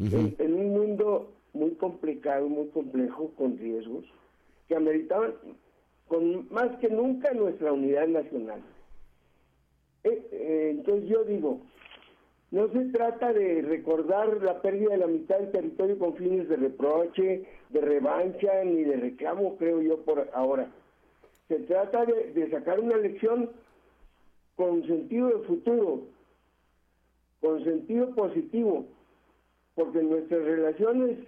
en, 0.00 0.34
en 0.38 0.54
un 0.54 0.70
mundo 0.70 1.32
muy 1.52 1.70
complicado, 1.72 2.48
muy 2.48 2.66
complejo, 2.68 3.30
con 3.36 3.56
riesgos, 3.56 4.04
que 4.66 4.74
ameritaban 4.74 5.34
con 6.08 6.48
más 6.50 6.76
que 6.78 6.88
nunca 6.88 7.32
nuestra 7.32 7.72
unidad 7.72 8.08
nacional. 8.08 8.60
Eh, 10.04 10.28
eh, 10.32 10.68
entonces 10.70 11.08
yo 11.08 11.24
digo, 11.24 11.60
no 12.50 12.68
se 12.68 12.86
trata 12.86 13.32
de 13.32 13.62
recordar 13.62 14.42
la 14.42 14.60
pérdida 14.60 14.90
de 14.90 14.98
la 14.98 15.06
mitad 15.06 15.38
del 15.38 15.52
territorio 15.52 15.98
con 15.98 16.16
fines 16.16 16.48
de 16.48 16.56
reproche, 16.56 17.44
de 17.70 17.80
revancha, 17.80 18.64
ni 18.64 18.82
de 18.82 18.96
reclamo, 18.96 19.56
creo 19.56 19.80
yo, 19.80 19.98
por 20.04 20.28
ahora. 20.34 20.68
Se 21.48 21.60
trata 21.60 22.04
de, 22.04 22.32
de 22.32 22.50
sacar 22.50 22.80
una 22.80 22.96
lección 22.96 23.50
con 24.56 24.84
sentido 24.86 25.28
de 25.28 25.46
futuro, 25.46 26.02
con 27.40 27.62
sentido 27.64 28.14
positivo, 28.14 28.86
porque 29.74 30.02
nuestras 30.02 30.42
relaciones 30.42 31.18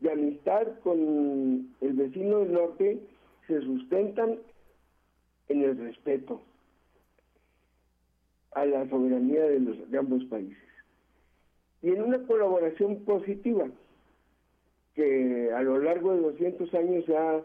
de 0.00 0.12
amistad 0.12 0.66
con 0.82 1.74
el 1.80 1.92
vecino 1.94 2.40
del 2.40 2.52
norte 2.52 3.00
se 3.46 3.60
sustentan 3.62 4.38
en 5.48 5.62
el 5.62 5.78
respeto 5.78 6.42
a 8.56 8.64
la 8.64 8.88
soberanía 8.88 9.44
de, 9.44 9.60
los, 9.60 9.90
de 9.90 9.98
ambos 9.98 10.24
países. 10.24 10.56
Y 11.82 11.90
en 11.90 12.02
una 12.02 12.26
colaboración 12.26 13.04
positiva 13.04 13.68
que 14.94 15.52
a 15.52 15.60
lo 15.62 15.78
largo 15.78 16.14
de 16.14 16.22
200 16.22 16.72
años 16.74 17.04
se 17.04 17.14
ha 17.14 17.42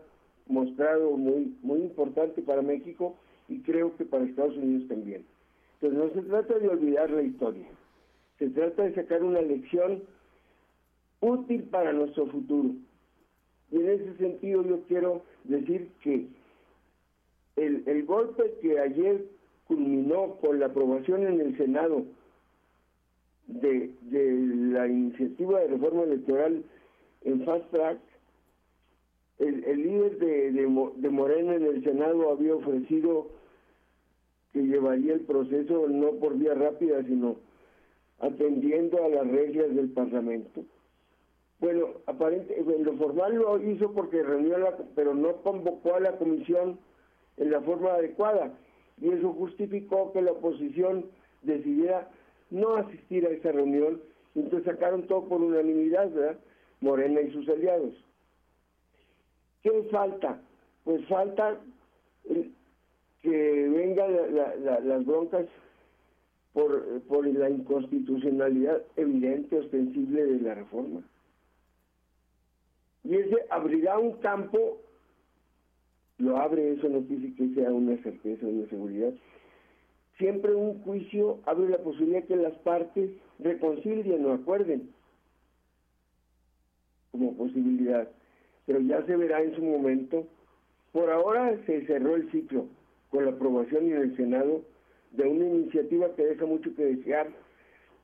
mostrado 0.47 1.11
muy, 1.17 1.53
muy 1.61 1.81
importante 1.81 2.41
para 2.41 2.61
México 2.61 3.17
y 3.49 3.59
creo 3.59 3.95
que 3.97 4.05
para 4.05 4.23
Estados 4.23 4.55
Unidos 4.55 4.87
también. 4.87 5.25
Entonces 5.81 5.99
no 5.99 6.21
se 6.21 6.29
trata 6.29 6.57
de 6.57 6.69
olvidar 6.69 7.09
la 7.09 7.23
historia, 7.23 7.67
se 8.39 8.49
trata 8.49 8.83
de 8.83 8.95
sacar 8.95 9.21
una 9.21 9.41
lección 9.41 10.03
útil 11.19 11.63
para 11.63 11.91
nuestro 11.91 12.25
futuro, 12.27 12.69
Y 13.69 13.75
en 13.75 13.89
ese 13.89 14.15
sentido 14.15 14.63
yo 14.63 14.81
quiero 14.87 15.23
decir 15.43 15.89
que 16.01 16.27
el, 17.57 17.83
el 17.85 18.05
golpe 18.05 18.53
que 18.61 18.79
ayer 18.79 19.25
culminó 19.71 20.35
con 20.41 20.59
la 20.59 20.65
aprobación 20.65 21.25
en 21.25 21.39
el 21.39 21.57
Senado 21.57 22.03
de, 23.47 23.89
de 24.01 24.31
la 24.73 24.85
iniciativa 24.85 25.61
de 25.61 25.67
reforma 25.69 26.03
electoral 26.03 26.63
en 27.21 27.45
fast 27.45 27.71
track, 27.71 27.99
el, 29.39 29.81
líder 29.81 30.19
de, 30.19 30.51
de, 30.51 31.09
Morena 31.09 31.55
en 31.55 31.63
el 31.63 31.83
Senado 31.83 32.31
había 32.31 32.53
ofrecido 32.53 33.29
que 34.51 34.59
llevaría 34.59 35.13
el 35.13 35.21
proceso 35.21 35.87
no 35.87 36.11
por 36.15 36.37
vía 36.37 36.53
rápida, 36.53 37.01
sino 37.03 37.37
atendiendo 38.19 39.03
a 39.03 39.07
las 39.07 39.25
reglas 39.25 39.73
del 39.73 39.89
Parlamento. 39.91 40.65
Bueno, 41.59 41.87
aparente, 42.07 42.61
lo 42.79 42.93
formal 42.97 43.35
lo 43.35 43.71
hizo 43.71 43.93
porque 43.93 44.21
reunió 44.21 44.57
la, 44.57 44.77
pero 44.95 45.15
no 45.15 45.37
convocó 45.37 45.95
a 45.95 46.01
la 46.01 46.17
comisión 46.17 46.77
en 47.37 47.51
la 47.51 47.61
forma 47.61 47.93
adecuada 47.93 48.53
y 49.01 49.09
eso 49.09 49.33
justificó 49.33 50.13
que 50.13 50.21
la 50.21 50.31
oposición 50.31 51.05
decidiera 51.41 52.09
no 52.51 52.75
asistir 52.75 53.25
a 53.25 53.29
esa 53.29 53.51
reunión 53.51 54.01
y 54.35 54.39
entonces 54.39 54.71
sacaron 54.71 55.07
todo 55.07 55.27
por 55.27 55.41
unanimidad, 55.41 56.09
¿verdad? 56.11 56.39
Morena 56.79 57.21
y 57.21 57.31
sus 57.31 57.47
aliados. 57.49 57.93
¿Qué 59.63 59.83
falta? 59.91 60.39
Pues 60.83 61.05
falta 61.07 61.59
que 63.21 63.69
vengan 63.69 64.35
las 64.85 65.05
broncas 65.05 65.45
por, 66.53 67.01
por 67.03 67.27
la 67.27 67.49
inconstitucionalidad 67.49 68.81
evidente, 68.95 69.57
ostensible 69.57 70.25
de 70.25 70.39
la 70.41 70.55
reforma. 70.55 71.01
Y 73.03 73.15
ese 73.15 73.37
abrirá 73.49 73.97
un 73.97 74.13
campo, 74.17 74.81
lo 76.21 76.37
abre, 76.37 76.73
eso 76.73 76.87
no 76.89 77.01
quiere 77.01 77.33
que 77.33 77.49
sea 77.55 77.71
una 77.71 77.97
certeza, 78.03 78.45
una 78.45 78.67
seguridad. 78.69 79.13
Siempre 80.17 80.53
un 80.53 80.81
juicio 80.83 81.39
abre 81.45 81.69
la 81.69 81.79
posibilidad 81.79 82.23
que 82.23 82.35
las 82.35 82.53
partes 82.59 83.09
reconcilien 83.39 84.25
o 84.25 84.33
acuerden 84.33 84.89
como 87.11 87.35
posibilidad 87.35 88.07
pero 88.65 88.79
ya 88.81 89.05
se 89.05 89.15
verá 89.17 89.41
en 89.41 89.55
su 89.55 89.61
momento. 89.61 90.25
Por 90.91 91.09
ahora 91.09 91.57
se 91.65 91.85
cerró 91.85 92.15
el 92.15 92.29
ciclo 92.31 92.67
con 93.09 93.25
la 93.25 93.31
aprobación 93.31 93.85
en 93.85 93.97
el 93.97 94.15
Senado 94.15 94.61
de 95.11 95.23
una 95.23 95.45
iniciativa 95.45 96.13
que 96.15 96.25
deja 96.25 96.45
mucho 96.45 96.73
que 96.75 96.85
desear 96.85 97.27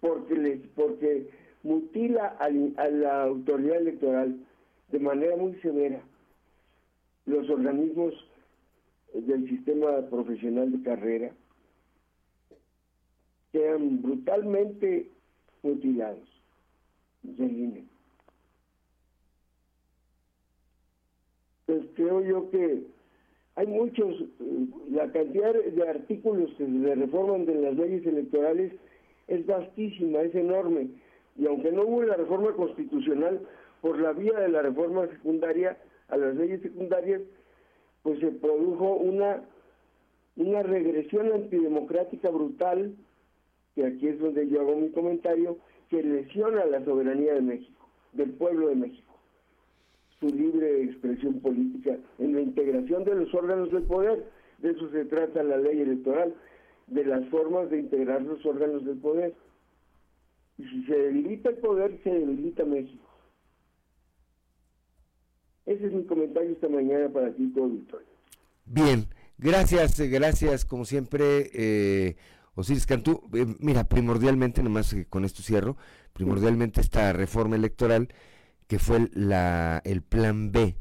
porque 0.01 0.35
les 0.35 0.59
porque 0.75 1.29
mutila 1.63 2.37
a 2.39 2.89
la 2.89 3.23
autoridad 3.23 3.77
electoral 3.77 4.37
de 4.91 4.99
manera 4.99 5.35
muy 5.37 5.55
severa 5.61 6.01
los 7.27 7.49
organismos 7.49 8.13
del 9.13 9.47
sistema 9.47 10.01
profesional 10.09 10.71
de 10.71 10.83
carrera 10.83 11.31
quedan 13.51 14.01
brutalmente 14.01 15.11
mutilados 15.61 16.27
pues 21.65 21.81
creo 21.95 22.23
yo 22.23 22.49
que 22.49 22.83
hay 23.55 23.67
muchos, 23.67 24.21
eh, 24.21 24.67
la 24.91 25.11
cantidad 25.11 25.53
de 25.53 25.89
artículos 25.89 26.49
que 26.57 26.65
se 26.65 26.95
reforman 26.95 27.45
de 27.45 27.55
las 27.55 27.75
leyes 27.75 28.05
electorales 28.05 28.71
es 29.27 29.45
vastísima, 29.45 30.21
es 30.21 30.33
enorme. 30.35 30.87
Y 31.35 31.45
aunque 31.47 31.71
no 31.71 31.83
hubo 31.83 32.03
la 32.03 32.15
reforma 32.15 32.53
constitucional 32.53 33.41
por 33.81 33.99
la 33.99 34.13
vía 34.13 34.39
de 34.39 34.49
la 34.49 34.61
reforma 34.61 35.07
secundaria 35.07 35.77
a 36.09 36.17
las 36.17 36.35
leyes 36.35 36.61
secundarias, 36.61 37.21
pues 38.03 38.19
se 38.19 38.31
produjo 38.31 38.95
una, 38.95 39.43
una 40.35 40.63
regresión 40.63 41.31
antidemocrática 41.31 42.29
brutal, 42.29 42.95
que 43.75 43.85
aquí 43.85 44.07
es 44.07 44.19
donde 44.19 44.47
yo 44.47 44.61
hago 44.61 44.75
mi 44.75 44.89
comentario, 44.91 45.57
que 45.89 46.03
lesiona 46.03 46.65
la 46.65 46.83
soberanía 46.83 47.33
de 47.33 47.41
México, 47.41 47.87
del 48.13 48.31
pueblo 48.31 48.69
de 48.69 48.75
México 48.75 49.07
su 50.19 50.27
libre 50.27 50.83
expresión 50.83 51.39
política 51.41 51.97
en 52.17 52.33
la 52.33 52.41
integración 52.41 53.03
de 53.03 53.15
los 53.15 53.33
órganos 53.33 53.71
del 53.71 53.83
poder. 53.83 54.25
De 54.59 54.71
eso 54.71 54.89
se 54.89 55.05
trata 55.05 55.43
la 55.43 55.57
ley 55.57 55.81
electoral, 55.81 56.33
de 56.87 57.05
las 57.05 57.27
formas 57.29 57.69
de 57.69 57.79
integrar 57.79 58.21
los 58.23 58.43
órganos 58.45 58.85
del 58.85 58.97
poder. 58.97 59.35
Y 60.57 60.63
si 60.63 60.83
se 60.85 60.97
debilita 60.97 61.49
el 61.49 61.57
poder, 61.57 61.99
se 62.03 62.09
debilita 62.09 62.65
México. 62.65 63.06
Ese 65.67 65.87
es 65.87 65.93
mi 65.93 66.03
comentario 66.05 66.51
esta 66.51 66.69
mañana 66.69 67.09
para 67.09 67.29
ti, 67.33 67.51
todo 67.53 67.67
Victoria. 67.69 68.07
Bien, 68.65 69.05
gracias, 69.37 69.99
gracias, 69.99 70.63
como 70.63 70.85
siempre, 70.85 71.51
eh, 71.53 72.15
Osiris 72.55 72.85
Cantú. 72.85 73.21
Eh, 73.33 73.45
mira, 73.59 73.83
primordialmente, 73.83 74.63
nomás 74.63 74.95
con 75.09 75.25
esto 75.25 75.43
cierro, 75.43 75.75
primordialmente 76.13 76.79
esta 76.79 77.11
reforma 77.11 77.57
electoral 77.57 78.07
que 78.67 78.79
fue 78.79 79.09
la, 79.13 79.81
el 79.83 80.01
plan 80.01 80.53
B, 80.53 80.77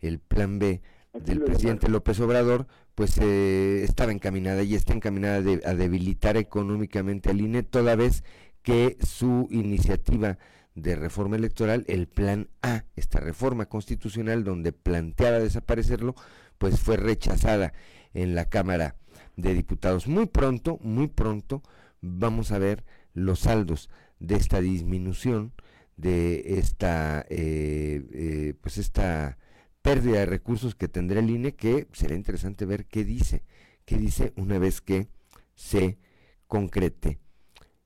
el 0.00 0.18
plan 0.18 0.58
B 0.58 0.82
del 1.14 1.40
presidente 1.40 1.88
López 1.88 2.20
Obrador, 2.20 2.66
pues 2.94 3.16
eh, 3.18 3.84
estaba 3.84 4.12
encaminada 4.12 4.62
y 4.62 4.74
está 4.74 4.92
encaminada 4.92 5.38
a 5.38 5.74
debilitar 5.74 6.36
económicamente 6.36 7.30
al 7.30 7.40
INE, 7.40 7.62
toda 7.62 7.96
vez 7.96 8.22
que 8.62 8.98
su 9.00 9.48
iniciativa 9.50 10.36
de 10.76 10.94
reforma 10.94 11.36
electoral, 11.36 11.84
el 11.88 12.06
plan 12.06 12.48
A, 12.62 12.84
esta 12.94 13.18
reforma 13.18 13.66
constitucional 13.66 14.44
donde 14.44 14.72
planteaba 14.72 15.38
desaparecerlo, 15.38 16.14
pues 16.58 16.78
fue 16.78 16.96
rechazada 16.96 17.72
en 18.14 18.34
la 18.34 18.48
Cámara 18.48 18.94
de 19.36 19.54
Diputados. 19.54 20.06
Muy 20.06 20.26
pronto, 20.26 20.78
muy 20.82 21.08
pronto 21.08 21.62
vamos 22.00 22.52
a 22.52 22.58
ver 22.58 22.84
los 23.14 23.40
saldos 23.40 23.90
de 24.20 24.36
esta 24.36 24.60
disminución 24.60 25.52
de 25.96 26.58
esta, 26.58 27.24
eh, 27.30 28.04
eh, 28.12 28.54
pues 28.60 28.76
esta 28.76 29.38
pérdida 29.80 30.18
de 30.18 30.26
recursos 30.26 30.74
que 30.74 30.88
tendrá 30.88 31.20
el 31.20 31.30
INE, 31.30 31.54
que 31.54 31.88
será 31.92 32.14
interesante 32.14 32.66
ver 32.66 32.86
qué 32.86 33.02
dice, 33.02 33.44
qué 33.86 33.96
dice 33.96 34.32
una 34.36 34.58
vez 34.58 34.82
que 34.82 35.08
se 35.54 35.98
concrete 36.46 37.18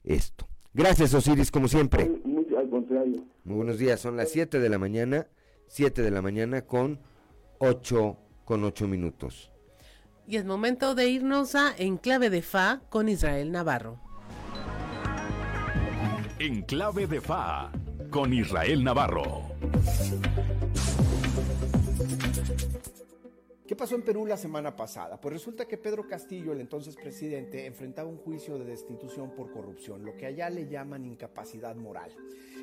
esto. 0.02 0.48
Gracias, 0.72 1.14
Osiris, 1.14 1.50
como 1.50 1.68
siempre. 1.68 2.10
Muy, 2.60 2.64
al 2.64 2.70
contrario. 2.70 3.24
Muy 3.44 3.56
buenos 3.56 3.78
días, 3.78 4.00
son 4.00 4.16
las 4.16 4.30
7 4.30 4.58
de 4.58 4.68
la 4.68 4.78
mañana, 4.78 5.26
7 5.68 6.02
de 6.02 6.10
la 6.10 6.22
mañana 6.22 6.62
con 6.62 7.00
8, 7.58 8.16
con 8.44 8.64
8 8.64 8.86
minutos. 8.86 9.50
Y 10.26 10.36
es 10.36 10.44
momento 10.44 10.94
de 10.94 11.08
irnos 11.08 11.54
a 11.54 11.74
Enclave 11.76 12.30
de 12.30 12.42
Fa 12.42 12.82
con 12.88 13.08
Israel 13.08 13.50
Navarro. 13.50 13.98
Enclave 16.38 17.06
de 17.06 17.20
Fa 17.20 17.70
con 18.10 18.32
Israel 18.32 18.84
Navarro. 18.84 19.42
¿Qué 23.70 23.76
pasó 23.76 23.94
en 23.94 24.02
Perú 24.02 24.26
la 24.26 24.36
semana 24.36 24.74
pasada? 24.74 25.20
Pues 25.20 25.32
resulta 25.32 25.68
que 25.68 25.78
Pedro 25.78 26.08
Castillo, 26.08 26.52
el 26.52 26.60
entonces 26.60 26.96
presidente, 26.96 27.66
enfrentaba 27.66 28.08
un 28.08 28.16
juicio 28.16 28.58
de 28.58 28.64
destitución 28.64 29.30
por 29.36 29.52
corrupción, 29.52 30.04
lo 30.04 30.16
que 30.16 30.26
allá 30.26 30.50
le 30.50 30.66
llaman 30.66 31.04
incapacidad 31.04 31.76
moral. 31.76 32.10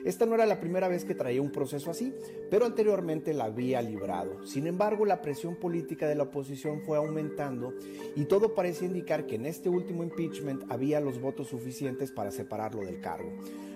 Esta 0.04 0.26
no 0.26 0.36
era 0.36 0.46
la 0.46 0.60
primera 0.60 0.90
vez 0.90 1.06
que 1.06 1.16
traía 1.16 1.42
un 1.42 1.54
proceso 1.54 1.92
así, 1.92 2.14
pero 2.52 2.66
anteriormente 2.66 3.34
la 3.34 3.46
había 3.46 3.82
librado. 3.82 4.46
Sin 4.46 4.68
embargo, 4.68 5.06
la 5.06 5.22
presión 5.22 5.56
política 5.56 6.10
de 6.10 6.16
la 6.16 6.24
oposición 6.24 6.82
fue 6.82 6.98
aumentando 6.98 7.74
y 8.18 8.26
todo 8.26 8.54
parece 8.54 8.84
indicar 8.84 9.26
que 9.28 9.36
en 9.36 9.46
este 9.46 9.70
último 9.70 10.04
impeachment 10.04 10.70
había 10.70 11.00
los 11.00 11.22
votos 11.22 11.48
suficientes 11.48 12.12
para 12.12 12.32
separarlo 12.32 12.82
del 12.82 13.00
cargo. 13.00 13.32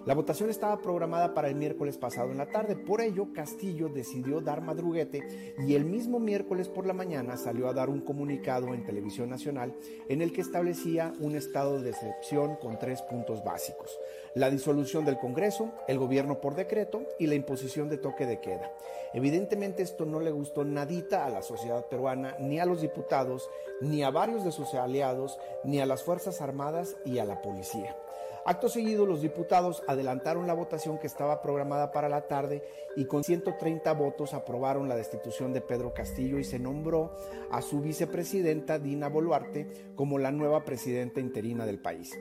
La 0.07 0.15
votación 0.15 0.49
estaba 0.49 0.81
programada 0.81 1.35
para 1.35 1.47
el 1.47 1.53
miércoles 1.53 1.99
pasado 1.99 2.31
en 2.31 2.39
la 2.39 2.47
tarde, 2.47 2.75
por 2.75 3.01
ello 3.01 3.27
Castillo 3.35 3.87
decidió 3.87 4.41
dar 4.41 4.61
madruguete 4.61 5.53
y 5.59 5.75
el 5.75 5.85
mismo 5.85 6.19
miércoles 6.19 6.69
por 6.69 6.87
la 6.87 6.93
mañana 6.93 7.37
salió 7.37 7.67
a 7.67 7.73
dar 7.73 7.87
un 7.87 8.01
comunicado 8.01 8.73
en 8.73 8.83
televisión 8.83 9.29
nacional 9.29 9.75
en 10.09 10.23
el 10.23 10.33
que 10.33 10.41
establecía 10.41 11.13
un 11.19 11.35
estado 11.35 11.79
de 11.79 11.91
excepción 11.91 12.55
con 12.55 12.79
tres 12.79 13.03
puntos 13.03 13.43
básicos. 13.43 13.95
La 14.33 14.49
disolución 14.49 15.05
del 15.05 15.19
Congreso, 15.19 15.71
el 15.87 15.99
gobierno 15.99 16.41
por 16.41 16.55
decreto 16.55 17.03
y 17.19 17.27
la 17.27 17.35
imposición 17.35 17.87
de 17.87 17.97
toque 17.97 18.25
de 18.25 18.39
queda. 18.39 18.71
Evidentemente 19.13 19.83
esto 19.83 20.05
no 20.05 20.19
le 20.19 20.31
gustó 20.31 20.65
nadita 20.65 21.27
a 21.27 21.29
la 21.29 21.43
sociedad 21.43 21.85
peruana, 21.85 22.35
ni 22.39 22.59
a 22.59 22.65
los 22.65 22.81
diputados, 22.81 23.47
ni 23.81 24.01
a 24.01 24.09
varios 24.09 24.43
de 24.43 24.51
sus 24.51 24.73
aliados, 24.73 25.37
ni 25.63 25.79
a 25.79 25.85
las 25.85 26.01
Fuerzas 26.01 26.41
Armadas 26.41 26.97
y 27.05 27.19
a 27.19 27.25
la 27.25 27.41
policía. 27.43 27.95
Acto 28.43 28.69
seguido, 28.69 29.05
los 29.05 29.21
diputados 29.21 29.83
adelantaron 29.87 30.47
la 30.47 30.55
votación 30.55 30.97
que 30.97 31.05
estaba 31.05 31.43
programada 31.43 31.91
para 31.91 32.09
la 32.09 32.27
tarde 32.27 32.63
y 32.95 33.05
con 33.05 33.23
130 33.23 33.93
votos 33.93 34.33
aprobaron 34.33 34.89
la 34.89 34.95
destitución 34.95 35.53
de 35.53 35.61
Pedro 35.61 35.93
Castillo 35.93 36.39
y 36.39 36.43
se 36.43 36.57
nombró 36.57 37.15
a 37.51 37.61
su 37.61 37.81
vicepresidenta 37.81 38.79
Dina 38.79 39.09
Boluarte 39.09 39.93
como 39.95 40.17
la 40.17 40.31
nueva 40.31 40.65
presidenta 40.65 41.19
interina 41.19 41.67
del 41.67 41.79
país. 41.79 42.17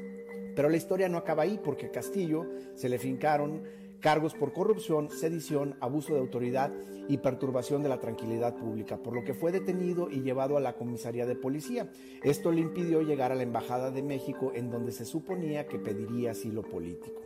Pero 0.55 0.68
la 0.68 0.77
historia 0.77 1.09
no 1.09 1.16
acaba 1.16 1.45
ahí 1.45 1.59
porque 1.62 1.91
Castillo 1.91 2.45
se 2.75 2.91
le 2.91 2.99
fincaron 2.99 3.62
cargos 4.01 4.35
por 4.35 4.53
corrupción, 4.53 5.11
sedición, 5.11 5.77
abuso 5.81 6.15
de 6.15 6.21
autoridad 6.21 6.73
y 7.09 7.19
perturbación 7.19 7.83
de 7.83 7.89
la 7.89 8.01
tranquilidad 8.01 8.57
pública, 8.57 8.97
por 8.97 9.15
lo 9.15 9.25
que 9.25 9.35
fue 9.35 9.53
detenido 9.53 10.11
y 10.11 10.23
llevado 10.23 10.57
a 10.57 10.61
la 10.61 10.75
comisaría 10.75 11.27
de 11.27 11.35
policía. 11.35 11.91
Esto 12.23 12.53
le 12.53 12.61
impidió 12.61 13.03
llegar 13.03 13.33
a 13.33 13.35
la 13.35 13.43
Embajada 13.43 13.91
de 13.91 14.03
México 14.03 14.53
en 14.55 14.71
donde 14.71 14.93
se 14.93 15.05
suponía 15.05 15.67
que 15.67 15.79
pediría 15.79 16.33
asilo 16.33 16.63
político. 16.63 17.21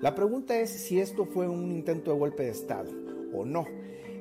La 0.00 0.14
pregunta 0.14 0.58
es 0.58 0.70
si 0.70 0.98
esto 0.98 1.26
fue 1.26 1.48
un 1.48 1.70
intento 1.70 2.12
de 2.12 2.18
golpe 2.18 2.44
de 2.44 2.50
Estado 2.50 2.90
o 3.34 3.44
no. 3.44 3.66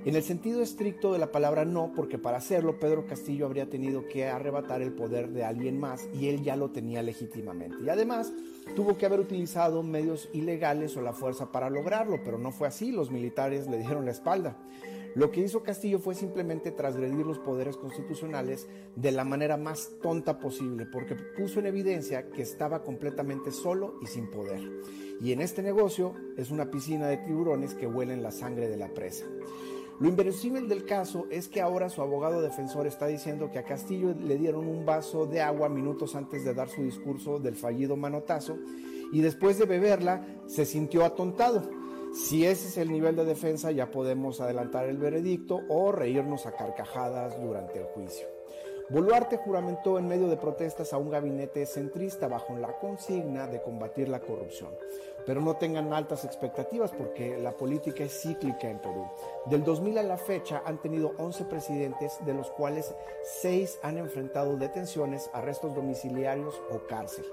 En 0.06 0.16
el 0.16 0.24
sentido 0.24 0.62
estricto 0.62 1.12
de 1.12 1.20
la 1.20 1.32
palabra 1.32 1.66
no, 1.66 1.92
porque 1.94 2.18
para 2.18 2.38
hacerlo 2.38 2.80
Pedro 2.80 3.06
Castillo 3.06 3.46
habría 3.46 3.70
tenido 3.70 4.08
que 4.08 4.28
arrebatar 4.28 4.82
el 4.82 4.94
poder 4.94 5.30
de 5.30 5.44
alguien 5.44 5.78
más 5.78 6.08
y 6.14 6.30
él 6.30 6.42
ya 6.42 6.56
lo 6.56 6.72
tenía 6.72 7.04
legítimamente. 7.04 7.76
Y 7.84 7.90
además 7.90 8.32
tuvo 8.76 8.98
que 8.98 9.06
haber 9.06 9.20
utilizado 9.20 9.84
medios 9.84 10.30
ilegales 10.32 10.96
o 10.96 11.02
la 11.02 11.12
fuerza 11.12 11.52
para 11.52 11.70
lograrlo, 11.70 12.22
pero 12.24 12.38
no 12.38 12.52
fue 12.52 12.70
así, 12.70 12.92
los 12.94 13.12
militares 13.12 13.68
le 13.68 13.78
dieron 13.78 14.06
la 14.06 14.12
espalda. 14.12 14.58
Lo 15.16 15.32
que 15.32 15.42
hizo 15.42 15.64
Castillo 15.64 16.00
fue 16.00 16.16
simplemente 16.16 16.72
transgredir 16.72 17.26
los 17.26 17.40
poderes 17.40 17.76
constitucionales 17.76 18.68
de 18.96 19.12
la 19.12 19.26
manera 19.26 19.58
más 19.58 19.92
tonta 20.02 20.40
posible, 20.40 20.86
porque 20.86 21.16
puso 21.16 21.60
en 21.60 21.66
evidencia 21.66 22.30
que 22.30 22.44
estaba 22.44 22.84
completamente 22.84 23.52
solo 23.52 23.96
y 24.02 24.08
sin 24.08 24.30
poder. 24.30 24.62
Y 25.20 25.34
en 25.34 25.42
este 25.42 25.62
negocio 25.62 26.14
es 26.38 26.52
una 26.52 26.72
piscina 26.72 27.08
de 27.08 27.18
tiburones 27.18 27.74
que 27.74 27.88
huelen 27.88 28.24
la 28.24 28.32
sangre 28.32 28.70
de 28.70 28.78
la 28.78 28.94
presa. 28.94 29.26
Lo 30.00 30.08
inverosímil 30.08 30.70
del 30.70 30.86
caso 30.86 31.28
es 31.30 31.50
que 31.50 31.60
ahora 31.60 31.90
su 31.90 32.02
abogado 32.02 32.42
defensor 32.42 32.88
está 32.88 33.08
diciendo 33.08 33.52
que 33.52 33.60
a 33.60 33.66
Castillo 33.66 34.16
le 34.18 34.38
dieron 34.38 34.66
un 34.66 34.86
vaso 34.86 35.26
de 35.26 35.42
agua 35.42 35.68
minutos 35.68 36.16
antes 36.16 36.46
de 36.46 36.54
dar 36.54 36.70
su 36.70 36.84
discurso 36.84 37.38
del 37.38 37.56
fallido 37.56 37.98
manotazo 37.98 38.58
y 39.12 39.20
después 39.20 39.60
de 39.60 39.66
beberla 39.66 40.26
se 40.48 40.66
sintió 40.66 41.04
atontado. 41.04 41.70
Si 42.14 42.46
ese 42.46 42.70
es 42.70 42.78
el 42.78 42.94
nivel 42.94 43.18
de 43.18 43.26
defensa 43.26 43.72
ya 43.72 43.92
podemos 43.92 44.40
adelantar 44.40 44.86
el 44.86 44.98
veredicto 44.98 45.60
o 45.68 45.92
reírnos 45.92 46.46
a 46.46 46.54
carcajadas 46.54 47.40
durante 47.42 47.80
el 47.80 47.86
juicio. 47.86 48.26
Boluarte 48.90 49.38
juramentó 49.38 50.00
en 50.00 50.08
medio 50.08 50.28
de 50.30 50.38
protestas 50.38 50.94
a 50.94 50.98
un 50.98 51.12
gabinete 51.12 51.66
centrista 51.68 52.28
bajo 52.28 52.58
la 52.58 52.80
consigna 52.80 53.46
de 53.46 53.62
combatir 53.62 54.10
la 54.10 54.20
corrupción. 54.20 54.72
Pero 55.30 55.42
no 55.42 55.58
tengan 55.58 55.94
altas 55.94 56.26
expectativas 56.26 56.92
porque 56.92 57.38
la 57.38 57.52
política 57.52 58.04
es 58.04 58.20
cíclica 58.20 58.68
en 58.68 58.80
Perú. 58.80 59.06
Del 59.46 59.64
2000 59.64 60.00
a 60.00 60.02
la 60.02 60.18
fecha 60.18 60.64
han 60.66 60.82
tenido 60.82 61.14
11 61.20 61.46
presidentes, 61.46 62.18
de 62.26 62.34
los 62.34 62.50
cuales 62.50 62.96
6 63.42 63.78
han 63.84 64.00
enfrentado 64.00 64.58
detenciones, 64.58 65.30
arrestos 65.32 65.76
domiciliarios 65.76 66.60
o 66.72 66.80
cárcel. 66.88 67.26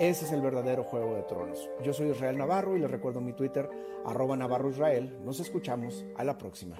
Ese 0.00 0.24
es 0.24 0.32
el 0.32 0.40
verdadero 0.40 0.82
juego 0.82 1.14
de 1.14 1.22
tronos. 1.22 1.70
Yo 1.84 1.92
soy 1.92 2.10
Israel 2.10 2.36
Navarro 2.36 2.76
y 2.76 2.80
les 2.80 2.90
recuerdo 2.90 3.20
mi 3.20 3.32
Twitter, 3.32 3.70
arroba 4.04 4.36
Navarro 4.36 4.70
Israel. 4.70 5.16
Nos 5.22 5.38
escuchamos 5.38 6.04
a 6.16 6.24
la 6.24 6.36
próxima. 6.36 6.76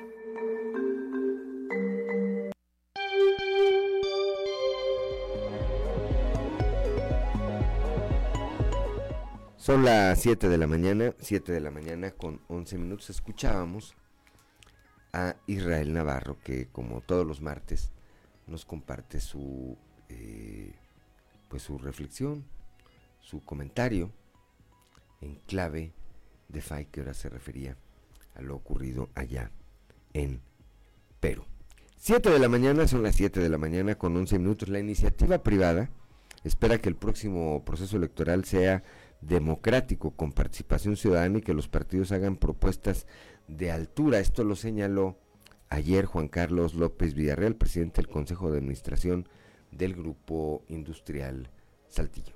Son 9.67 9.85
las 9.85 10.21
7 10.21 10.49
de 10.49 10.59
la 10.59 10.69
mañana, 10.69 11.13
7 11.19 11.51
de 11.51 11.59
la 11.59 11.73
mañana 11.73 12.13
con 12.13 12.41
11 12.47 12.79
minutos. 12.79 13.11
Escuchábamos 13.11 13.97
a 15.13 15.35
Israel 15.49 15.93
Navarro, 15.93 16.39
que 16.45 16.69
como 16.69 17.01
todos 17.01 17.27
los 17.27 17.41
martes 17.41 17.91
nos 18.47 18.65
comparte 18.65 19.19
su, 19.19 19.77
eh, 20.09 20.73
pues 21.49 21.65
su 21.65 21.79
reflexión, 21.79 22.45
su 23.19 23.43
comentario 23.45 24.13
en 25.21 25.35
clave 25.49 25.93
de 26.47 26.61
FAI, 26.61 26.87
que 26.87 27.01
ahora 27.01 27.15
se 27.15 27.29
refería 27.29 27.77
a 28.37 28.43
lo 28.43 28.55
ocurrido 28.55 29.11
allá 29.17 29.51
en 30.13 30.43
Perú. 31.19 31.45
7 31.97 32.31
de 32.31 32.39
la 32.39 32.49
mañana, 32.49 32.87
son 32.87 33.03
las 33.03 33.17
7 33.17 33.41
de 33.41 33.49
la 33.49 33.59
mañana 33.59 33.97
con 33.97 34.17
11 34.17 34.39
minutos. 34.39 34.69
La 34.69 34.79
iniciativa 34.79 35.43
privada 35.43 35.91
espera 36.45 36.79
que 36.79 36.89
el 36.89 36.95
próximo 36.95 37.65
proceso 37.65 37.97
electoral 37.97 38.45
sea 38.45 38.85
democrático 39.27 40.13
con 40.13 40.33
participación 40.33 40.97
ciudadana 40.97 41.39
y 41.39 41.43
que 41.43 41.55
los 41.55 41.69
partidos 41.69 42.13
hagan 42.13 42.37
propuestas 42.37 43.07
de 43.49 43.71
altura. 43.71 44.21
Esto 44.21 44.45
lo 44.45 44.57
señaló 44.57 45.19
ayer 45.69 46.05
Juan 46.07 46.29
Carlos 46.29 46.75
López 46.75 47.15
Villarreal, 47.15 47.57
presidente 47.57 48.01
del 48.01 48.11
Consejo 48.11 48.51
de 48.51 48.59
Administración 48.59 49.29
del 49.71 49.95
Grupo 49.95 50.63
Industrial 50.69 51.51
Saltillo. 51.89 52.35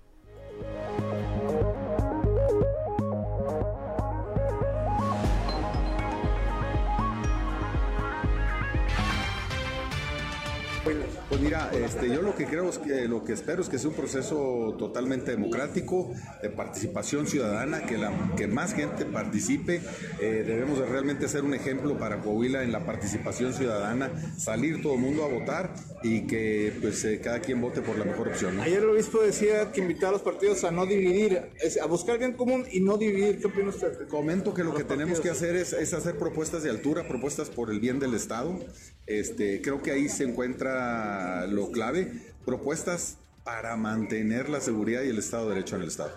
Mira, 11.68 11.86
este, 11.86 12.08
yo 12.08 12.22
lo 12.22 12.34
que 12.34 12.46
creo 12.46 12.68
es 12.68 12.78
que 12.78 13.08
lo 13.08 13.24
que 13.24 13.32
espero 13.32 13.62
es 13.62 13.68
que 13.68 13.78
sea 13.78 13.90
un 13.90 13.96
proceso 13.96 14.74
totalmente 14.78 15.30
democrático, 15.32 16.12
de 16.42 16.50
participación 16.50 17.26
ciudadana, 17.26 17.86
que, 17.86 17.98
la, 17.98 18.12
que 18.36 18.46
más 18.46 18.74
gente 18.74 19.04
participe. 19.04 19.80
Eh, 20.20 20.44
debemos 20.46 20.78
de 20.78 20.86
realmente 20.86 21.28
ser 21.28 21.44
un 21.44 21.54
ejemplo 21.54 21.98
para 21.98 22.20
Coahuila 22.20 22.62
en 22.62 22.72
la 22.72 22.84
participación 22.84 23.52
ciudadana, 23.52 24.10
salir 24.38 24.82
todo 24.82 24.94
el 24.94 25.00
mundo 25.00 25.24
a 25.24 25.28
votar 25.28 25.74
y 26.02 26.26
que 26.26 26.72
pues 26.80 27.04
eh, 27.04 27.20
cada 27.22 27.40
quien 27.40 27.60
vote 27.60 27.82
por 27.82 27.98
la 27.98 28.04
mejor 28.04 28.28
opción. 28.28 28.60
Ayer 28.60 28.82
el 28.82 28.90
obispo 28.90 29.20
decía 29.20 29.72
que 29.72 29.80
invitaba 29.80 30.10
a 30.10 30.12
los 30.12 30.22
partidos 30.22 30.64
a 30.64 30.70
no 30.70 30.86
dividir, 30.86 31.40
a 31.80 31.86
buscar 31.86 32.18
bien 32.18 32.32
común 32.32 32.64
y 32.70 32.80
no 32.80 32.96
dividir. 32.96 33.38
¿Qué 33.38 33.46
opina 33.46 33.68
usted? 33.68 34.08
Comento 34.08 34.54
que 34.54 34.64
lo 34.64 34.74
que 34.74 34.84
tenemos 34.84 35.20
que 35.20 35.30
hacer 35.30 35.56
es, 35.56 35.72
es 35.72 35.92
hacer 35.92 36.16
propuestas 36.16 36.62
de 36.62 36.70
altura, 36.70 37.06
propuestas 37.06 37.50
por 37.50 37.70
el 37.70 37.80
bien 37.80 37.98
del 37.98 38.14
Estado. 38.14 38.58
Este, 39.06 39.60
creo 39.60 39.82
que 39.82 39.90
ahí 39.90 40.08
se 40.08 40.22
encuentra 40.22 41.44
lo 41.50 41.70
clave, 41.70 42.32
propuestas 42.44 43.18
para 43.44 43.76
mantener 43.76 44.48
la 44.48 44.60
seguridad 44.60 45.02
y 45.02 45.08
el 45.08 45.18
Estado 45.18 45.48
de 45.48 45.54
Derecho 45.54 45.76
en 45.76 45.82
el 45.82 45.88
Estado. 45.88 46.12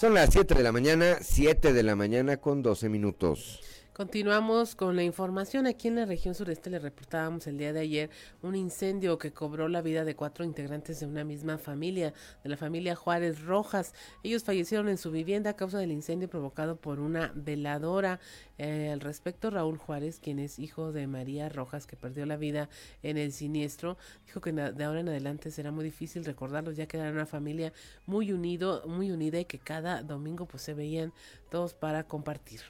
Son 0.00 0.14
las 0.14 0.30
7 0.32 0.54
de 0.54 0.62
la 0.62 0.72
mañana, 0.72 1.18
7 1.20 1.74
de 1.74 1.82
la 1.82 1.94
mañana 1.94 2.38
con 2.38 2.62
12 2.62 2.88
minutos. 2.88 3.60
Continuamos 4.00 4.76
con 4.76 4.96
la 4.96 5.02
información. 5.02 5.66
Aquí 5.66 5.88
en 5.88 5.96
la 5.96 6.06
región 6.06 6.34
sureste 6.34 6.70
le 6.70 6.78
reportábamos 6.78 7.46
el 7.46 7.58
día 7.58 7.74
de 7.74 7.80
ayer 7.80 8.10
un 8.40 8.54
incendio 8.54 9.18
que 9.18 9.30
cobró 9.30 9.68
la 9.68 9.82
vida 9.82 10.06
de 10.06 10.16
cuatro 10.16 10.42
integrantes 10.42 11.00
de 11.00 11.06
una 11.06 11.22
misma 11.22 11.58
familia, 11.58 12.14
de 12.42 12.48
la 12.48 12.56
familia 12.56 12.96
Juárez 12.96 13.42
Rojas. 13.42 13.92
Ellos 14.22 14.42
fallecieron 14.42 14.88
en 14.88 14.96
su 14.96 15.10
vivienda 15.10 15.50
a 15.50 15.56
causa 15.56 15.76
del 15.76 15.92
incendio 15.92 16.30
provocado 16.30 16.76
por 16.76 16.98
una 16.98 17.30
veladora. 17.34 18.20
Eh, 18.56 18.88
al 18.90 19.00
respecto, 19.00 19.50
Raúl 19.50 19.76
Juárez, 19.76 20.18
quien 20.18 20.38
es 20.38 20.58
hijo 20.58 20.92
de 20.92 21.06
María 21.06 21.50
Rojas, 21.50 21.86
que 21.86 21.96
perdió 21.96 22.24
la 22.24 22.38
vida 22.38 22.70
en 23.02 23.18
el 23.18 23.32
siniestro, 23.32 23.98
dijo 24.24 24.40
que 24.40 24.52
de 24.52 24.82
ahora 24.82 25.00
en 25.00 25.10
adelante 25.10 25.50
será 25.50 25.72
muy 25.72 25.84
difícil 25.84 26.24
recordarlos, 26.24 26.74
ya 26.74 26.86
que 26.86 26.96
eran 26.96 27.12
una 27.12 27.26
familia 27.26 27.74
muy 28.06 28.32
unido, 28.32 28.82
muy 28.86 29.10
unida 29.10 29.38
y 29.40 29.44
que 29.44 29.58
cada 29.58 30.02
domingo 30.02 30.46
pues 30.46 30.62
se 30.62 30.72
veían 30.72 31.12
todos 31.50 31.74
para 31.74 32.04
compartir. 32.04 32.62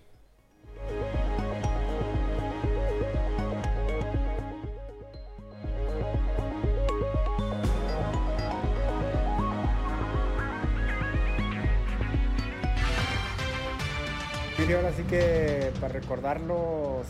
Ahora 14.76 14.92
sí 14.92 15.02
que 15.02 15.72
para 15.80 15.92
recordarlos 15.92 17.06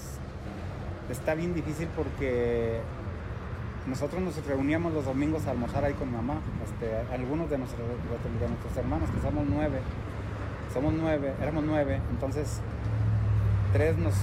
está 1.10 1.34
bien 1.34 1.54
difícil 1.54 1.88
porque 1.94 2.80
nosotros 3.86 4.22
nos 4.22 4.44
reuníamos 4.46 4.92
los 4.92 5.04
domingos 5.04 5.46
a 5.46 5.52
almorzar 5.52 5.84
ahí 5.84 5.92
con 5.94 6.10
mamá, 6.10 6.40
este, 6.64 7.14
algunos 7.14 7.48
de 7.48 7.58
nuestros, 7.58 7.86
de 7.86 8.48
nuestros 8.48 8.76
hermanos, 8.76 9.08
que 9.10 9.20
somos 9.20 9.46
nueve, 9.48 9.78
somos 10.74 10.94
nueve, 10.94 11.32
éramos 11.40 11.62
nueve, 11.64 12.00
entonces 12.10 12.60
tres 13.72 13.96
nos, 13.96 14.14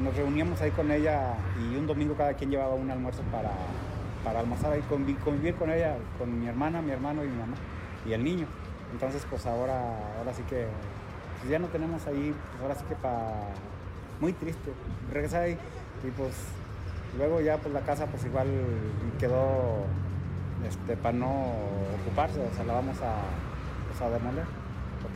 nos, 0.00 0.16
reuníamos 0.16 0.60
ahí 0.60 0.70
con 0.70 0.90
ella 0.90 1.34
y 1.60 1.76
un 1.76 1.86
domingo 1.86 2.14
cada 2.14 2.34
quien 2.34 2.50
llevaba 2.50 2.74
un 2.74 2.90
almuerzo 2.90 3.22
para, 3.32 3.50
para 4.24 4.40
almorzar 4.40 4.72
ahí, 4.72 4.82
convivir 4.82 5.54
con 5.56 5.70
ella, 5.70 5.96
con 6.18 6.40
mi 6.40 6.48
hermana, 6.48 6.80
mi 6.82 6.90
hermano 6.92 7.24
y 7.24 7.28
mi 7.28 7.36
mamá 7.36 7.56
y 8.06 8.12
el 8.12 8.24
niño. 8.24 8.46
Entonces 8.92 9.26
pues 9.28 9.46
ahora, 9.46 9.98
ahora 10.18 10.32
sí 10.32 10.42
que 10.48 10.66
pues, 11.40 11.50
ya 11.50 11.58
no 11.58 11.66
tenemos 11.68 12.06
ahí, 12.06 12.34
pues 12.52 12.62
ahora 12.62 12.74
sí 12.74 12.84
que 12.88 12.94
para 12.96 13.48
muy 14.20 14.32
triste. 14.32 14.72
Regresar 15.12 15.42
ahí 15.42 15.58
y 16.06 16.10
pues 16.10 16.34
luego 17.18 17.40
ya 17.40 17.58
pues 17.58 17.74
la 17.74 17.80
casa 17.80 18.06
pues 18.06 18.24
igual 18.24 18.48
quedó 19.18 19.84
este, 20.66 20.96
para 20.96 21.16
no 21.16 21.52
ocuparse, 22.02 22.40
o 22.40 22.54
sea 22.54 22.64
la 22.64 22.74
vamos 22.74 22.96
a, 23.00 23.16
pues, 23.88 24.00
a 24.00 24.10
demoler 24.10 24.65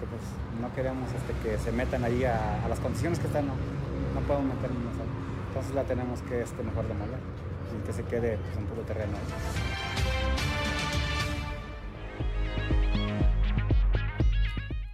pues 0.07 0.23
no 0.61 0.73
queremos 0.75 1.09
este, 1.13 1.33
que 1.43 1.59
se 1.59 1.73
metan 1.73 2.05
ahí 2.05 2.25
a, 2.25 2.67
las 2.69 2.81
condiciones 2.81 3.19
que 3.19 3.27
están, 3.27 3.47
no, 3.47 3.55
no 4.15 4.21
podemos 4.27 4.55
meternos. 4.55 4.81
Entonces 5.49 5.75
la 5.75 5.85
tenemos 5.85 6.21
que 6.23 6.43
este, 6.43 6.63
mejor 6.63 6.87
demoler 6.87 7.19
y 7.77 7.87
que 7.87 7.93
se 7.93 8.05
quede 8.05 8.39
pues, 8.39 8.57
en 8.57 8.67
puro 8.67 8.83
terreno. 8.83 9.13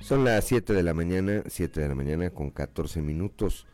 Son 0.00 0.24
las 0.24 0.44
7 0.44 0.72
de 0.72 0.82
la 0.82 0.94
mañana, 0.94 1.42
7 1.46 1.80
de 1.80 1.88
la 1.88 1.94
mañana 1.94 2.30
con 2.30 2.50
14 2.50 3.02
minutos. 3.02 3.66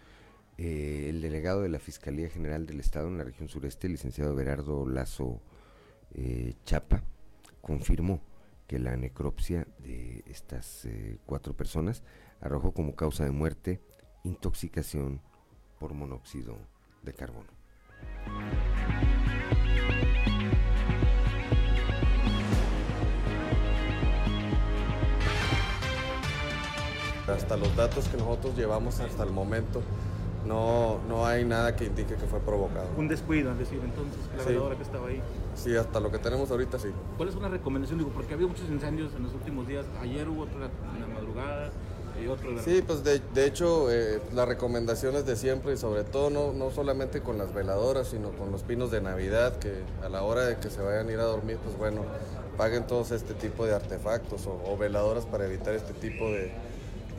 Eh, 0.56 1.08
el 1.10 1.20
delegado 1.20 1.62
de 1.62 1.68
la 1.68 1.78
Fiscalía 1.78 2.28
General 2.28 2.66
del 2.66 2.80
Estado 2.80 3.08
en 3.08 3.18
la 3.18 3.24
región 3.24 3.48
sureste, 3.48 3.86
el 3.86 3.94
licenciado 3.94 4.34
Berardo 4.34 4.86
Lazo 4.86 5.42
eh, 6.14 6.54
Chapa, 6.64 7.02
confirmó 7.60 8.20
que 8.72 8.78
la 8.78 8.96
necropsia 8.96 9.66
de 9.80 10.24
estas 10.26 10.86
eh, 10.86 11.18
cuatro 11.26 11.54
personas 11.54 12.02
arrojó 12.40 12.72
como 12.72 12.96
causa 12.96 13.22
de 13.22 13.30
muerte 13.30 13.82
intoxicación 14.24 15.20
por 15.78 15.92
monóxido 15.92 16.56
de 17.02 17.12
carbono. 17.12 17.50
Hasta 27.28 27.56
los 27.56 27.74
datos 27.76 28.08
que 28.08 28.16
nosotros 28.16 28.56
llevamos 28.56 29.00
hasta 29.00 29.22
el 29.22 29.30
momento, 29.30 29.82
no, 30.46 30.98
no 31.08 31.24
hay 31.24 31.44
nada 31.44 31.76
que 31.76 31.84
indique 31.86 32.14
que 32.14 32.26
fue 32.26 32.40
provocado. 32.40 32.88
Un 32.96 33.08
descuido, 33.08 33.52
es 33.52 33.58
decir, 33.58 33.80
entonces, 33.84 34.18
la 34.36 34.42
Sí. 34.42 34.48
veladora 34.50 34.76
que 34.76 34.82
estaba 34.82 35.08
ahí. 35.08 35.22
Sí, 35.54 35.76
hasta 35.76 36.00
lo 36.00 36.10
que 36.10 36.18
tenemos 36.18 36.50
ahorita 36.50 36.78
sí. 36.78 36.88
¿Cuál 37.16 37.28
es 37.28 37.34
una 37.34 37.48
recomendación? 37.48 37.98
Digo, 37.98 38.10
porque 38.10 38.34
había 38.34 38.46
muchos 38.46 38.68
incendios 38.68 39.12
en 39.14 39.22
los 39.24 39.34
últimos 39.34 39.66
días. 39.68 39.84
Ayer 40.00 40.28
hubo 40.28 40.42
otro 40.42 40.56
en 40.56 41.00
la 41.00 41.06
madrugada 41.06 41.70
y 42.22 42.26
otro 42.26 42.50
en 42.50 42.56
la 42.56 42.62
Sí, 42.62 42.82
pues 42.86 43.04
de, 43.04 43.20
de 43.34 43.46
hecho 43.46 43.90
eh, 43.92 44.20
las 44.34 44.48
recomendaciones 44.48 45.26
de 45.26 45.36
siempre 45.36 45.74
y 45.74 45.76
sobre 45.76 46.04
todo 46.04 46.30
no, 46.30 46.52
no 46.52 46.70
solamente 46.70 47.20
con 47.20 47.36
las 47.38 47.52
veladoras, 47.54 48.08
sino 48.08 48.30
con 48.32 48.50
los 48.50 48.62
pinos 48.62 48.90
de 48.90 49.00
Navidad, 49.02 49.58
que 49.58 49.72
a 50.02 50.08
la 50.08 50.22
hora 50.22 50.46
de 50.46 50.56
que 50.56 50.70
se 50.70 50.80
vayan 50.80 51.08
a 51.08 51.12
ir 51.12 51.18
a 51.18 51.24
dormir, 51.24 51.58
pues 51.62 51.76
bueno, 51.76 52.02
paguen 52.56 52.86
todos 52.86 53.10
este 53.12 53.34
tipo 53.34 53.66
de 53.66 53.74
artefactos 53.74 54.46
o, 54.46 54.60
o 54.66 54.76
veladoras 54.76 55.26
para 55.26 55.46
evitar 55.46 55.74
este 55.74 55.92
tipo 55.94 56.30
de, 56.30 56.50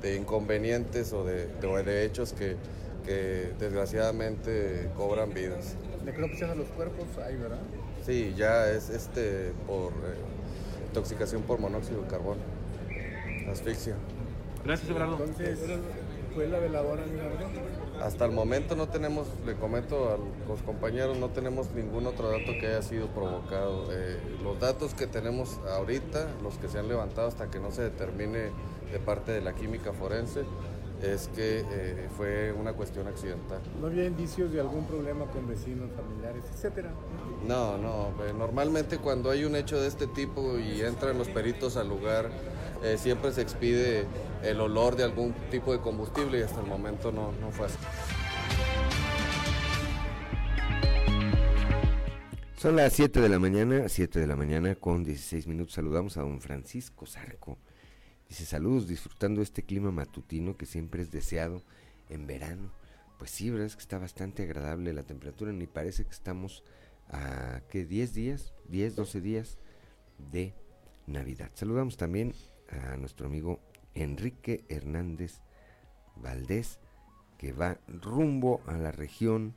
de 0.01 0.15
inconvenientes 0.15 1.13
o 1.13 1.23
de, 1.23 1.47
de- 1.47 1.67
o 1.67 1.81
de 1.83 2.03
hechos 2.05 2.33
que, 2.33 2.55
que 3.05 3.53
desgraciadamente 3.59 4.89
cobran 4.97 5.33
vidas. 5.33 5.75
Necropsia 6.03 6.47
de 6.47 6.55
los 6.55 6.67
cuerpos 6.69 7.05
hay, 7.25 7.35
¿verdad? 7.37 7.59
Sí, 8.05 8.33
ya 8.35 8.69
es 8.69 8.89
este 8.89 9.53
por 9.65 9.91
eh, 9.91 10.17
intoxicación 10.87 11.41
por 11.43 11.59
monóxido 11.59 12.01
de 12.01 12.07
carbono, 12.07 12.41
asfixia. 13.49 13.95
Gracias. 14.65 14.89
Entonces, 14.89 15.59
¿fue 16.33 16.47
la 16.47 16.59
veladora 16.59 17.05
Leonardo? 17.05 17.47
Hasta 18.01 18.25
el 18.25 18.31
momento 18.31 18.75
no 18.75 18.89
tenemos, 18.89 19.27
le 19.45 19.55
comento 19.55 20.09
a 20.09 20.17
los 20.47 20.61
compañeros, 20.63 21.17
no 21.17 21.29
tenemos 21.29 21.71
ningún 21.71 22.05
otro 22.07 22.29
dato 22.29 22.51
que 22.59 22.67
haya 22.67 22.81
sido 22.81 23.07
provocado. 23.07 23.87
Eh, 23.91 24.19
los 24.43 24.59
datos 24.59 24.93
que 24.93 25.07
tenemos 25.07 25.59
ahorita, 25.69 26.27
los 26.41 26.57
que 26.57 26.67
se 26.67 26.79
han 26.79 26.89
levantado 26.89 27.27
hasta 27.27 27.49
que 27.49 27.59
no 27.59 27.71
se 27.71 27.83
determine 27.83 28.51
de 28.91 28.99
parte 28.99 29.31
de 29.31 29.41
la 29.41 29.53
química 29.53 29.93
forense, 29.93 30.41
es 31.03 31.27
que 31.29 31.65
eh, 31.69 32.09
fue 32.15 32.53
una 32.53 32.73
cuestión 32.73 33.07
accidental. 33.07 33.61
¿No 33.79 33.87
había 33.87 34.05
indicios 34.05 34.51
de 34.53 34.61
algún 34.61 34.85
problema 34.85 35.25
con 35.25 35.47
vecinos, 35.47 35.89
familiares, 35.91 36.43
etcétera? 36.53 36.91
No, 37.45 37.77
no, 37.77 38.13
eh, 38.25 38.33
normalmente 38.37 38.97
cuando 38.97 39.29
hay 39.29 39.43
un 39.43 39.55
hecho 39.55 39.79
de 39.79 39.87
este 39.87 40.07
tipo 40.07 40.57
y 40.57 40.81
entran 40.81 41.17
los 41.17 41.27
peritos 41.27 41.75
al 41.75 41.89
lugar, 41.89 42.29
eh, 42.83 42.97
siempre 42.97 43.33
se 43.33 43.41
expide 43.41 44.05
el 44.43 44.61
olor 44.61 44.95
de 44.95 45.03
algún 45.03 45.33
tipo 45.51 45.73
de 45.73 45.79
combustible 45.79 46.39
y 46.39 46.41
hasta 46.41 46.61
el 46.61 46.67
momento 46.67 47.11
no, 47.11 47.33
no 47.33 47.51
fue 47.51 47.65
así. 47.65 47.77
Son 52.57 52.77
las 52.77 52.93
7 52.93 53.19
de 53.19 53.27
la 53.27 53.39
mañana, 53.39 53.89
7 53.89 54.21
de 54.21 54.25
la 54.25 54.37
mañana 54.37 54.75
con 54.75 55.03
16 55.03 55.47
minutos. 55.47 55.73
Saludamos 55.73 56.15
a 56.15 56.21
don 56.21 56.39
Francisco 56.39 57.05
Zarco. 57.05 57.57
Dice 58.33 58.47
saludos, 58.47 58.87
disfrutando 58.87 59.43
este 59.43 59.61
clima 59.61 59.91
matutino 59.91 60.57
que 60.57 60.65
siempre 60.65 61.03
es 61.03 61.11
deseado 61.11 61.61
en 62.09 62.25
verano. 62.25 62.71
Pues 63.19 63.29
sí, 63.29 63.51
verdad 63.51 63.67
es 63.67 63.75
que 63.75 63.83
está 63.83 63.99
bastante 63.99 64.41
agradable 64.41 64.91
la 64.91 65.03
temperatura, 65.03 65.51
ni 65.51 65.67
parece 65.67 66.03
que 66.03 66.13
estamos 66.13 66.63
a, 67.09 67.61
¿qué? 67.69 67.85
10 67.85 68.13
días, 68.15 68.55
10, 68.69 68.95
12 68.95 69.21
días 69.21 69.59
de 70.31 70.55
Navidad. 71.05 71.51
Saludamos 71.53 71.95
también 71.95 72.33
a 72.71 72.97
nuestro 72.97 73.27
amigo 73.27 73.59
Enrique 73.93 74.63
Hernández 74.67 75.41
Valdés, 76.15 76.79
que 77.37 77.53
va 77.53 77.77
rumbo 77.87 78.61
a 78.65 78.79
la 78.79 78.91
región 78.91 79.53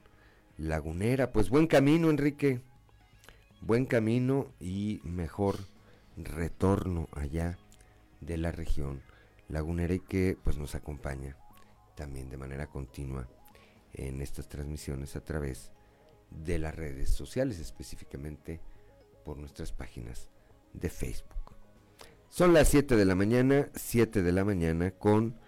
lagunera. 0.59 1.33
Pues 1.33 1.49
buen 1.49 1.66
camino, 1.66 2.11
Enrique. 2.11 2.61
Buen 3.62 3.87
camino 3.87 4.53
y 4.61 5.01
mejor 5.03 5.57
retorno 6.18 7.09
allá 7.12 7.57
de 8.21 8.37
la 8.37 8.53
región 8.53 9.03
lagunera 9.49 9.95
y 9.95 10.01
que 10.01 10.37
pues 10.43 10.57
nos 10.59 10.75
acompaña 10.75 11.37
también 11.95 12.29
de 12.29 12.37
manera 12.37 12.67
continua 12.67 13.29
en 13.95 14.21
estas 14.21 14.49
transmisiones 14.49 15.17
a 15.17 15.25
través 15.25 15.73
de 16.31 16.59
las 16.59 16.75
redes 16.75 17.11
sociales, 17.11 17.59
específicamente 17.59 18.61
por 19.25 19.39
nuestras 19.39 19.73
páginas 19.73 20.29
de 20.73 20.91
Facebook. 20.91 21.37
Son 22.29 22.53
las 22.53 22.69
7 22.69 22.97
de 22.97 23.05
la 23.05 23.14
mañana, 23.14 23.71
7 23.75 24.23
de 24.23 24.33
la 24.33 24.45
mañana 24.45 24.91
con 24.91 25.39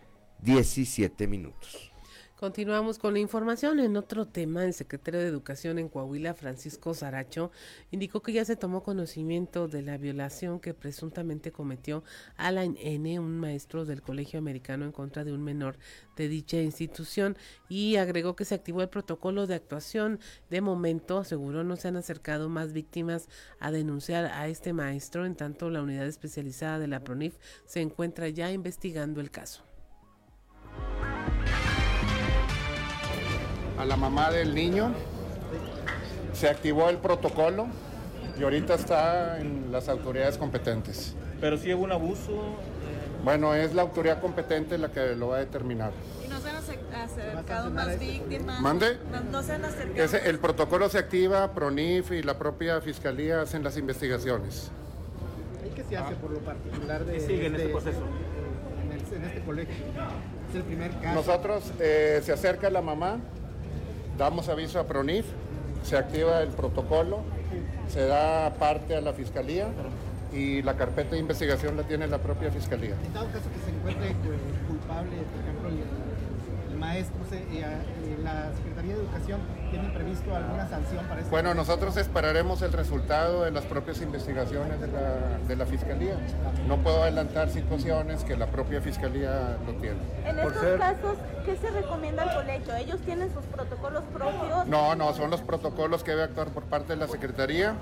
17 0.41 1.27
minutos. 1.27 1.93
Continuamos 2.39 3.01
con 3.01 3.15
la 3.15 3.19
información. 3.19 3.81
En 3.81 3.97
otro 3.97 4.25
tema, 4.29 4.65
el 4.65 4.73
secretario 4.73 5.19
de 5.19 5.27
Educación 5.27 5.77
en 5.77 5.89
Coahuila, 5.89 6.35
Francisco 6.35 6.95
Saracho, 6.95 7.51
indicó 7.91 8.23
que 8.23 8.33
ya 8.33 8.45
se 8.45 8.55
tomó 8.55 8.85
conocimiento 8.85 9.67
de 9.67 9.83
la 9.83 9.99
violación 9.99 10.61
que 10.61 10.73
presuntamente 10.73 11.51
cometió 11.51 12.05
Alan 12.37 12.77
N., 12.79 13.19
un 13.19 13.41
maestro 13.41 13.85
del 13.85 14.03
Colegio 14.03 14.39
Americano, 14.39 14.85
en 14.85 14.93
contra 14.93 15.25
de 15.25 15.33
un 15.33 15.43
menor 15.43 15.79
de 16.15 16.29
dicha 16.29 16.59
institución 16.59 17.37
y 17.69 17.97
agregó 17.97 18.37
que 18.37 18.45
se 18.45 18.55
activó 18.55 18.83
el 18.83 18.89
protocolo 18.89 19.49
de 19.49 19.57
actuación. 19.57 20.21
De 20.49 20.61
momento, 20.61 21.19
aseguró, 21.19 21.65
no 21.65 21.75
se 21.75 21.89
han 21.89 21.97
acercado 21.97 22.49
más 22.49 22.73
víctimas 22.73 23.29
a 23.59 23.73
denunciar 23.73 24.27
a 24.27 24.47
este 24.47 24.73
maestro, 24.73 25.27
en 25.27 25.35
tanto 25.35 25.71
la 25.71 25.83
unidad 25.83 26.07
especializada 26.07 26.79
de 26.79 26.87
la 26.87 27.03
PRONIF 27.03 27.37
se 27.67 27.81
encuentra 27.81 28.29
ya 28.29 28.53
investigando 28.53 29.21
el 29.21 29.33
caso. 29.33 29.65
A 33.79 33.85
la 33.85 33.97
mamá 33.97 34.31
del 34.31 34.55
niño. 34.55 34.93
Se 36.33 36.49
activó 36.49 36.89
el 36.89 36.99
protocolo 36.99 37.67
y 38.39 38.43
ahorita 38.43 38.75
está 38.75 39.41
en 39.41 39.73
las 39.73 39.89
autoridades 39.89 40.39
competentes. 40.39 41.15
Pero 41.41 41.57
si 41.59 41.73
hubo 41.75 41.85
un 41.85 41.93
abuso. 41.93 42.57
Bueno, 43.25 43.53
es 43.55 43.75
la 43.75 43.83
autoridad 43.83 44.21
competente 44.21 44.79
la 44.79 44.91
que 44.93 45.17
lo 45.17 45.29
va 45.29 45.37
a 45.37 45.41
determinar. 45.41 45.91
¿Y 46.25 46.29
no 46.29 46.39
se 46.41 46.51
han 46.51 46.57
ace- 46.57 46.79
acercado 46.95 47.71
más 47.71 47.99
víctimas? 47.99 48.61
¿Mande? 48.61 48.97
No, 49.11 49.21
no 49.33 49.43
se 49.43 49.53
han 49.53 49.65
acercado. 49.65 50.05
Ese- 50.05 50.29
el 50.31 50.39
protocolo 50.39 50.89
se 50.89 50.99
activa, 50.99 51.53
PRONIF 51.53 52.13
y 52.13 52.23
la 52.23 52.39
propia 52.39 52.81
fiscalía 52.81 53.41
hacen 53.43 53.65
las 53.65 53.77
investigaciones. 53.77 54.71
¿Y 55.67 55.71
qué 55.75 55.83
se 55.83 55.97
hace 55.97 56.15
por 56.15 56.31
lo 56.31 56.39
particular 56.39 57.05
de 57.05 57.15
¿Qué 57.15 57.21
sigue 57.21 57.47
en 57.47 57.57
este 57.57 57.69
proceso? 57.71 58.01
En, 58.85 58.93
el- 58.93 59.15
en 59.23 59.25
este 59.29 59.41
colegio? 59.43 59.75
Es 60.51 60.55
el 60.55 60.63
primer 60.63 60.91
caso. 61.01 61.15
Nosotros 61.15 61.73
eh, 61.81 62.21
se 62.23 62.33
acerca 62.33 62.71
la 62.71 62.81
mamá, 62.83 63.19
damos 64.19 64.49
aviso 64.49 64.81
a 64.81 64.85
PRONIF, 64.85 65.25
se 65.85 65.97
activa 65.97 66.43
el 66.43 66.51
protocolo, 66.51 67.21
se 67.89 68.05
da 68.05 68.53
parte 68.59 68.97
a 68.97 69.01
la 69.01 69.13
fiscalía 69.13 69.69
y 70.33 70.61
la 70.63 70.77
carpeta 70.77 71.13
de 71.13 71.21
investigación 71.21 71.77
la 71.77 71.85
tiene 71.85 72.07
la 72.07 72.19
propia 72.19 72.51
fiscalía. 72.51 72.95
En 73.07 73.13
caso 73.13 73.29
que 73.31 73.65
se 73.65 73.71
encuentre 73.75 74.15
pues, 74.23 74.39
culpable, 74.67 75.17
por 75.17 75.41
ejemplo, 75.41 75.69
el, 76.71 76.79
maestro, 76.79 77.17
eh, 77.33 77.45
eh, 77.53 77.65
la 78.33 78.57
Secretaría 78.57 78.95
de 78.95 79.01
Educación 79.03 79.41
tiene 79.71 79.89
previsto 79.91 80.35
alguna 80.35 80.69
sanción 80.69 81.05
para 81.07 81.21
este 81.21 81.31
Bueno, 81.31 81.55
nosotros 81.55 81.97
esperaremos 81.97 82.63
el 82.63 82.73
resultado 82.73 83.45
de 83.45 83.51
las 83.51 83.65
propias 83.65 84.01
investigaciones 84.01 84.81
de 84.81 84.87
la, 84.89 85.39
de 85.47 85.57
la 85.57 85.67
fiscalía. 85.67 86.15
No 86.67 86.77
puedo 86.79 87.03
adelantar 87.03 87.51
situaciones 87.51 88.25
que 88.25 88.37
la 88.37 88.47
propia 88.47 88.81
fiscalía 88.81 89.57
lo 89.67 89.73
tiene. 89.75 89.99
En 90.25 90.37
Por 90.37 90.47
estos 90.53 90.63
ser- 90.63 90.79
casos, 90.79 91.17
¿qué 91.45 91.57
se 91.57 91.71
recomienda 91.71 92.23
al 92.23 92.35
colegio? 92.35 92.75
¿Ellos 92.77 93.01
tienen 93.01 93.33
sus 93.33 93.45
protocolos 93.47 94.03
propios? 94.13 94.67
No, 94.67 94.95
no, 94.95 95.13
son 95.15 95.31
los 95.31 95.41
protocolos 95.41 96.03
que 96.05 96.13
debe 96.13 96.25
actuar 96.25 96.49
por 96.49 96.65
parte 96.65 96.95
de 96.95 96.97
la 96.99 97.09
Secretaría. 97.09 97.75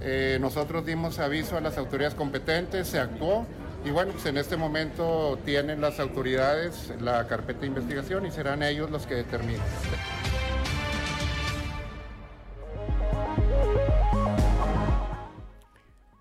Eh, 0.00 0.38
nosotros 0.40 0.84
dimos 0.84 1.18
aviso 1.20 1.56
a 1.56 1.60
las 1.60 1.78
autoridades 1.78 2.14
competentes, 2.16 2.88
se 2.88 2.98
actuó 2.98 3.46
y 3.84 3.90
bueno, 3.90 4.12
pues 4.12 4.26
en 4.26 4.36
este 4.36 4.56
momento 4.56 5.38
tienen 5.44 5.80
las 5.80 5.98
autoridades 5.98 6.92
la 7.00 7.26
carpeta 7.26 7.60
de 7.60 7.66
investigación 7.66 8.26
y 8.26 8.30
serán 8.30 8.62
ellos 8.62 8.90
los 8.90 9.06
que 9.06 9.14
determinen. 9.14 9.60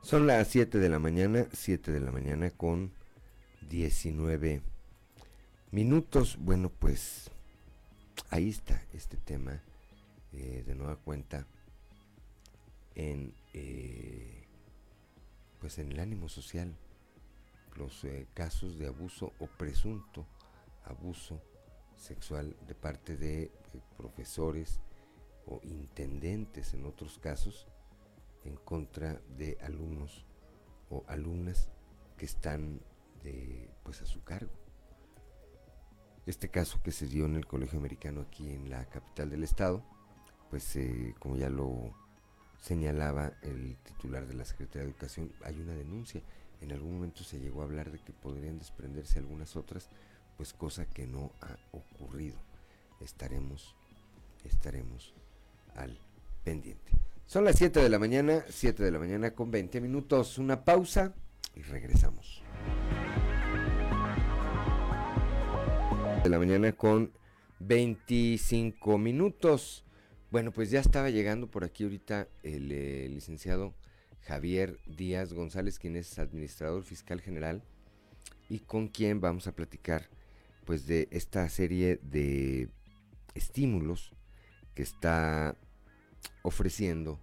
Son 0.02 0.28
las 0.28 0.48
7 0.50 0.80
de 0.80 0.90
la 0.90 1.00
mañana, 1.00 1.46
7 1.54 1.92
de 1.92 2.00
la 2.00 2.12
mañana 2.12 2.50
con 2.50 2.92
19 3.70 4.62
minutos. 5.72 6.38
Bueno, 6.40 6.70
pues 6.70 7.30
ahí 8.30 8.50
está 8.50 8.84
este 8.94 9.18
tema 9.18 9.62
eh, 10.34 10.64
de 10.66 10.76
nueva 10.76 10.98
cuenta 10.98 11.46
en 12.96 13.34
eh, 13.54 14.44
pues 15.60 15.78
en 15.78 15.92
el 15.92 16.00
ánimo 16.00 16.28
social 16.28 16.76
los 17.76 18.04
eh, 18.04 18.28
casos 18.34 18.78
de 18.78 18.88
abuso 18.88 19.34
o 19.40 19.48
presunto 19.48 20.26
abuso 20.84 21.42
sexual 21.96 22.56
de 22.68 22.76
parte 22.76 23.16
de 23.18 23.44
eh, 23.44 23.52
profesores 23.98 24.80
o 25.46 25.60
intendentes 25.64 26.74
en 26.74 26.86
otros 26.86 27.20
casos 27.20 27.68
en 28.44 28.56
contra 28.56 29.22
de 29.38 29.58
alumnos 29.62 30.26
o 30.90 31.04
alumnas 31.08 31.70
que 32.18 32.26
están 32.26 32.82
de, 33.24 33.70
pues 33.84 34.02
a 34.02 34.06
su 34.06 34.24
cargo. 34.24 34.52
Este 36.26 36.50
caso 36.50 36.82
que 36.84 36.92
se 36.92 37.08
dio 37.08 37.26
en 37.26 37.36
el 37.36 37.48
Colegio 37.48 37.80
Americano 37.80 38.22
aquí 38.22 38.52
en 38.52 38.70
la 38.70 38.86
capital 38.86 39.30
del 39.30 39.44
estado, 39.44 39.84
pues 40.50 40.76
eh, 40.76 41.16
como 41.20 41.36
ya 41.36 41.50
lo 41.50 41.96
señalaba 42.60 43.34
el 43.42 43.78
titular 43.78 44.28
de 44.28 44.36
la 44.36 44.46
Secretaría 44.46 44.84
de 44.84 44.92
Educación, 44.92 45.32
hay 45.44 45.60
una 45.60 45.74
denuncia. 45.74 46.22
En 46.62 46.72
algún 46.72 46.94
momento 46.94 47.24
se 47.24 47.40
llegó 47.40 47.62
a 47.62 47.66
hablar 47.66 47.92
de 47.92 48.00
que 48.00 48.14
podrían 48.14 48.60
desprenderse 48.60 49.20
algunas 49.20 49.56
otras, 49.56 49.90
pues 50.38 50.54
cosa 50.54 50.86
que 50.86 51.08
no 51.08 51.32
ha 51.42 51.58
ocurrido. 51.72 52.38
Estaremos, 53.00 53.76
estaremos 54.46 55.14
al 55.76 55.98
pendiente. 56.44 56.92
Son 57.26 57.44
las 57.44 57.56
7 57.56 57.80
de 57.80 57.90
la 57.90 57.98
mañana, 57.98 58.44
7 58.50 58.84
de 58.84 58.92
la 58.92 59.00
mañana 59.00 59.32
con 59.32 59.50
20 59.50 59.82
minutos. 59.82 60.38
Una 60.38 60.64
pausa 60.64 61.14
y 61.56 61.62
regresamos. 61.62 62.44
De 66.24 66.30
la 66.30 66.38
mañana 66.38 66.74
con 66.74 67.12
25 67.60 68.98
minutos. 68.98 69.84
Bueno, 70.30 70.52
pues 70.52 70.70
ya 70.70 70.80
estaba 70.80 71.10
llegando 71.10 71.48
por 71.48 71.64
aquí 71.64 71.84
ahorita 71.84 72.28
el 72.44 72.72
eh, 72.72 73.08
licenciado 73.10 73.74
Javier 74.22 74.80
Díaz 74.86 75.34
González, 75.34 75.80
quien 75.80 75.96
es 75.96 76.20
administrador 76.20 76.84
fiscal 76.84 77.22
general 77.22 77.64
y 78.50 78.60
con 78.60 78.88
quien 78.88 79.22
vamos 79.22 79.48
a 79.48 79.56
platicar 79.56 80.10
pues 80.66 80.86
de 80.86 81.08
esta 81.12 81.48
serie 81.50 82.00
de 82.04 82.70
estímulos 83.34 84.14
que 84.76 84.84
está 84.84 85.58
ofreciendo 86.44 87.20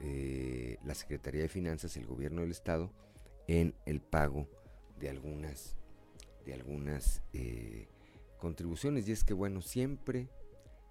eh, 0.00 0.78
la 0.84 0.94
Secretaría 0.94 1.42
de 1.42 1.48
Finanzas, 1.48 1.96
el 1.96 2.06
gobierno 2.06 2.40
del 2.40 2.50
estado, 2.50 2.90
en 3.46 3.74
el 3.86 4.00
pago 4.00 4.48
de 4.98 5.10
algunas, 5.10 5.76
de 6.46 6.54
algunas 6.54 7.22
eh, 7.32 7.88
contribuciones. 8.38 9.08
Y 9.08 9.12
es 9.12 9.24
que 9.24 9.34
bueno, 9.34 9.60
siempre, 9.60 10.28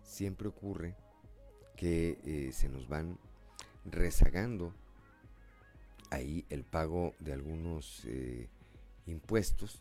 siempre 0.03 0.47
ocurre 0.47 0.95
que 1.75 2.19
eh, 2.23 2.51
se 2.53 2.69
nos 2.69 2.87
van 2.87 3.17
rezagando 3.85 4.73
ahí 6.13 6.45
el 6.49 6.63
pago 6.63 7.15
de 7.19 7.33
algunos 7.33 8.03
impuestos. 9.05 9.79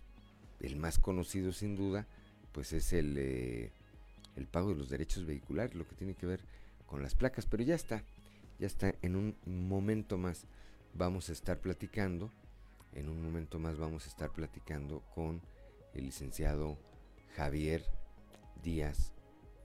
El 0.60 0.76
más 0.76 0.98
conocido 0.98 1.52
sin 1.52 1.76
duda, 1.76 2.06
pues 2.52 2.72
es 2.72 2.92
el, 2.92 3.18
el 4.36 4.46
pago 4.46 4.70
de 4.70 4.76
los 4.76 4.88
derechos 4.88 5.26
vehiculares, 5.26 5.74
lo 5.74 5.86
que 5.86 5.96
tiene 5.96 6.14
que 6.14 6.26
ver 6.26 6.40
con 6.86 7.02
las 7.02 7.14
placas, 7.14 7.46
pero 7.46 7.62
ya 7.62 7.74
está, 7.74 8.04
ya 8.58 8.66
está, 8.66 8.94
en 9.02 9.16
un 9.16 9.36
momento 9.46 10.18
más 10.18 10.44
vamos 10.94 11.30
a 11.30 11.32
estar 11.32 11.58
platicando, 11.58 12.30
en 12.94 13.08
un 13.08 13.22
momento 13.22 13.58
más 13.58 13.78
vamos 13.78 14.04
a 14.04 14.08
estar 14.08 14.30
platicando 14.30 15.02
con 15.14 15.40
el 15.94 16.04
licenciado 16.04 16.76
Javier 17.36 17.84
Díaz 18.62 19.12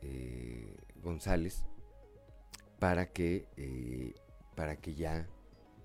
eh, 0.01 0.73
González 1.03 1.63
para 2.79 3.11
que 3.11 3.45
eh, 3.57 4.13
para 4.55 4.77
que 4.77 4.95
ya 4.95 5.27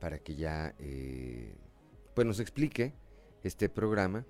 para 0.02 0.18
que 0.18 0.34
ya 0.34 0.74
eh, 0.80 1.54
pues 2.12 2.26
nos 2.26 2.40
explique 2.40 2.92
este 3.44 3.68
programa 3.68 4.26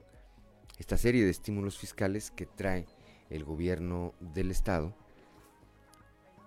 esta 0.78 0.98
serie 0.98 1.24
de 1.24 1.30
estímulos 1.30 1.78
fiscales 1.78 2.30
que 2.30 2.44
trae 2.44 2.84
el 3.30 3.42
gobierno 3.42 4.12
del 4.20 4.50
estado 4.50 4.94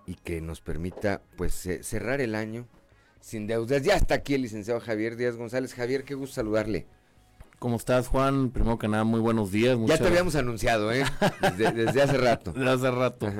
y 0.06 0.14
que 0.14 0.40
nos 0.40 0.60
permita 0.60 1.22
pues 1.36 1.68
cerrar 1.82 2.20
el 2.20 2.36
año 2.36 2.68
sin 3.20 3.48
deudas. 3.48 3.82
Ya 3.82 3.96
está 3.96 4.14
aquí 4.14 4.34
el 4.34 4.42
licenciado 4.42 4.78
Javier 4.78 5.16
Díaz 5.16 5.34
González. 5.34 5.74
Javier, 5.74 6.04
qué 6.04 6.14
gusto 6.14 6.36
saludarle. 6.36 6.86
¿Cómo 7.58 7.76
estás, 7.78 8.06
Juan? 8.06 8.50
Primero 8.50 8.78
que 8.78 8.86
nada, 8.86 9.02
muy 9.02 9.18
buenos 9.18 9.50
días. 9.50 9.76
Ya 9.86 9.98
te 9.98 10.06
habíamos 10.06 10.36
anunciado, 10.36 10.92
¿eh? 10.92 11.04
Desde, 11.56 12.00
hace 12.00 12.16
rato. 12.16 12.52
Desde 12.52 12.70
hace 12.70 12.90
rato. 12.92 13.32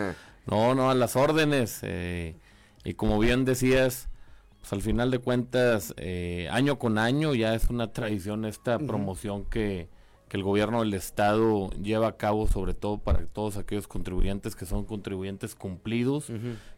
No, 0.46 0.74
no, 0.74 0.90
a 0.90 0.96
las 0.96 1.14
órdenes. 1.14 1.78
Eh, 1.82 2.34
y 2.82 2.94
como 2.94 3.20
bien 3.20 3.44
decías, 3.44 4.08
pues 4.66 4.72
al 4.72 4.82
final 4.82 5.12
de 5.12 5.20
cuentas, 5.20 5.94
eh, 5.96 6.48
año 6.50 6.76
con 6.76 6.98
año 6.98 7.36
ya 7.36 7.54
es 7.54 7.70
una 7.70 7.92
tradición 7.92 8.44
esta 8.44 8.80
promoción 8.80 9.44
que, 9.44 9.88
que 10.28 10.36
el 10.36 10.42
gobierno 10.42 10.80
del 10.80 10.92
estado 10.94 11.70
lleva 11.80 12.08
a 12.08 12.16
cabo 12.16 12.48
sobre 12.48 12.74
todo 12.74 12.98
para 12.98 13.24
todos 13.26 13.58
aquellos 13.58 13.86
contribuyentes 13.86 14.56
que 14.56 14.66
son 14.66 14.84
contribuyentes 14.84 15.54
cumplidos, 15.54 16.32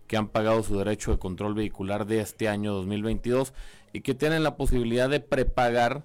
que 0.07 0.18
han 0.18 0.28
pagado 0.28 0.62
su 0.62 0.76
derecho 0.76 1.12
de 1.12 1.18
control 1.18 1.55
vehicular 1.55 2.05
de 2.05 2.20
este 2.20 2.47
año 2.51 2.74
2022 2.74 3.55
y 3.95 4.03
que 4.03 4.14
tienen 4.14 4.43
la 4.43 4.59
posibilidad 4.59 5.09
de 5.09 5.20
prepagar 5.20 6.05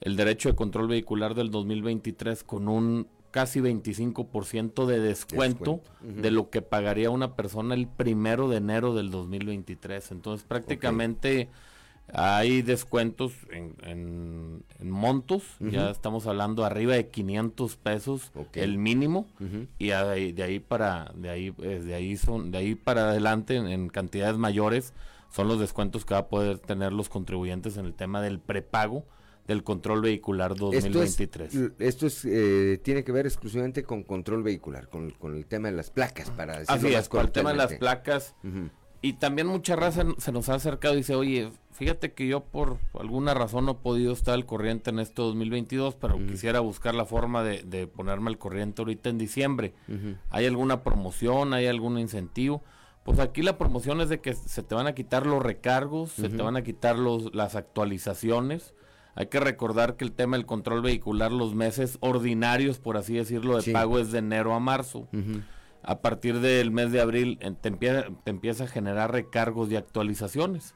el 0.00 0.14
derecho 0.14 0.50
de 0.50 0.54
control 0.54 0.86
vehicular 0.86 1.34
del 1.34 1.50
2023 1.50 2.44
con 2.44 2.68
un 2.68 3.08
casi 3.34 3.58
25% 3.58 4.86
de 4.86 5.00
descuento, 5.00 5.80
de 6.00 6.30
lo 6.30 6.50
que 6.50 6.62
pagaría 6.62 7.10
una 7.10 7.34
persona 7.34 7.74
el 7.74 7.88
primero 7.88 8.48
de 8.48 8.58
enero 8.58 8.94
del 8.94 9.10
2023. 9.10 10.12
Entonces 10.12 10.46
prácticamente... 10.46 11.48
Hay 12.12 12.60
descuentos 12.60 13.32
en, 13.50 14.62
montos, 14.78 15.42
ya 15.58 15.88
estamos 15.88 16.26
hablando 16.26 16.62
arriba 16.66 16.92
de 16.92 17.08
500 17.08 17.76
pesos 17.76 18.30
el 18.52 18.76
mínimo. 18.76 19.26
Y 19.78 19.86
de 19.86 20.42
ahí, 20.42 20.60
para 20.60 21.10
de 21.14 21.30
ahí 21.30 21.54
eh, 21.62 21.80
de 21.82 21.94
ahí 21.94 22.18
son 22.18 22.50
de 22.50 22.58
ahí 22.58 22.74
para 22.74 23.08
adelante 23.08 23.56
en, 23.56 23.88
cantidades 23.88 24.36
mayores 24.36 24.92
son 25.30 25.48
los 25.48 25.58
descuentos 25.58 26.04
que 26.04 26.12
va 26.12 26.20
a 26.20 26.28
poder 26.28 26.58
tener 26.58 26.92
los 26.92 27.08
contribuyentes 27.08 27.78
en 27.78 27.86
el 27.86 27.94
tema 27.94 28.20
del 28.20 28.38
prepago 28.38 29.06
del 29.46 29.62
control 29.62 30.02
vehicular 30.02 30.54
2023. 30.54 31.54
Esto, 31.78 32.06
es, 32.06 32.24
eh, 32.24 32.80
tiene 32.82 33.04
que 33.04 33.12
ver 33.12 33.26
exclusivamente 33.26 33.82
con 33.82 34.02
control 34.02 34.42
vehicular, 34.42 34.88
con, 34.88 35.12
el 35.22 35.46
tema 35.46 35.68
de 35.68 35.76
las 35.76 35.90
placas 35.90 36.30
para 36.30 36.62
Así 36.66 36.94
es, 36.94 37.08
con 37.08 37.20
el 37.20 37.30
tema 37.30 37.50
de 37.50 37.56
las 37.56 37.74
placas. 37.74 38.34
Y 39.02 39.14
también 39.14 39.46
mucha 39.46 39.76
raza 39.76 40.04
se 40.16 40.32
nos 40.32 40.48
ha 40.48 40.54
acercado 40.54 40.94
y 40.94 40.98
dice, 40.98 41.14
oye, 41.14 41.50
Fíjate 41.74 42.12
que 42.12 42.28
yo 42.28 42.44
por 42.44 42.78
alguna 42.96 43.34
razón 43.34 43.64
no 43.64 43.72
he 43.72 43.74
podido 43.74 44.12
estar 44.12 44.34
al 44.34 44.46
corriente 44.46 44.90
en 44.90 45.00
este 45.00 45.22
2022, 45.22 45.96
pero 45.96 46.24
quisiera 46.24 46.60
buscar 46.60 46.94
la 46.94 47.04
forma 47.04 47.42
de, 47.42 47.88
ponerme 47.88 48.30
al 48.30 48.38
corriente 48.38 48.82
ahorita 48.82 49.10
en 49.10 49.18
diciembre. 49.18 49.74
¿Hay 50.30 50.46
alguna 50.46 50.84
promoción? 50.84 51.52
¿Hay 51.52 51.66
algún 51.66 51.98
incentivo? 51.98 52.62
Pues 53.02 53.18
aquí 53.18 53.42
la 53.42 53.58
promoción 53.58 54.00
es 54.00 54.08
de 54.08 54.20
que 54.20 54.34
se 54.34 54.62
te 54.62 54.76
van 54.76 54.86
a 54.86 54.94
quitar 54.94 55.26
los 55.26 55.42
recargos, 55.42 56.12
se 56.12 56.28
te 56.28 56.40
van 56.40 56.56
a 56.56 56.62
quitar 56.62 56.96
los, 56.96 57.34
las 57.34 57.56
actualizaciones. 57.56 58.72
Hay 59.14 59.26
que 59.26 59.40
recordar 59.40 59.96
que 59.96 60.04
el 60.04 60.12
tema 60.12 60.36
del 60.36 60.46
control 60.46 60.82
vehicular, 60.82 61.32
los 61.32 61.54
meses 61.54 61.98
ordinarios, 62.00 62.78
por 62.78 62.96
así 62.96 63.14
decirlo, 63.14 63.60
de 63.60 63.72
pago 63.72 63.98
es 63.98 64.10
de 64.10 64.18
enero 64.18 64.54
a 64.54 64.60
marzo. 64.60 65.08
A 65.82 66.00
partir 66.00 66.40
del 66.40 66.70
mes 66.70 66.92
de 66.92 67.00
abril 67.00 67.38
te, 67.60 67.68
empieza, 67.68 68.06
te 68.24 68.30
empieza 68.30 68.64
a 68.64 68.66
generar 68.66 69.12
recargos 69.12 69.70
y 69.70 69.76
actualizaciones. 69.76 70.74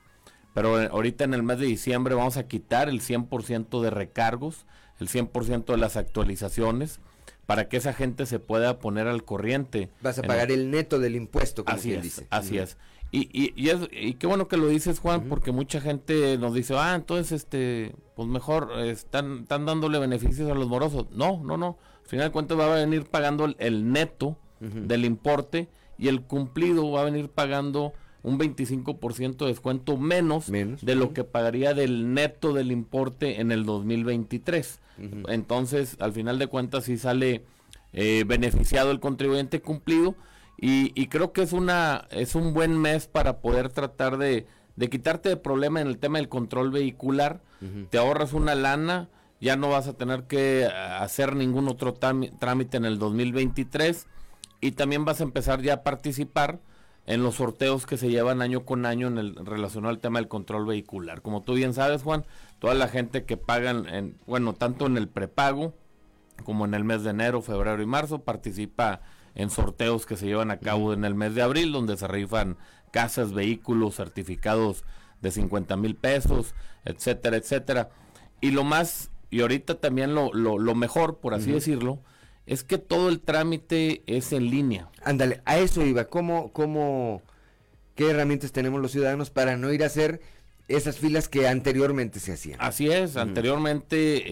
Pero 0.55 0.77
ahorita 0.77 1.25
en 1.25 1.35
el 1.35 1.43
mes 1.43 1.59
de 1.59 1.67
diciembre 1.67 2.15
vamos 2.15 2.37
a 2.37 2.47
quitar 2.47 2.89
el 2.89 3.01
100% 3.01 3.81
de 3.81 3.91
recargos, 3.91 4.67
el 4.99 5.09
100% 5.09 5.67
de 5.67 5.77
las 5.77 5.97
actualizaciones, 5.97 7.01
para 7.47 7.69
que 7.69 7.79
esa 7.79 7.93
gente 7.93 8.27
se 8.27 8.39
pueda 8.39 8.79
poner 8.79 9.07
al 9.07 9.25
corriente. 9.25 9.91
Vas 10.03 10.19
a 10.19 10.23
pagar 10.23 10.51
el... 10.51 10.71
neto 10.71 10.99
del 10.99 11.17
impuesto, 11.17 11.65
como 11.65 11.77
así 11.77 11.95
es, 11.95 12.03
dice. 12.03 12.27
Así 12.31 12.59
es. 12.59 12.77
Y, 13.11 13.29
y, 13.33 13.53
y, 13.57 13.71
es, 13.71 13.89
y 13.91 14.15
qué 14.15 14.27
bueno 14.27 14.49
que 14.49 14.59
lo 14.59 14.69
dices, 14.69 14.99
Juan, 14.99 15.29
porque 15.29 15.51
mucha 15.51 15.81
gente 15.81 16.37
nos 16.37 16.53
dice, 16.53 16.75
ah, 16.77 16.95
entonces, 16.95 17.33
este, 17.33 17.95
pues 18.15 18.29
mejor 18.29 18.71
están, 18.81 19.41
están 19.41 19.65
dándole 19.65 19.99
beneficios 19.99 20.51
a 20.51 20.55
los 20.55 20.69
morosos. 20.69 21.07
No, 21.13 21.43
no, 21.43 21.57
no. 21.57 21.79
Al 22.03 22.09
final 22.09 22.27
de 22.27 22.33
cuentas 22.33 22.59
va 22.59 22.73
a 22.73 22.77
venir 22.77 23.05
pagando 23.05 23.55
el, 23.59 23.93
neto 23.93 24.37
del 24.61 25.05
importe 25.05 25.69
y 25.99 26.09
el 26.09 26.23
cumplido 26.23 26.91
va 26.91 27.03
a 27.03 27.05
venir 27.05 27.29
pagando 27.29 27.93
un 28.23 28.39
25% 28.39 29.37
de 29.37 29.47
descuento 29.47 29.97
menos, 29.97 30.51
de 30.51 30.95
lo 30.95 31.13
que 31.13 31.25
pagaría 31.25 31.75
del 31.75 32.13
neto 32.13 32.53
del 32.53 32.73
importe 32.73 33.41
en 33.41 33.53
el 33.53 33.65
2023. 33.65 34.81
Entonces, 35.29 35.97
al 36.01 36.13
final 36.13 36.39
de 36.39 36.49
cuentas, 36.49 36.85
sí 36.85 36.99
sale 36.99 37.45
eh, 37.93 38.25
beneficiado 38.27 38.91
el 38.91 39.01
contribuyente 39.01 39.61
cumplido 39.61 40.15
y, 40.61 41.07
creo 41.07 41.33
que 41.33 41.43
es, 41.43 41.53
una, 41.53 42.09
es 42.11 42.35
un 42.35 42.53
buen 42.53 42.77
mes 42.77 43.07
para 43.07 43.39
poder 43.39 43.69
tratar 43.69 44.19
de, 44.19 44.47
de 44.75 44.91
quitarte 44.91 45.29
de 45.29 45.37
problema 45.37 45.81
en 45.81 45.87
el 45.87 45.99
tema 45.99 46.19
del 46.19 46.29
control 46.29 46.73
vehicular. 46.73 47.41
Te 47.91 47.99
ahorras 47.99 48.33
una 48.33 48.55
lana, 48.55 49.09
ya 49.41 49.57
no 49.57 49.69
vas 49.69 49.87
a 49.87 49.93
tener 49.93 50.25
que 50.25 50.63
eh, 50.63 50.67
hacer 50.67 51.37
ningún 51.37 51.69
otro 51.69 51.95
trámite 51.95 52.77
en 52.77 52.85
el 52.85 52.99
2023 52.99 54.07
y 54.61 54.73
también 54.73 55.05
vas 55.05 55.21
a 55.21 55.25
empezar 55.25 55.63
ya 55.63 55.75
a 55.75 55.83
participar 55.83 56.61
en 57.07 57.23
los 57.23 57.37
sorteos 57.37 57.87
que 57.87 57.97
se 57.97 58.11
llevan 58.11 58.43
año 58.43 58.65
con 58.65 58.85
año 58.85 59.09
en 59.09 59.19
el 59.19 59.35
relacionado 59.47 59.91
al 59.91 60.01
tema 60.01 60.19
del 60.19 60.29
control 60.29 60.67
vehicular. 60.67 61.23
Como 61.23 61.43
tú 61.43 61.55
bien 61.55 61.73
sabes, 61.73 62.03
Juan, 62.03 62.27
toda 62.59 62.75
la 62.75 62.89
gente 62.89 63.25
que 63.25 63.37
pagan, 63.37 63.89
en, 63.89 64.17
bueno, 64.27 64.53
tanto 64.55 64.87
en 64.87 64.97
el 64.97 65.09
prepago 65.09 65.75
como 66.45 66.65
en 66.65 66.75
el 66.75 66.85
mes 66.85 67.03
de 67.03 67.11
enero, 67.11 67.43
febrero 67.43 67.83
y 67.83 67.87
marzo, 67.87 68.21
participa 68.21 69.01
en 69.39 69.51
sorteos 69.51 70.05
que 70.05 70.17
se 70.17 70.27
llevan 70.27 70.51
a 70.51 70.59
cabo 70.59 70.93
en 70.93 71.05
el 71.05 71.15
mes 71.15 71.35
de 71.35 71.43
abril, 71.43 71.73
donde 71.73 71.97
se 71.97 72.07
rifan 72.07 72.59
casas, 72.91 73.33
vehículos, 73.33 73.95
certificados 73.95 74.85
de 75.23 75.31
50 75.31 75.77
mil 75.77 75.95
pesos, 75.95 76.55
etcétera, 76.85 77.37
etcétera. 77.37 77.89
Y 78.41 78.51
lo 78.51 78.65
más, 78.65 79.11
y 79.31 79.41
ahorita 79.41 79.77
también 79.77 80.15
lo, 80.15 80.33
lo, 80.35 80.59
lo 80.59 80.75
mejor, 80.75 81.19
por 81.19 81.35
así 81.35 81.53
decirlo, 81.53 82.01
es 82.47 82.65
que 82.65 82.79
todo 82.79 83.09
el 83.09 83.21
trámite 83.21 84.03
es 84.07 84.33
en 84.33 84.51
línea. 84.51 84.89
Ándale, 85.05 85.41
a 85.45 85.59
eso 85.59 85.85
iba. 85.85 86.07
¿Cómo, 86.07 86.53
cómo, 86.53 87.23
qué 87.95 88.11
herramientas 88.11 88.53
tenemos 88.53 88.81
los 88.81 88.91
ciudadanos 88.91 89.31
para 89.31 89.57
no 89.57 89.73
ir 89.73 89.85
a 89.85 89.87
hacer 89.87 90.21
esas 90.69 90.99
filas 90.99 91.29
que 91.29 91.49
anteriormente 91.49 92.21
se 92.21 92.33
hacían? 92.33 92.61
Así 92.61 92.89
es, 92.91 93.17
anteriormente 93.17 94.23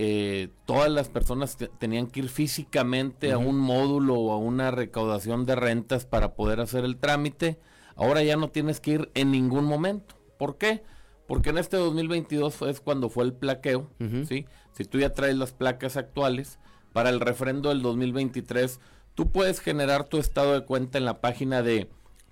eh, 0.42 0.48
todas 0.66 0.90
las 0.90 1.08
personas 1.08 1.56
te- 1.56 1.68
tenían 1.68 2.06
que 2.08 2.20
ir 2.20 2.28
físicamente 2.28 3.32
a 3.32 3.38
un 3.38 3.56
módulo 3.58 4.14
o 4.14 4.32
a 4.32 4.36
una 4.38 4.70
recaudación 4.70 5.46
de 5.46 5.56
rentas 5.56 6.04
para 6.06 6.34
poder 6.34 6.60
hacer 6.60 6.84
el 6.84 6.96
trámite. 6.98 7.58
Ahora 7.94 8.22
ya 8.22 8.36
no 8.36 8.48
tienes 8.50 8.80
que 8.80 8.90
ir 8.92 9.10
en 9.14 9.30
ningún 9.30 9.64
momento. 9.64 10.14
¿Por 10.38 10.58
qué? 10.58 10.82
Porque 11.26 11.50
en 11.50 11.58
este 11.58 11.76
2022 11.78 12.54
fue, 12.54 12.70
es 12.70 12.80
cuando 12.80 13.08
fue 13.08 13.24
el 13.24 13.32
plaqueo, 13.32 13.90
¿sí? 14.26 14.46
Si 14.72 14.84
tú 14.84 14.98
ya 14.98 15.12
traes 15.14 15.36
las 15.36 15.52
placas 15.52 15.96
actuales, 15.96 16.58
para 16.92 17.08
el 17.10 17.18
refrendo 17.20 17.70
del 17.70 17.82
2023, 17.82 18.78
tú 19.14 19.30
puedes 19.32 19.60
generar 19.60 20.04
tu 20.04 20.18
estado 20.18 20.52
de 20.52 20.64
cuenta 20.64 20.98
en 20.98 21.04
la 21.04 21.20
página 21.20 21.62
de 21.62 21.88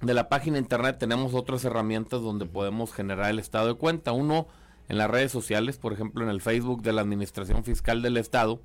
de 0.00 0.14
la 0.14 0.28
página 0.28 0.58
internet 0.58 0.96
tenemos 0.98 1.34
otras 1.34 1.64
herramientas 1.64 2.22
donde 2.22 2.46
podemos 2.46 2.92
generar 2.92 3.30
el 3.30 3.38
estado 3.38 3.68
de 3.68 3.74
cuenta. 3.74 4.12
Uno 4.12 4.46
en 4.88 4.96
las 4.98 5.10
redes 5.10 5.32
sociales, 5.32 5.76
por 5.78 5.92
ejemplo 5.92 6.24
en 6.24 6.30
el 6.30 6.40
Facebook 6.40 6.82
de 6.82 6.92
la 6.92 7.00
Administración 7.02 7.64
Fiscal 7.64 8.00
del 8.02 8.16
Estado, 8.16 8.60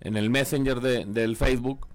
en 0.00 0.16
el 0.16 0.30
Messenger 0.30 0.80
de- 0.80 1.04
del 1.04 1.36
Facebook. 1.36 1.86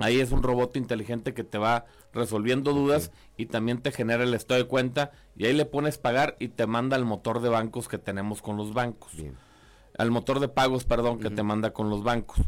Ahí 0.00 0.20
es 0.20 0.30
un 0.30 0.42
robot 0.42 0.76
inteligente 0.76 1.34
que 1.34 1.42
te 1.42 1.58
va 1.58 1.84
resolviendo 2.12 2.72
dudas 2.72 3.10
y 3.36 3.46
también 3.46 3.80
te 3.82 3.90
genera 3.92 4.22
el 4.24 4.34
estado 4.34 4.60
de 4.60 4.68
cuenta 4.68 5.10
y 5.36 5.46
ahí 5.46 5.52
le 5.52 5.64
pones 5.64 5.98
pagar 5.98 6.36
y 6.38 6.48
te 6.48 6.66
manda 6.66 6.96
al 6.96 7.04
motor 7.04 7.40
de 7.40 7.48
bancos 7.48 7.88
que 7.88 7.98
tenemos 7.98 8.40
con 8.40 8.56
los 8.56 8.72
bancos. 8.74 9.12
Al 9.96 10.10
motor 10.12 10.38
de 10.38 10.48
pagos, 10.48 10.84
perdón, 10.84 11.18
que 11.18 11.30
te 11.30 11.42
manda 11.42 11.72
con 11.72 11.90
los 11.90 12.04
bancos. 12.04 12.38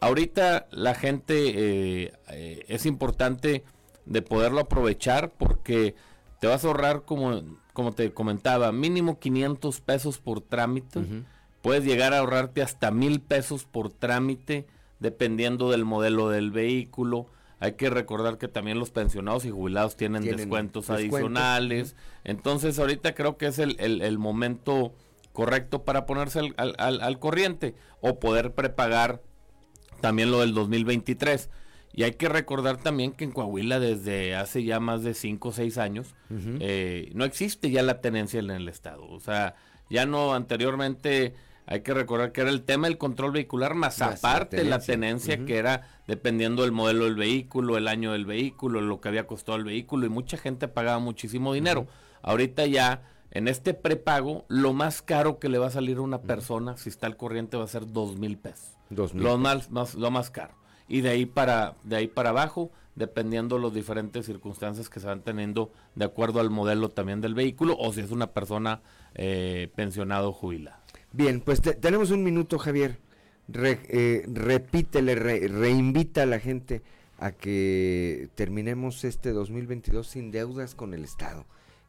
Ahorita 0.00 0.66
la 0.70 0.94
gente 0.94 2.04
eh, 2.04 2.12
eh, 2.30 2.64
es 2.68 2.86
importante 2.86 3.64
de 4.06 4.22
poderlo 4.22 4.60
aprovechar 4.60 5.30
porque 5.30 5.94
te 6.40 6.46
vas 6.48 6.64
a 6.64 6.68
ahorrar, 6.68 7.02
como, 7.04 7.40
como 7.72 7.92
te 7.92 8.12
comentaba, 8.12 8.72
mínimo 8.72 9.18
500 9.20 9.80
pesos 9.80 10.18
por 10.18 10.40
trámite. 10.40 11.00
Puedes 11.62 11.84
llegar 11.84 12.12
a 12.14 12.18
ahorrarte 12.18 12.62
hasta 12.62 12.90
mil 12.90 13.20
pesos 13.20 13.64
por 13.64 13.92
trámite 13.92 14.66
dependiendo 14.98 15.70
del 15.70 15.84
modelo 15.84 16.28
del 16.30 16.50
vehículo. 16.50 17.26
Hay 17.58 17.72
que 17.74 17.90
recordar 17.90 18.38
que 18.38 18.48
también 18.48 18.78
los 18.78 18.90
pensionados 18.90 19.44
y 19.44 19.50
jubilados 19.50 19.94
tienen, 19.96 20.22
Tienen 20.22 20.38
descuentos 20.38 20.86
descuento. 20.86 21.16
adicionales. 21.16 21.94
Entonces 22.24 22.78
ahorita 22.78 23.14
creo 23.14 23.36
que 23.36 23.46
es 23.46 23.58
el, 23.58 23.76
el- 23.78 24.00
el 24.00 24.18
momento 24.18 24.92
correcto 25.34 25.84
para 25.84 26.06
ponerse 26.06 26.38
al, 26.38 26.54
al- 26.56 26.74
al- 26.78 27.00
al 27.02 27.18
corriente 27.18 27.74
o 28.00 28.18
poder 28.18 28.54
prepagar 28.54 29.20
también 30.00 30.30
lo 30.30 30.40
del 30.40 30.54
2023. 30.54 31.50
Y 31.92 32.04
hay 32.04 32.12
que 32.12 32.28
recordar 32.28 32.76
también 32.76 33.12
que 33.12 33.24
en 33.24 33.32
Coahuila 33.32 33.80
desde 33.80 34.36
hace 34.36 34.62
ya 34.64 34.78
más 34.80 35.02
de 35.02 35.12
5 35.14 35.48
o 35.48 35.52
6 35.52 35.76
años 35.78 36.14
eh, 36.30 37.10
no 37.14 37.24
existe 37.24 37.70
ya 37.70 37.82
la 37.82 38.00
tenencia 38.00 38.38
en 38.40 38.50
el 38.50 38.68
Estado. 38.68 39.06
O 39.08 39.18
sea, 39.20 39.54
ya 39.90 40.06
no 40.06 40.32
anteriormente 40.34 41.34
hay 41.66 41.82
que 41.82 41.92
recordar 41.94 42.32
que 42.32 42.40
era 42.42 42.50
el 42.50 42.62
tema 42.62 42.86
del 42.88 42.96
control 42.98 43.32
vehicular 43.32 43.74
más, 43.74 43.98
la 43.98 44.06
aparte 44.06 44.64
la 44.64 44.78
tenencia. 44.80 45.44
que 45.44 45.56
era 45.56 45.88
dependiendo 46.06 46.62
del 46.62 46.72
modelo 46.72 47.04
del 47.04 47.14
vehículo, 47.16 47.76
el 47.76 47.86
año 47.88 48.12
del 48.12 48.24
vehículo, 48.26 48.80
lo 48.80 49.00
que 49.00 49.08
había 49.08 49.26
costado 49.26 49.56
el 49.58 49.64
vehículo 49.64 50.06
y 50.06 50.08
mucha 50.08 50.36
gente 50.36 50.68
pagaba 50.68 50.98
muchísimo 51.00 51.52
dinero. 51.54 51.86
Ahorita 52.22 52.66
ya 52.66 53.02
en 53.32 53.46
este 53.48 53.74
prepago 53.74 54.44
lo 54.48 54.72
más 54.72 55.02
caro 55.02 55.38
que 55.38 55.48
le 55.48 55.58
va 55.58 55.68
a 55.68 55.70
salir 55.70 55.98
a 55.98 56.00
una 56.02 56.22
persona 56.22 56.76
si 56.76 56.88
está 56.88 57.06
al 57.06 57.16
corriente 57.16 57.56
va 57.56 57.64
a 57.64 57.68
ser 57.68 57.86
dos 57.86 58.16
mil 58.16 58.36
pesos. 58.38 58.76
Dos 58.90 59.14
mil 59.14 59.22
Lo 59.24 59.38
más, 59.38 59.70
más- 59.70 59.94
lo 59.94 60.10
más 60.10 60.30
caro. 60.30 60.54
Y 60.90 61.00
de 61.00 61.08
ahí 61.08 61.24
para 61.24 61.76
de 61.84 61.96
ahí 61.96 62.08
para 62.08 62.28
abajo, 62.30 62.70
dependiendo 62.96 63.58
las 63.58 63.72
diferentes 63.72 64.26
circunstancias 64.26 64.90
que 64.90 65.00
se 65.00 65.06
van 65.06 65.22
teniendo 65.22 65.72
de 65.94 66.04
acuerdo 66.04 66.40
al 66.40 66.50
modelo 66.50 66.90
también 66.90 67.20
del 67.22 67.32
vehículo 67.34 67.76
o 67.78 67.92
si 67.94 68.00
es 68.00 68.10
una 68.10 68.32
persona 68.32 68.82
eh, 69.14 69.70
pensionado 69.74 70.32
o. 70.34 70.80
Bien, 71.12 71.40
pues 71.40 71.62
te- 71.62 71.74
tenemos 71.74 72.10
un 72.10 72.22
minuto, 72.24 72.58
Javier. 72.58 72.98
Eh, 73.52 74.24
repítele, 74.32 75.14
re- 75.14 75.48
reinvita 75.48 76.22
a 76.22 76.26
la 76.26 76.38
gente 76.38 76.82
a 77.18 77.32
que 77.32 78.28
terminemos 78.34 79.04
este 79.04 79.30
2022 79.32 80.06
sin 80.06 80.30
deudas 80.30 80.74
con 80.74 80.94
el 80.94 81.04
Estado, 81.04 81.46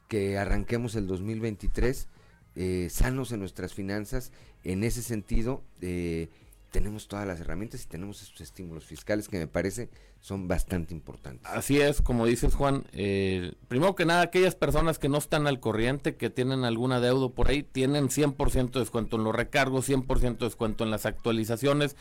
que 0.07 0.37
arranquemos 0.37 0.95
el 0.95 1.07
2023 1.07 2.07
eh, 2.55 2.87
sanos 2.91 3.31
en 3.31 3.39
nuestras 3.39 3.73
finanzas. 3.73 4.31
En 4.63 4.83
ese 4.83 5.01
sentido, 5.01 5.63
eh, 5.81 6.29
tenemos 6.71 7.07
todas 7.07 7.27
las 7.27 7.39
herramientas 7.39 7.83
y 7.83 7.87
tenemos 7.87 8.23
estos 8.23 8.41
estímulos 8.41 8.85
fiscales 8.85 9.27
que 9.27 9.37
me 9.37 9.47
parece 9.47 9.89
son 10.19 10.47
bastante 10.47 10.93
importantes. 10.93 11.51
Así 11.51 11.79
es, 11.79 12.01
como 12.01 12.25
dices 12.25 12.55
Juan, 12.55 12.85
eh, 12.93 13.53
primero 13.67 13.95
que 13.95 14.05
nada, 14.05 14.21
aquellas 14.21 14.55
personas 14.55 14.97
que 14.97 15.09
no 15.09 15.17
están 15.17 15.47
al 15.47 15.59
corriente, 15.59 16.15
que 16.15 16.29
tienen 16.29 16.63
alguna 16.63 16.99
deuda 16.99 17.29
por 17.29 17.49
ahí, 17.49 17.63
tienen 17.63 18.09
100% 18.09 18.71
de 18.71 18.79
descuento 18.79 19.17
en 19.17 19.23
los 19.23 19.35
recargos, 19.35 19.89
100% 19.89 20.37
de 20.37 20.45
descuento 20.45 20.83
en 20.83 20.91
las 20.91 21.05
actualizaciones 21.05 21.95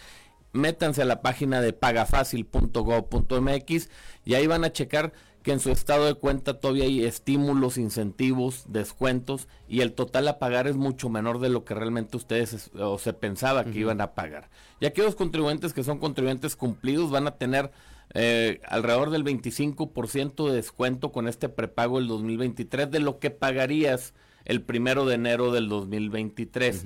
métanse 0.53 1.03
a 1.03 1.05
la 1.05 1.23
página 1.23 1.61
de 1.61 1.73
pagafacil.gov.mx 1.73 3.89
y 4.25 4.35
ahí 4.35 4.49
van 4.49 4.65
a 4.65 4.73
checar 4.73 5.13
que 5.43 5.53
en 5.53 5.61
su 5.61 5.71
estado 5.71 6.05
de 6.05 6.15
cuenta 6.15 6.61
todavía 6.61 6.85
hay 6.85 7.05
estímulos, 7.05 7.79
incentivos, 7.79 8.65
descuentos 8.69 9.49
y 9.69 9.81
el 9.81 9.93
total 9.93 10.29
a 10.29 10.39
pagar 10.39 10.67
es 10.67 10.77
mucho 10.77 11.09
menor 11.09 11.41
de 11.41 11.49
lo 11.49 11.65
que 11.65 11.75
realmente 11.75 12.17
ustedes 12.17 12.71
o 12.79 12.99
se 12.99 13.13
pensaba 13.13 13.65
que 13.65 13.79
iban 13.79 14.01
a 14.01 14.15
pagar. 14.15 14.51
Y 14.81 14.87
aquellos 14.87 15.15
contribuyentes 15.15 15.73
que 15.73 15.83
son 15.83 15.99
contribuyentes 15.99 16.57
cumplidos 16.57 17.11
van 17.11 17.27
a 17.27 17.37
tener 17.37 17.71
eh, 18.13 18.61
alrededor 18.67 19.11
del 19.11 19.25
25% 19.25 20.49
de 20.49 20.55
descuento 20.55 21.13
con 21.13 21.29
este 21.29 21.49
prepago 21.49 21.99
del 21.99 22.09
2023 22.09 22.91
de 22.91 23.01
lo 23.01 23.19
que 23.19 23.31
pagarías 23.31 24.15
el 24.45 24.63
primero 24.63 25.07
de 25.07 25.15
enero 25.15 25.53
del 25.53 25.69
2023. 25.69 26.85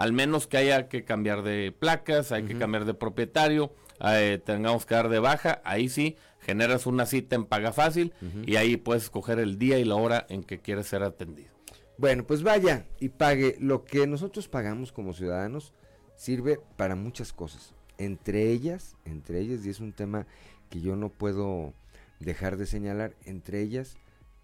al 0.00 0.14
menos 0.14 0.46
que 0.46 0.56
haya 0.56 0.88
que 0.88 1.04
cambiar 1.04 1.42
de 1.42 1.72
placas, 1.78 2.32
hay 2.32 2.44
que 2.44 2.56
cambiar 2.56 2.86
de 2.86 2.94
propietario, 2.94 3.74
eh, 4.02 4.40
tengamos 4.42 4.86
que 4.86 4.94
dar 4.94 5.10
de 5.10 5.18
baja, 5.18 5.60
ahí 5.62 5.90
sí 5.90 6.16
generas 6.38 6.86
una 6.86 7.04
cita 7.04 7.36
en 7.36 7.44
Paga 7.44 7.70
Fácil 7.70 8.14
y 8.46 8.56
ahí 8.56 8.78
puedes 8.78 9.02
escoger 9.02 9.38
el 9.38 9.58
día 9.58 9.78
y 9.78 9.84
la 9.84 9.96
hora 9.96 10.24
en 10.30 10.42
que 10.42 10.58
quieres 10.58 10.86
ser 10.86 11.02
atendido. 11.02 11.50
Bueno, 11.98 12.24
pues 12.24 12.42
vaya 12.42 12.86
y 12.98 13.10
pague. 13.10 13.56
Lo 13.60 13.84
que 13.84 14.06
nosotros 14.06 14.48
pagamos 14.48 14.90
como 14.90 15.12
ciudadanos 15.12 15.74
sirve 16.16 16.58
para 16.78 16.94
muchas 16.94 17.34
cosas. 17.34 17.74
Entre 17.98 18.50
ellas, 18.50 18.96
entre 19.04 19.38
ellas, 19.40 19.66
y 19.66 19.68
es 19.68 19.80
un 19.80 19.92
tema 19.92 20.26
que 20.70 20.80
yo 20.80 20.96
no 20.96 21.10
puedo 21.10 21.74
dejar 22.20 22.56
de 22.56 22.64
señalar, 22.64 23.16
entre 23.26 23.60
ellas, 23.60 23.98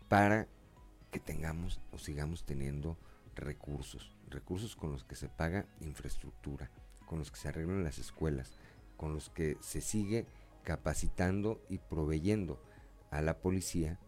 para 0.09 0.49
que 1.11 1.19
tengamos 1.19 1.81
o 1.93 1.99
sigamos 1.99 2.45
teniendo 2.45 2.99
recursos 3.35 4.16
recursos 4.28 4.77
con 4.77 4.93
los 4.93 5.05
que 5.05 5.16
se 5.16 5.28
paga 5.28 5.66
infraestructura, 5.81 6.70
con 7.07 7.19
los 7.19 7.31
que 7.31 7.39
se 7.39 7.48
arreglan 7.48 7.85
las 7.85 7.98
escuelas, 7.98 8.53
con 8.97 9.15
los 9.15 9.31
que 9.31 9.57
se 9.61 9.81
sigue 9.81 10.27
capacitando 10.65 11.62
y 11.69 11.78
proveyendo 11.78 12.61
a 13.11 13.23
la 13.23 13.39
policía 13.39 13.98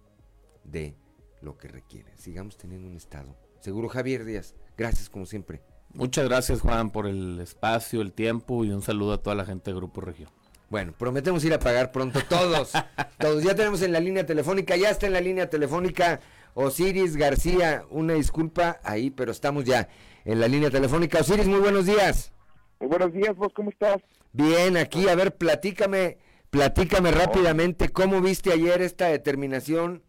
de 0.64 0.96
lo 1.40 1.56
que 1.56 1.68
requiere. 1.68 2.10
Sigamos 2.16 2.56
teniendo 2.56 2.88
un 2.88 2.96
Estado. 2.96 3.36
Seguro 3.60 3.88
Javier 3.88 4.24
Díaz, 4.24 4.54
gracias 4.76 5.08
como 5.08 5.26
siempre. 5.26 5.62
Muchas 5.94 6.28
gracias 6.28 6.60
Juan 6.60 6.90
por 6.90 7.06
el 7.06 7.40
espacio, 7.40 8.02
el 8.02 8.12
tiempo 8.12 8.64
y 8.64 8.70
un 8.70 8.82
saludo 8.82 9.14
a 9.14 9.22
toda 9.22 9.36
la 9.36 9.46
gente 9.46 9.70
de 9.70 9.76
Grupo 9.76 10.00
Región. 10.00 10.30
Bueno, 10.70 10.92
prometemos 10.92 11.42
ir 11.44 11.54
a 11.54 11.58
pagar 11.58 11.92
pronto 11.92 12.20
todos. 12.28 12.72
todos. 13.18 13.42
Ya 13.42 13.54
tenemos 13.54 13.80
en 13.80 13.92
la 13.92 14.00
línea 14.00 14.26
telefónica, 14.26 14.76
ya 14.76 14.90
está 14.90 15.06
en 15.06 15.14
la 15.14 15.20
línea 15.20 15.48
telefónica 15.48 16.20
Osiris 16.54 17.16
García. 17.16 17.84
Una 17.90 18.14
disculpa 18.14 18.80
ahí, 18.82 19.10
pero 19.10 19.32
estamos 19.32 19.64
ya 19.64 19.88
en 20.24 20.40
la 20.40 20.48
línea 20.48 20.70
telefónica. 20.70 21.20
Osiris, 21.20 21.46
muy 21.46 21.60
buenos 21.60 21.86
días. 21.86 22.32
Muy 22.80 22.88
buenos 22.88 23.12
días, 23.12 23.34
vos, 23.36 23.52
¿cómo 23.54 23.70
estás? 23.70 23.96
Bien, 24.32 24.76
aquí, 24.76 25.08
a 25.08 25.14
ver, 25.14 25.36
platícame, 25.36 26.18
platícame 26.50 27.10
rápidamente 27.10 27.88
cómo 27.88 28.20
viste 28.20 28.52
ayer 28.52 28.82
esta 28.82 29.08
determinación 29.08 30.02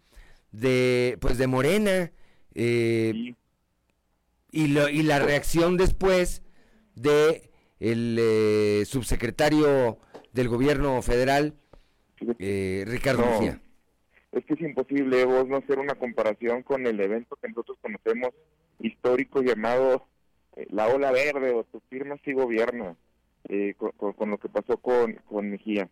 de, 0.51 1.17
pues, 1.19 1.37
de 1.37 1.47
Morena 1.47 2.11
eh, 2.53 3.33
y, 4.51 4.67
lo, 4.67 4.89
y 4.89 5.03
la 5.03 5.19
reacción 5.19 5.77
después 5.77 6.43
de 6.95 7.49
el 7.79 8.17
eh, 8.19 8.83
subsecretario 8.85 9.97
del 10.33 10.49
gobierno 10.49 11.01
federal, 11.01 11.55
eh, 12.39 12.83
Ricardo 12.85 13.25
Mejía 13.25 13.61
es 14.31 14.45
que 14.45 14.53
es 14.53 14.61
imposible 14.61 15.25
vos 15.25 15.47
no 15.47 15.57
hacer 15.57 15.79
una 15.79 15.95
comparación 15.95 16.63
con 16.63 16.85
el 16.85 16.99
evento 16.99 17.35
que 17.35 17.49
nosotros 17.49 17.77
conocemos 17.81 18.29
histórico 18.79 19.41
llamado 19.41 20.05
eh, 20.55 20.67
la 20.69 20.87
ola 20.87 21.11
verde 21.11 21.51
o 21.53 21.63
tu 21.63 21.79
firma 21.89 22.15
sí 22.23 22.33
gobierna 22.33 22.95
eh, 23.47 23.75
con, 23.75 24.29
lo 24.29 24.37
que 24.37 24.49
pasó 24.49 24.77
con, 24.77 25.13
con 25.25 25.49
Mejía. 25.49 25.89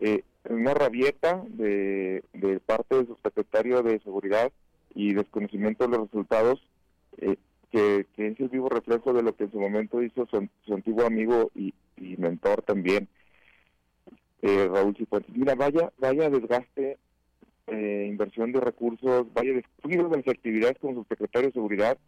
Eh, 0.00 0.24
una 0.48 0.74
rabieta 0.74 1.44
de, 1.48 2.24
de 2.32 2.60
parte 2.60 2.96
de 2.96 3.06
su 3.06 3.16
secretario 3.22 3.82
de 3.82 4.00
seguridad 4.00 4.50
y 4.94 5.14
desconocimiento 5.14 5.84
de 5.86 5.96
los 5.96 6.06
resultados 6.06 6.66
eh, 7.18 7.36
que, 7.70 8.06
que, 8.16 8.28
es 8.28 8.40
el 8.40 8.48
vivo 8.48 8.68
reflejo 8.68 9.12
de 9.12 9.22
lo 9.22 9.36
que 9.36 9.44
en 9.44 9.52
su 9.52 9.60
momento 9.60 10.02
hizo 10.02 10.26
su, 10.26 10.48
su 10.64 10.74
antiguo 10.74 11.04
amigo 11.06 11.50
y, 11.54 11.74
y 11.96 12.16
mentor 12.16 12.62
también, 12.62 13.08
Raúl 14.40 14.96
Cifuentes. 14.96 15.36
Mira, 15.36 15.54
vaya, 15.54 15.92
vaya 15.98 16.30
desgaste 16.30 16.96
eh, 17.70 18.06
inversión 18.08 18.52
de 18.52 18.60
recursos, 18.60 19.26
vaya 19.34 19.52
descuido 19.52 20.08
de 20.08 20.16
las 20.16 20.28
actividades 20.28 20.78
como 20.78 20.94
subsecretario 20.94 21.48
de 21.48 21.52
Seguridad, 21.52 21.98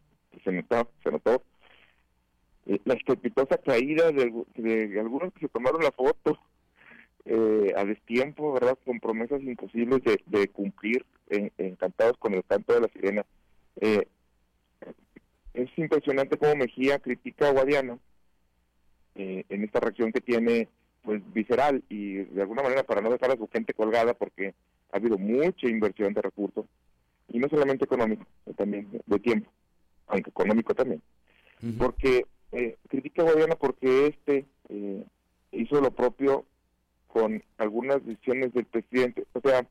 se 0.43 0.53
notó, 0.53 0.91
se 1.03 1.11
notó. 1.11 1.43
Eh, 2.67 2.81
la 2.85 2.95
estrepitosa 2.95 3.59
caída 3.59 4.11
de, 4.11 5.01
algunos 5.01 5.33
que 5.35 5.41
se 5.41 5.49
tomaron 5.49 5.83
la 5.83 5.93
foto 5.93 6.39
eh, 7.27 7.75
a 7.77 7.85
destiempo, 7.85 8.55
¿verdad? 8.55 8.79
Con 8.85 9.01
promesas 9.01 9.43
imposibles 9.43 10.01
de, 10.27 10.49
cumplir, 10.49 11.05
encantados 11.29 12.17
con 12.17 12.35
el 12.35 12.45
canto 12.45 12.73
de 12.73 12.81
la 12.81 12.89
sirena. 12.89 13.27
es 15.53 15.69
impresionante 15.77 16.39
cómo 16.39 16.57
Mejía 16.57 16.99
critica 16.99 17.49
a 17.49 17.53
Guadiana 17.53 17.99
en 19.15 19.65
esta 19.65 19.81
reacción 19.81 20.13
que 20.13 20.21
tiene 20.21 20.69
pues 21.03 21.23
visceral 21.33 21.83
y 21.89 22.15
de 22.15 22.43
alguna 22.43 22.63
manera 22.63 22.83
para 22.83 23.01
no 23.01 23.11
dejar 23.11 23.31
a 23.31 23.37
su 23.37 23.49
gente 23.49 23.75
colgada 23.75 24.15
porque 24.15 24.55
ha 24.93 24.97
habido 24.97 25.19
mucha 25.19 25.69
inversión 25.69 26.15
de 26.15 26.23
recursos 26.23 26.67
y 27.29 27.39
no 27.39 27.49
solamente 27.49 27.85
económico, 27.85 28.27
también 28.57 28.89
de 29.07 29.19
tiempo, 29.19 29.51
aunque 30.09 30.31
económico 30.31 30.75
también. 30.75 31.03
Porque 31.79 32.27
eh, 32.53 32.77
critica 32.89 33.23
a 33.23 33.33
gobierno 33.33 33.57
porque 33.57 34.07
este 34.07 34.47
eh, 34.69 35.05
hizo 35.53 35.81
lo 35.81 35.91
propio 35.91 36.47
con 37.07 37.43
algunas 37.59 38.05
decisiones 38.05 38.53
del 38.53 38.65
presidente. 38.65 39.27
O 39.35 39.41
sea, 39.41 39.67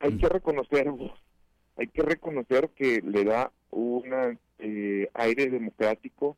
hay 0.00 0.18
que 0.18 0.28
reconocer, 0.28 0.88
hay 1.76 1.86
que 1.86 2.02
reconocer 2.02 2.70
que 2.70 3.00
le 3.02 3.24
da 3.24 3.52
un 3.70 4.38
eh, 4.58 5.08
aire 5.14 5.50
democrático 5.50 6.36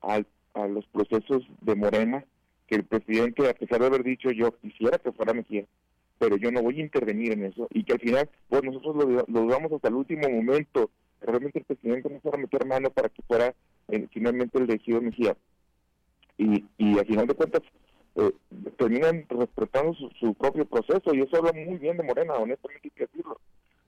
al, 0.00 0.26
a 0.54 0.66
los 0.66 0.86
procesos 0.86 1.42
de 1.60 1.74
Morena 1.74 2.24
que 2.66 2.76
el 2.76 2.84
presidente, 2.84 3.48
a 3.48 3.54
pesar 3.54 3.80
de 3.80 3.86
haber 3.86 4.04
dicho 4.04 4.30
yo 4.30 4.56
quisiera 4.58 4.98
que 4.98 5.12
fuera 5.12 5.34
Mejía, 5.34 5.64
pero 6.18 6.36
yo 6.36 6.50
no 6.50 6.62
voy 6.62 6.80
a 6.80 6.84
intervenir 6.84 7.32
en 7.32 7.44
eso, 7.44 7.68
y 7.70 7.84
que 7.84 7.94
al 7.94 8.00
final, 8.00 8.30
pues 8.48 8.62
nosotros 8.62 8.96
lo, 8.96 9.24
dudamos 9.26 9.72
hasta 9.72 9.88
el 9.88 9.94
último 9.94 10.28
momento, 10.28 10.90
realmente 11.20 11.58
el 11.60 11.64
presidente 11.64 12.10
no 12.10 12.20
fuera 12.20 12.38
a 12.38 12.40
meter 12.40 12.66
mano 12.66 12.90
para 12.90 13.08
que 13.08 13.22
fuera 13.22 13.54
eh, 13.88 14.06
finalmente 14.12 14.58
el 14.58 14.64
elegido 14.64 15.00
Mejía. 15.00 15.36
Y, 16.36 16.64
y 16.78 16.98
al 16.98 17.06
final 17.06 17.26
de 17.26 17.34
cuentas, 17.34 17.62
eh, 18.16 18.32
terminan 18.78 19.26
respetando 19.28 19.92
su, 20.20 20.34
propio 20.34 20.64
proceso, 20.66 21.12
y 21.12 21.20
eso 21.20 21.36
habla 21.36 21.52
muy 21.52 21.78
bien 21.78 21.96
de 21.96 22.04
Morena, 22.04 22.34
honestamente 22.34 22.82
hay 22.84 22.90
que 22.90 23.06
decirlo. 23.06 23.40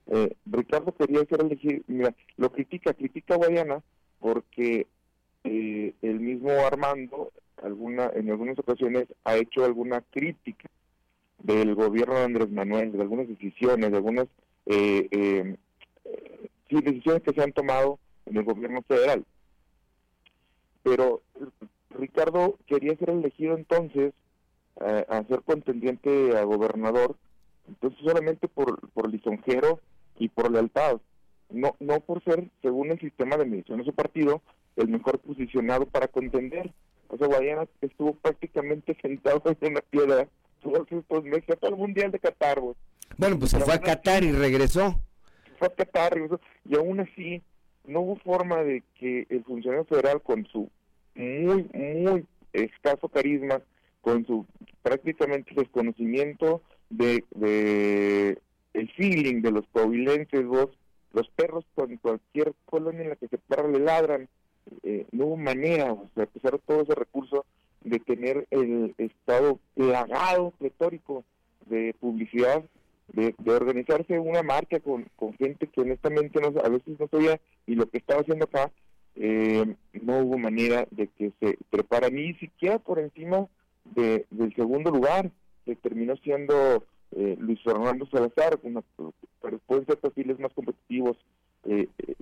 Eh, 0.08 0.34
Ricardo 0.46 0.92
quería 0.94 1.24
ser 1.26 1.40
elegido, 1.42 1.82
mira, 1.86 2.14
lo 2.36 2.50
critica, 2.50 2.92
critica 2.92 3.34
a 3.34 3.38
Guayana 3.38 3.82
porque 4.18 4.86
eh, 5.44 5.94
el 6.02 6.20
mismo 6.20 6.50
Armando 6.50 7.32
alguna 7.62 8.10
en 8.14 8.30
algunas 8.30 8.58
ocasiones 8.58 9.06
ha 9.24 9.36
hecho 9.36 9.64
alguna 9.64 10.00
crítica 10.10 10.68
del 11.42 11.74
gobierno 11.74 12.14
de 12.14 12.24
Andrés 12.24 12.50
Manuel, 12.50 12.92
de 12.92 13.02
algunas 13.02 13.28
decisiones, 13.28 13.90
de 13.90 13.96
algunas 13.96 14.26
eh, 14.66 15.08
eh, 15.10 15.56
decisiones 16.68 17.22
que 17.22 17.32
se 17.32 17.42
han 17.42 17.52
tomado 17.52 17.98
en 18.26 18.36
el 18.36 18.44
gobierno 18.44 18.82
federal. 18.82 19.24
Pero 20.82 21.22
Ricardo 21.90 22.58
quería 22.66 22.96
ser 22.96 23.10
elegido 23.10 23.56
entonces 23.56 24.12
a, 24.80 25.18
a 25.18 25.24
ser 25.24 25.42
contendiente 25.42 26.36
a 26.36 26.44
gobernador, 26.44 27.16
entonces 27.68 27.98
solamente 28.04 28.48
por, 28.48 28.88
por 28.90 29.10
lisonjero 29.10 29.80
y 30.18 30.28
por 30.28 30.50
lealtad, 30.50 31.00
no, 31.50 31.76
no 31.80 32.00
por 32.00 32.22
ser, 32.24 32.48
según 32.62 32.90
el 32.90 33.00
sistema 33.00 33.36
de 33.36 33.46
medición 33.46 33.78
de 33.78 33.84
su 33.84 33.92
partido, 33.92 34.42
el 34.76 34.88
mejor 34.88 35.18
posicionado 35.18 35.86
para 35.86 36.08
contender. 36.08 36.72
O 37.08 37.16
sea, 37.16 37.28
Guayana 37.28 37.66
estuvo 37.80 38.14
prácticamente 38.14 38.96
sentado 39.02 39.42
en 39.46 39.72
una 39.72 39.80
piedra 39.80 40.28
todos 40.72 40.92
estos 40.92 41.24
meses, 41.24 41.50
hasta 41.50 41.68
el 41.68 41.76
Mundial 41.76 42.10
de 42.10 42.18
Qatar. 42.18 42.60
güey. 42.60 42.74
Bueno, 43.16 43.38
pues 43.38 43.52
se 43.52 43.60
fue 43.60 43.74
a 43.74 43.80
Qatar 43.80 44.24
y 44.24 44.32
regresó. 44.32 45.00
fue 45.58 45.68
a 45.68 45.74
Qatar 45.74 46.14
regresó, 46.14 46.40
y 46.68 46.76
aún 46.76 47.00
así 47.00 47.42
no 47.84 48.00
hubo 48.00 48.16
forma 48.16 48.62
de 48.62 48.82
que 48.98 49.26
el 49.30 49.44
funcionario 49.44 49.84
federal 49.84 50.20
con 50.22 50.46
su 50.46 50.68
muy, 51.14 51.68
muy 51.72 52.26
escaso 52.52 53.08
carisma, 53.08 53.60
con 54.00 54.26
su 54.26 54.46
prácticamente 54.82 55.54
desconocimiento 55.54 56.62
de, 56.90 57.24
de 57.34 58.38
el 58.74 58.90
feeling 58.92 59.42
de 59.42 59.50
los 59.50 59.66
coahuilenses, 59.72 60.46
vos, 60.46 60.68
los 61.12 61.28
perros 61.30 61.64
con 61.74 61.96
cualquier 61.96 62.54
colonia 62.66 63.02
en 63.02 63.08
la 63.10 63.16
que 63.16 63.28
se 63.28 63.38
para 63.38 63.66
le 63.66 63.78
ladran, 63.78 64.28
eh, 64.82 65.06
no 65.12 65.26
hubo 65.26 65.36
manera, 65.36 65.92
o 65.92 66.08
sea, 66.14 66.24
a 66.24 66.26
pesar 66.26 66.52
de 66.52 66.58
todo 66.58 66.82
ese 66.82 66.94
recurso, 66.94 67.46
de 67.86 68.00
tener 68.00 68.46
el 68.50 68.94
estado 68.98 69.60
plagado, 69.74 70.50
pletórico 70.58 71.24
de 71.66 71.94
publicidad, 72.00 72.64
de, 73.12 73.34
de 73.38 73.52
organizarse 73.52 74.18
una 74.18 74.42
marca 74.42 74.80
con, 74.80 75.06
con 75.14 75.32
gente 75.34 75.68
que 75.68 75.80
honestamente 75.80 76.40
no, 76.40 76.48
a 76.64 76.68
veces 76.68 76.98
no 76.98 77.06
sabía 77.08 77.40
y 77.66 77.76
lo 77.76 77.88
que 77.88 77.98
estaba 77.98 78.22
haciendo 78.22 78.46
acá, 78.46 78.72
eh, 79.14 79.76
no 80.02 80.18
hubo 80.18 80.36
manera 80.36 80.86
de 80.90 81.06
que 81.06 81.32
se 81.40 81.58
prepara 81.70 82.10
ni 82.10 82.34
siquiera 82.34 82.78
por 82.80 82.98
encima 82.98 83.46
de, 83.94 84.26
del 84.30 84.54
segundo 84.56 84.90
lugar, 84.90 85.30
que 85.64 85.76
terminó 85.76 86.16
siendo 86.16 86.84
eh, 87.12 87.36
Luis 87.38 87.62
Fernando 87.62 88.06
Salazar, 88.10 88.58
una, 88.64 88.82
pero 89.40 89.58
pueden 89.60 89.86
ser 89.86 89.98
perfiles 89.98 90.40
más 90.40 90.52
competitivos 90.52 91.16
eh, 91.64 91.88
eh, 91.98 92.14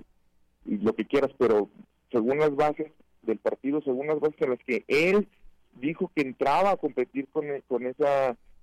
y 0.65 0.77
lo 0.77 0.93
que 0.93 1.05
quieras, 1.05 1.31
pero 1.39 1.69
según 2.11 2.37
las 2.37 2.55
bases 2.55 2.91
del 3.23 3.39
partido, 3.39 3.81
según 3.81 4.07
las 4.07 4.19
bases 4.19 4.39
en 4.41 4.49
las 4.51 4.59
que 4.59 4.85
él 4.87 5.27
dijo 5.75 6.11
que 6.15 6.21
entraba 6.21 6.71
a 6.71 6.77
competir 6.77 7.27
con, 7.31 7.45
e- 7.45 7.61
con 7.67 7.85
ese 7.85 8.05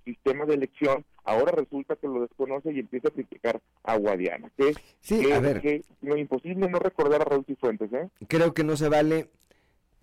sistema 0.05 0.45
de 0.45 0.55
elección, 0.55 1.05
ahora 1.23 1.51
resulta 1.53 1.95
que 1.95 2.07
lo 2.07 2.21
desconoce 2.21 2.73
y 2.73 2.79
empieza 2.79 3.07
a 3.07 3.11
criticar 3.11 3.61
a 3.83 3.95
Guadiana. 3.97 4.51
Que, 4.57 4.73
Sí, 4.99 5.21
que- 5.21 5.33
a 5.33 5.39
ver. 5.39 5.61
que 5.61 5.83
lo 6.01 6.17
imposible 6.17 6.67
no 6.69 6.79
recordar 6.79 7.21
a 7.21 7.25
Raúl 7.25 7.45
Cifuentes, 7.45 7.91
¿eh? 7.93 8.09
Creo 8.27 8.53
que 8.53 8.63
no 8.63 8.75
se 8.75 8.89
vale 8.89 9.29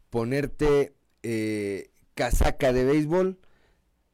ponerte 0.09 0.95
eh, 1.23 1.91
casaca 2.15 2.73
de 2.73 2.85
béisbol, 2.85 3.39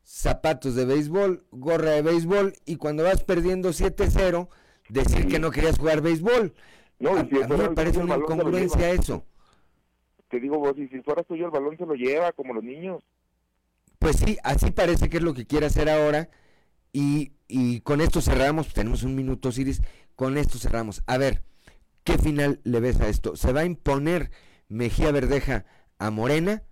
zapatos 0.03 0.75
de 0.75 0.85
béisbol, 0.85 1.45
gorra 1.51 1.91
de 1.93 2.03
béisbol 2.03 2.55
y 2.65 2.77
cuando 2.77 3.05
vas 3.05 3.23
perdiendo 3.25 3.71
7-0 3.73 4.49
decir 4.89 5.27
que 5.29 5.39
no 5.39 5.51
querías 5.51 5.79
jugar 5.79 6.01
béisbol. 6.01 6.55
No, 6.99 7.11
a, 7.17 7.25
si 7.27 7.43
a 7.43 7.47
mí 7.49 7.57
me 7.57 7.71
parece 7.71 7.99
una 7.99 8.17
incongruencia 8.17 8.91
eso. 8.91 9.25
Te 10.37 10.41
digo 10.41 10.59
vos, 10.59 10.75
y 10.77 10.87
si 10.89 11.01
fuera 11.01 11.23
tuyo 11.23 11.47
el 11.47 11.51
balón 11.51 11.79
se 11.79 11.87
lo 11.87 11.95
lleva, 11.95 12.31
como 12.33 12.53
los 12.53 12.63
niños. 12.63 13.03
Pues 13.99 14.17
sí, 14.17 14.37
así 14.45 14.71
parece 14.71 15.09
que 15.09 15.17
es 15.17 15.23
lo 15.23 15.33
que 15.33 15.47
quiere 15.47 15.65
hacer 15.65 15.89
ahora. 15.89 16.29
Y, 16.93 17.33
y 17.49 17.81
con 17.81 18.03
esto 18.03 18.21
cerramos, 18.21 18.75
tenemos 18.75 19.03
un 19.03 19.15
minuto, 19.15 19.51
Siris, 19.51 19.81
con 20.15 20.37
esto 20.37 20.59
cerramos. 20.59 21.03
A 21.07 21.17
ver, 21.17 21.43
¿qué 22.05 22.19
final 22.19 22.61
le 22.65 22.81
ves 22.81 23.01
a 23.01 23.09
esto? 23.09 23.35
¿Se 23.35 23.51
va 23.51 23.61
a 23.61 23.65
imponer 23.65 24.31
Mejía 24.69 25.11
Verdeja 25.11 25.65
a 25.99 26.11
Morena? 26.11 26.65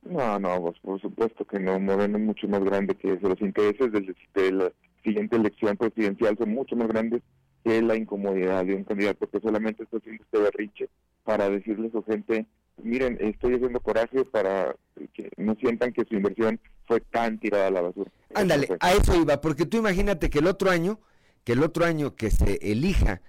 No, 0.00 0.38
no, 0.38 0.62
pues, 0.62 0.78
por 0.78 0.98
supuesto 0.98 1.44
que 1.44 1.60
no. 1.60 1.78
Moreno 1.78 2.16
es 2.16 2.24
mucho 2.24 2.48
más 2.48 2.64
grande 2.64 2.94
que 2.94 3.12
eso. 3.12 3.28
Los 3.28 3.42
intereses 3.42 3.92
del- 3.92 4.16
de 4.32 4.52
la 4.52 4.72
siguiente 5.04 5.36
elección 5.36 5.76
presidencial 5.76 6.38
son 6.38 6.48
mucho 6.48 6.76
más 6.76 6.88
grandes 6.88 7.20
que 7.62 7.82
la 7.82 7.94
incomodidad 7.94 8.64
de 8.64 8.74
un 8.74 8.84
candidato 8.84 9.28
que 9.28 9.38
solamente 9.38 9.82
está 9.82 9.98
haciendo 9.98 10.24
este 10.24 10.38
berrinche 10.38 10.88
para 11.26 11.50
decirle 11.50 11.88
a 11.88 11.90
su 11.90 12.02
gente, 12.04 12.46
miren, 12.82 13.18
estoy 13.20 13.54
haciendo 13.56 13.80
coraje 13.80 14.24
para 14.24 14.74
que 15.12 15.28
no 15.36 15.54
sientan 15.56 15.92
que 15.92 16.04
su 16.08 16.14
inversión 16.14 16.58
fue 16.86 17.00
tan 17.00 17.38
tirada 17.38 17.66
a 17.66 17.70
la 17.70 17.80
basura. 17.82 18.10
Ándale, 18.34 18.68
a 18.80 18.92
eso 18.92 19.14
iba, 19.20 19.40
porque 19.40 19.66
tú 19.66 19.76
imagínate 19.76 20.30
que 20.30 20.38
el 20.38 20.46
otro 20.46 20.70
año, 20.70 21.00
que 21.44 21.52
el 21.52 21.62
otro 21.62 21.84
año 21.84 22.14
que 22.14 22.30
se 22.30 22.58
elija 22.62 23.20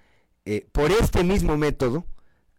eh, 0.45 0.65
por 0.71 0.91
este 0.91 1.23
mismo 1.25 1.57
método 1.57 2.05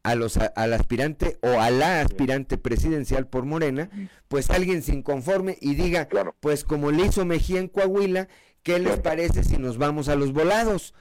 a 0.03 0.15
los 0.15 0.37
a- 0.37 0.47
al 0.57 0.73
aspirante 0.75 1.39
o 1.41 1.61
a 1.61 1.71
la 1.71 2.01
aspirante 2.01 2.59
presidencial 2.59 3.27
por 3.27 3.45
Morena, 3.47 3.89
pues 4.29 4.51
alguien 4.51 4.83
se 4.83 4.93
inconforme 4.95 5.57
y 5.61 5.75
diga, 5.75 6.09
pues 6.41 6.65
como 6.65 6.91
le 6.91 7.07
hizo 7.07 7.25
Mejía 7.25 7.61
en 7.61 7.69
Coahuila, 7.69 8.29
¿qué 8.63 8.79
les 8.79 8.99
parece 9.01 9.43
si 9.45 9.57
nos 9.57 9.79
vamos 9.79 10.09
a 10.09 10.17
los 10.17 10.33
volados? 10.33 10.95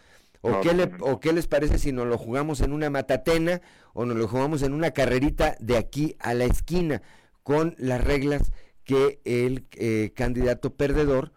¿O, 0.47 0.51
No, 0.51 0.61
qué 0.61 0.73
no, 0.73 0.85
le- 0.85 0.91
¿O 1.01 1.19
qué 1.19 1.33
les 1.33 1.47
parece 1.47 1.77
si 1.77 1.91
nos 1.91 2.07
lo 2.07 2.17
jugamos 2.17 2.61
en 2.61 2.71
una 2.73 2.89
matatena 2.89 3.61
o 3.93 4.05
nos 4.05 4.15
lo 4.17 4.27
jugamos 4.27 4.61
en 4.63 4.73
una 4.73 4.91
carrerita 4.91 5.55
de 5.59 5.77
aquí 5.77 6.15
a 6.19 6.33
la 6.33 6.45
esquina 6.45 7.01
con 7.43 7.75
las 7.77 8.03
reglas 8.03 8.51
que 8.83 9.19
el 9.25 9.65
eh, 9.73 10.11
candidato 10.15 10.73
perdedor 10.75 11.31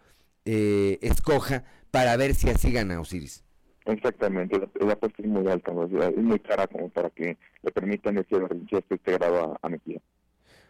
eh, 0.44 0.98
escoja 1.02 1.64
para 1.90 2.16
ver 2.16 2.34
si 2.34 2.48
así 2.50 2.70
gana 2.72 3.00
Osiris? 3.00 3.42
Exactamente, 3.86 4.58
la, 4.58 4.68
la 4.86 4.92
apuesta 4.92 5.22
es 5.22 5.28
muy 5.28 5.48
alta, 5.48 5.72
es 5.72 6.16
muy 6.16 6.38
cara 6.38 6.66
como 6.68 6.88
para 6.90 7.10
que 7.10 7.36
le 7.62 7.72
permitan 7.72 8.18
ese 8.18 8.38
berrinche 8.38 8.84
este 8.88 9.12
grado 9.12 9.52
a, 9.52 9.58
a 9.66 9.68
Mejía. 9.68 10.00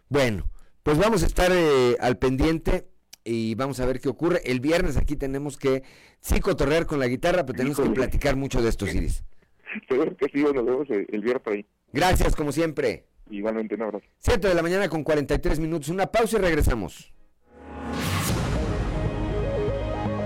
Bueno, 0.08 0.44
pues 0.82 0.96
vamos 0.96 1.22
a 1.22 1.26
estar 1.26 1.50
eh, 1.52 1.96
al 2.00 2.16
pendiente 2.18 2.86
y 3.31 3.55
vamos 3.55 3.78
a 3.78 3.86
ver 3.86 4.01
qué 4.01 4.09
ocurre. 4.09 4.40
El 4.44 4.59
viernes 4.59 4.97
aquí 4.97 5.15
tenemos 5.15 5.57
que 5.57 5.85
sí 6.20 6.40
cotorrear 6.40 6.86
con 6.86 6.98
la 6.98 7.07
guitarra, 7.07 7.47
pero 7.47 7.57
tenemos 7.57 7.78
que 7.78 7.89
platicar 7.90 8.35
mucho 8.35 8.61
de 8.61 8.69
esto, 8.69 8.86
Osiris. 8.86 9.23
Seguro 9.89 10.16
que 10.16 10.27
sí, 10.32 10.43
nos 10.43 10.66
vemos 10.66 10.89
el, 10.90 11.20
viernes 11.20 11.47
ahí. 11.47 11.66
Gracias, 11.93 12.35
como 12.35 12.51
siempre. 12.51 13.05
Igualmente, 13.31 13.77
un 13.77 13.82
abrazo. 13.82 14.05
7 14.19 14.48
de 14.48 14.55
la 14.55 14.62
mañana 14.62 14.89
con 14.89 15.05
43 15.05 15.61
minutos. 15.61 15.90
Una 15.90 16.09
pausa 16.09 16.39
y 16.39 16.40
regresamos. 16.40 17.12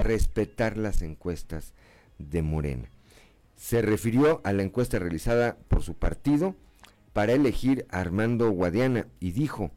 Respetar 0.03 0.79
las 0.79 1.03
encuestas 1.03 1.75
de 2.19 2.41
Morena. 2.41 2.89
Se 3.57 3.83
refirió 3.83 4.41
a 4.45 4.53
la 4.55 4.63
encuesta 4.63 4.99
realizada 4.99 5.59
por 5.69 5.83
su 5.83 5.95
partido 5.95 6.57
para 7.13 7.33
elegir 7.33 7.87
a 7.91 8.01
Armando 8.01 8.51
Guadiana 8.51 9.09
y 9.21 9.33
dijo 9.33 9.71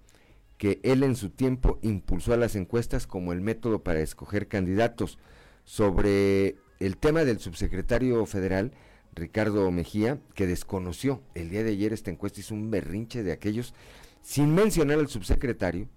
que 0.58 0.80
él 0.84 1.04
en 1.04 1.16
su 1.16 1.30
tiempo 1.30 1.80
impulsó 1.82 2.34
a 2.34 2.38
las 2.38 2.56
encuestas 2.56 3.08
como 3.08 3.34
el 3.34 3.42
método 3.42 3.84
para 3.84 4.00
escoger 4.00 4.48
candidatos. 4.48 5.18
Sobre 5.64 6.56
el 6.80 6.98
tema 6.98 7.26
del 7.26 7.40
subsecretario 7.40 8.26
federal, 8.26 8.72
Ricardo 9.14 9.70
Mejía, 9.72 10.20
que 10.34 10.48
desconoció 10.48 11.22
el 11.36 11.50
día 11.50 11.64
de 11.64 11.72
ayer 11.72 11.94
esta 11.94 12.12
encuesta, 12.12 12.40
hizo 12.40 12.54
un 12.54 12.72
berrinche 12.72 13.24
de 13.24 13.32
aquellos, 13.32 13.74
sin 14.22 14.54
mencionar 14.54 15.00
al 15.00 15.08
subsecretario, 15.08 15.90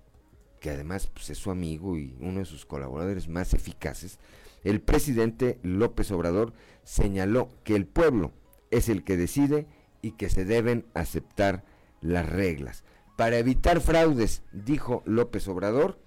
que 0.61 0.71
además 0.71 1.07
pues, 1.07 1.31
es 1.31 1.39
su 1.39 1.51
amigo 1.51 1.97
y 1.97 2.17
uno 2.21 2.41
de 2.41 2.45
sus 2.45 2.67
colaboradores 2.67 3.29
más 3.29 3.55
eficaces, 3.55 4.19
el 4.63 4.81
presidente 4.81 5.59
López 5.63 6.11
Obrador 6.11 6.53
señaló 6.85 7.49
que 7.65 7.77
el 7.77 7.87
pueblo 7.87 8.33
es 8.71 8.89
el 8.89 9.05
que 9.05 9.17
decide 9.17 9.67
y 10.03 10.13
que 10.13 10.29
se 10.29 10.45
deben 10.45 10.87
aceptar 10.95 11.65
las 12.01 12.29
reglas. 12.29 12.85
Para 13.21 13.37
evitar 13.37 13.83
fraudes, 13.83 14.43
dijo 14.51 15.03
López 15.05 15.47
Obrador, 15.47 15.99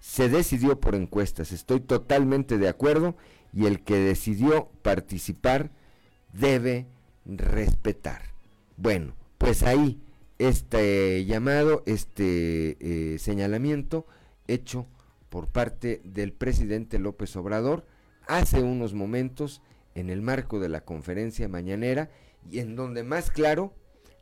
se 0.00 0.28
decidió 0.28 0.80
por 0.80 0.96
encuestas. 0.96 1.52
Estoy 1.52 1.78
totalmente 1.78 2.58
de 2.58 2.68
acuerdo 2.68 3.14
y 3.52 3.66
el 3.66 3.84
que 3.84 3.94
decidió 3.94 4.68
participar 4.82 5.70
debe 6.32 6.88
respetar. 7.24 8.22
Bueno, 8.76 9.14
pues 9.38 9.62
ahí 9.62 10.02
este 10.38 11.24
llamado, 11.26 11.84
este 11.86 12.76
eh, 12.80 13.20
señalamiento 13.20 14.04
hecho 14.48 14.88
por 15.28 15.46
parte 15.46 16.00
del 16.02 16.32
presidente 16.32 16.98
López 16.98 17.36
Obrador 17.36 17.86
hace 18.26 18.64
unos 18.64 18.94
momentos 18.94 19.62
en 19.94 20.10
el 20.10 20.22
marco 20.22 20.58
de 20.58 20.68
la 20.68 20.80
conferencia 20.80 21.46
mañanera 21.46 22.10
y 22.50 22.58
en 22.58 22.74
donde 22.74 23.04
más 23.04 23.30
claro, 23.30 23.72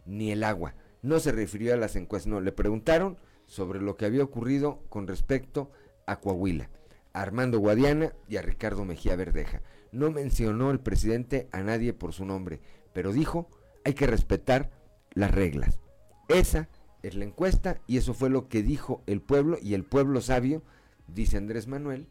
ni 0.04 0.32
el 0.32 0.44
agua. 0.44 0.74
No 1.06 1.20
se 1.20 1.30
refirió 1.30 1.72
a 1.72 1.76
las 1.76 1.94
encuestas, 1.94 2.26
no, 2.26 2.40
le 2.40 2.50
preguntaron 2.50 3.16
sobre 3.46 3.80
lo 3.80 3.96
que 3.96 4.06
había 4.06 4.24
ocurrido 4.24 4.80
con 4.88 5.06
respecto 5.06 5.70
a 6.04 6.18
Coahuila, 6.18 6.68
a 7.12 7.22
Armando 7.22 7.60
Guadiana 7.60 8.12
y 8.26 8.38
a 8.38 8.42
Ricardo 8.42 8.84
Mejía 8.84 9.14
Verdeja. 9.14 9.62
No 9.92 10.10
mencionó 10.10 10.72
el 10.72 10.80
presidente 10.80 11.46
a 11.52 11.62
nadie 11.62 11.92
por 11.92 12.12
su 12.12 12.24
nombre, 12.24 12.58
pero 12.92 13.12
dijo, 13.12 13.48
hay 13.84 13.94
que 13.94 14.08
respetar 14.08 14.72
las 15.12 15.30
reglas. 15.30 15.78
Esa 16.26 16.68
es 17.04 17.14
la 17.14 17.24
encuesta 17.24 17.80
y 17.86 17.98
eso 17.98 18.12
fue 18.12 18.28
lo 18.28 18.48
que 18.48 18.64
dijo 18.64 19.04
el 19.06 19.20
pueblo 19.20 19.58
y 19.62 19.74
el 19.74 19.84
pueblo 19.84 20.20
sabio, 20.20 20.64
dice 21.06 21.36
Andrés 21.36 21.68
Manuel, 21.68 22.08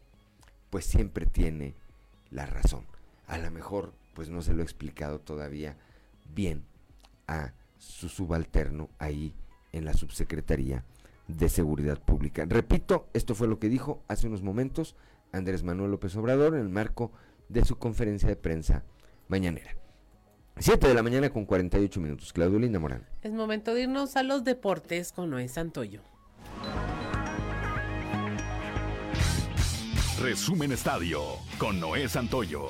pues 0.70 0.86
siempre 0.86 1.26
tiene 1.26 1.74
la 2.30 2.46
razón. 2.46 2.86
A 3.26 3.36
lo 3.36 3.50
mejor 3.50 3.92
pues 4.14 4.30
no 4.30 4.40
se 4.40 4.54
lo 4.54 4.62
he 4.62 4.64
explicado 4.64 5.20
todavía 5.20 5.76
bien 6.34 6.64
a 7.28 7.52
su 7.86 8.08
subalterno 8.08 8.90
ahí 8.98 9.34
en 9.72 9.84
la 9.84 9.94
subsecretaría 9.94 10.84
de 11.28 11.48
Seguridad 11.48 12.00
Pública. 12.00 12.44
Repito, 12.46 13.08
esto 13.14 13.34
fue 13.34 13.48
lo 13.48 13.58
que 13.58 13.68
dijo 13.68 14.02
hace 14.08 14.26
unos 14.26 14.42
momentos 14.42 14.96
Andrés 15.32 15.62
Manuel 15.62 15.90
López 15.90 16.14
Obrador 16.16 16.54
en 16.54 16.60
el 16.60 16.68
marco 16.68 17.12
de 17.48 17.64
su 17.64 17.76
conferencia 17.78 18.28
de 18.28 18.36
prensa 18.36 18.84
mañanera. 19.28 19.76
7 20.58 20.88
de 20.88 20.94
la 20.94 21.02
mañana 21.02 21.30
con 21.30 21.44
48 21.44 22.00
minutos. 22.00 22.32
Claudio 22.32 22.58
Linda 22.58 22.78
Morán. 22.78 23.06
Es 23.22 23.32
momento 23.32 23.74
de 23.74 23.82
irnos 23.82 24.16
a 24.16 24.22
los 24.22 24.42
deportes 24.42 25.12
con 25.12 25.30
Noé 25.30 25.48
Santoyo. 25.48 26.00
Resumen 30.20 30.72
Estadio 30.72 31.22
con 31.58 31.78
Noé 31.78 32.08
Santoyo. 32.08 32.68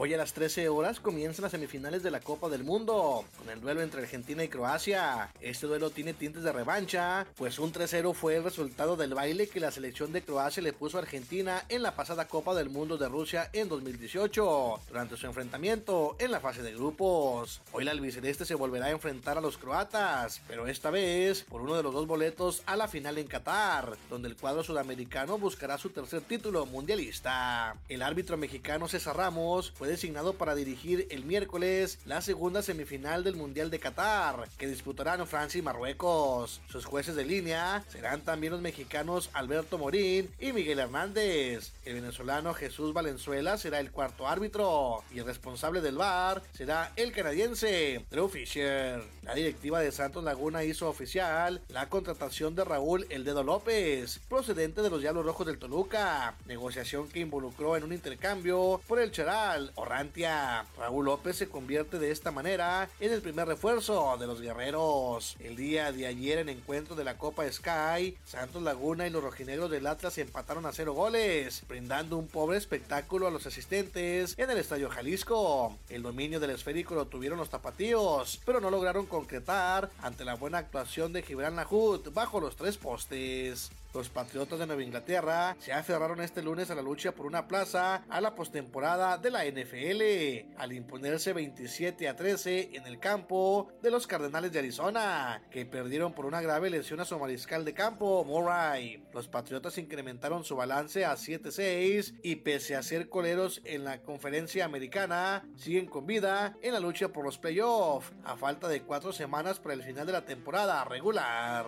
Hoy 0.00 0.14
a 0.14 0.16
las 0.16 0.32
13 0.32 0.68
horas 0.68 1.00
comienzan 1.00 1.42
las 1.42 1.50
semifinales 1.50 2.04
de 2.04 2.12
la 2.12 2.20
Copa 2.20 2.48
del 2.48 2.62
Mundo, 2.62 3.24
con 3.36 3.50
el 3.50 3.60
duelo 3.60 3.82
entre 3.82 4.02
Argentina 4.02 4.44
y 4.44 4.48
Croacia. 4.48 5.32
Este 5.40 5.66
duelo 5.66 5.90
tiene 5.90 6.14
tintes 6.14 6.44
de 6.44 6.52
revancha, 6.52 7.26
pues 7.34 7.58
un 7.58 7.72
3-0 7.72 8.14
fue 8.14 8.36
el 8.36 8.44
resultado 8.44 8.96
del 8.96 9.14
baile 9.14 9.48
que 9.48 9.58
la 9.58 9.72
selección 9.72 10.12
de 10.12 10.22
Croacia 10.22 10.62
le 10.62 10.72
puso 10.72 10.98
a 10.98 11.00
Argentina 11.00 11.64
en 11.68 11.82
la 11.82 11.96
pasada 11.96 12.28
Copa 12.28 12.54
del 12.54 12.70
Mundo 12.70 12.96
de 12.96 13.08
Rusia 13.08 13.50
en 13.52 13.68
2018, 13.68 14.82
durante 14.86 15.16
su 15.16 15.26
enfrentamiento 15.26 16.14
en 16.20 16.30
la 16.30 16.38
fase 16.38 16.62
de 16.62 16.74
grupos. 16.74 17.60
Hoy 17.72 17.82
la 17.82 17.90
albiceleste 17.90 18.44
se 18.44 18.54
volverá 18.54 18.86
a 18.86 18.90
enfrentar 18.90 19.36
a 19.36 19.40
los 19.40 19.58
croatas, 19.58 20.42
pero 20.46 20.68
esta 20.68 20.90
vez 20.90 21.42
por 21.42 21.60
uno 21.60 21.74
de 21.74 21.82
los 21.82 21.92
dos 21.92 22.06
boletos 22.06 22.62
a 22.66 22.76
la 22.76 22.86
final 22.86 23.18
en 23.18 23.26
Qatar, 23.26 23.96
donde 24.08 24.28
el 24.28 24.36
cuadro 24.36 24.62
sudamericano 24.62 25.38
buscará 25.38 25.76
su 25.76 25.90
tercer 25.90 26.20
título 26.20 26.66
mundialista. 26.66 27.76
El 27.88 28.02
árbitro 28.02 28.36
mexicano 28.36 28.86
César 28.86 29.16
Ramos 29.16 29.72
fue 29.72 29.87
designado 29.88 30.34
para 30.34 30.54
dirigir 30.54 31.06
el 31.10 31.24
miércoles 31.24 31.98
la 32.04 32.22
segunda 32.22 32.62
semifinal 32.62 33.24
del 33.24 33.36
Mundial 33.36 33.70
de 33.70 33.78
Qatar, 33.78 34.48
que 34.56 34.66
disputarán 34.66 35.26
Francia 35.26 35.58
y 35.58 35.62
Marruecos. 35.62 36.60
Sus 36.68 36.84
jueces 36.84 37.16
de 37.16 37.24
línea 37.24 37.84
serán 37.88 38.20
también 38.20 38.52
los 38.52 38.62
mexicanos 38.62 39.30
Alberto 39.32 39.78
Morín 39.78 40.30
y 40.38 40.52
Miguel 40.52 40.78
Hernández. 40.78 41.72
El 41.84 41.94
venezolano 41.94 42.54
Jesús 42.54 42.92
Valenzuela 42.92 43.58
será 43.58 43.80
el 43.80 43.90
cuarto 43.90 44.28
árbitro 44.28 45.02
y 45.12 45.18
el 45.18 45.26
responsable 45.26 45.80
del 45.80 45.96
VAR 45.96 46.42
será 46.52 46.92
el 46.96 47.12
canadiense 47.12 48.04
Drew 48.10 48.28
Fisher. 48.28 49.02
La 49.22 49.34
directiva 49.34 49.80
de 49.80 49.92
Santos 49.92 50.24
Laguna 50.24 50.64
hizo 50.64 50.88
oficial 50.88 51.60
la 51.68 51.88
contratación 51.88 52.54
de 52.54 52.64
Raúl 52.64 53.06
El 53.10 53.24
Dedo 53.24 53.42
López, 53.42 54.20
procedente 54.28 54.82
de 54.82 54.90
los 54.90 55.00
Diablos 55.00 55.24
Rojos 55.24 55.46
del 55.46 55.58
Toluca, 55.58 56.34
negociación 56.46 57.08
que 57.08 57.20
involucró 57.20 57.76
en 57.76 57.84
un 57.84 57.92
intercambio 57.92 58.80
por 58.86 59.00
el 59.00 59.10
Cheral 59.10 59.72
Orrantia. 59.78 60.64
Raúl 60.76 61.06
López 61.06 61.36
se 61.36 61.48
convierte 61.48 61.98
de 61.98 62.10
esta 62.10 62.30
manera 62.30 62.88
en 63.00 63.12
el 63.12 63.22
primer 63.22 63.46
refuerzo 63.46 64.16
de 64.18 64.26
los 64.26 64.40
guerreros. 64.40 65.36
El 65.38 65.56
día 65.56 65.92
de 65.92 66.06
ayer 66.06 66.38
en 66.38 66.48
encuentro 66.48 66.96
de 66.96 67.04
la 67.04 67.16
Copa 67.16 67.50
Sky, 67.50 68.16
Santos 68.24 68.62
Laguna 68.62 69.06
y 69.06 69.10
los 69.10 69.22
rojinegros 69.22 69.70
del 69.70 69.86
Atlas 69.86 70.18
empataron 70.18 70.66
a 70.66 70.72
cero 70.72 70.92
goles, 70.94 71.62
brindando 71.68 72.16
un 72.16 72.26
pobre 72.26 72.58
espectáculo 72.58 73.26
a 73.26 73.30
los 73.30 73.46
asistentes 73.46 74.34
en 74.36 74.50
el 74.50 74.58
Estadio 74.58 74.90
Jalisco. 74.90 75.76
El 75.88 76.02
dominio 76.02 76.40
del 76.40 76.50
esférico 76.50 76.94
lo 76.94 77.06
tuvieron 77.06 77.38
los 77.38 77.50
tapatíos, 77.50 78.40
pero 78.44 78.60
no 78.60 78.70
lograron 78.70 79.06
concretar 79.06 79.90
ante 80.02 80.24
la 80.24 80.34
buena 80.34 80.58
actuación 80.58 81.12
de 81.12 81.22
Gibran 81.22 81.56
Lahut 81.56 82.12
bajo 82.12 82.40
los 82.40 82.56
tres 82.56 82.76
postes. 82.76 83.70
Los 83.94 84.10
Patriotas 84.10 84.58
de 84.58 84.66
Nueva 84.66 84.82
Inglaterra 84.82 85.56
se 85.58 85.72
aferraron 85.72 86.20
este 86.20 86.42
lunes 86.42 86.70
a 86.70 86.74
la 86.74 86.82
lucha 86.82 87.12
por 87.12 87.24
una 87.24 87.48
plaza 87.48 88.04
a 88.10 88.20
la 88.20 88.34
postemporada 88.34 89.16
de 89.16 89.30
la 89.30 89.46
NFL, 89.46 90.56
al 90.58 90.72
imponerse 90.72 91.32
27 91.32 92.06
a 92.06 92.14
13 92.14 92.70
en 92.74 92.86
el 92.86 92.98
campo 92.98 93.72
de 93.82 93.90
los 93.90 94.06
Cardenales 94.06 94.52
de 94.52 94.58
Arizona, 94.58 95.42
que 95.50 95.64
perdieron 95.64 96.12
por 96.12 96.26
una 96.26 96.42
grave 96.42 96.68
lesión 96.68 97.00
a 97.00 97.06
su 97.06 97.18
mariscal 97.18 97.64
de 97.64 97.72
campo, 97.72 98.24
Murray. 98.24 99.02
Los 99.14 99.26
Patriotas 99.26 99.78
incrementaron 99.78 100.44
su 100.44 100.54
balance 100.54 101.06
a 101.06 101.14
7-6 101.14 102.20
y 102.22 102.36
pese 102.36 102.76
a 102.76 102.82
ser 102.82 103.08
coleros 103.08 103.62
en 103.64 103.84
la 103.84 104.02
conferencia 104.02 104.66
americana, 104.66 105.48
siguen 105.56 105.86
con 105.86 106.06
vida 106.06 106.58
en 106.60 106.74
la 106.74 106.80
lucha 106.80 107.08
por 107.08 107.24
los 107.24 107.38
playoffs, 107.38 108.12
a 108.22 108.36
falta 108.36 108.68
de 108.68 108.82
cuatro 108.82 109.14
semanas 109.14 109.58
para 109.58 109.74
el 109.74 109.82
final 109.82 110.06
de 110.06 110.12
la 110.12 110.26
temporada 110.26 110.84
regular. 110.84 111.64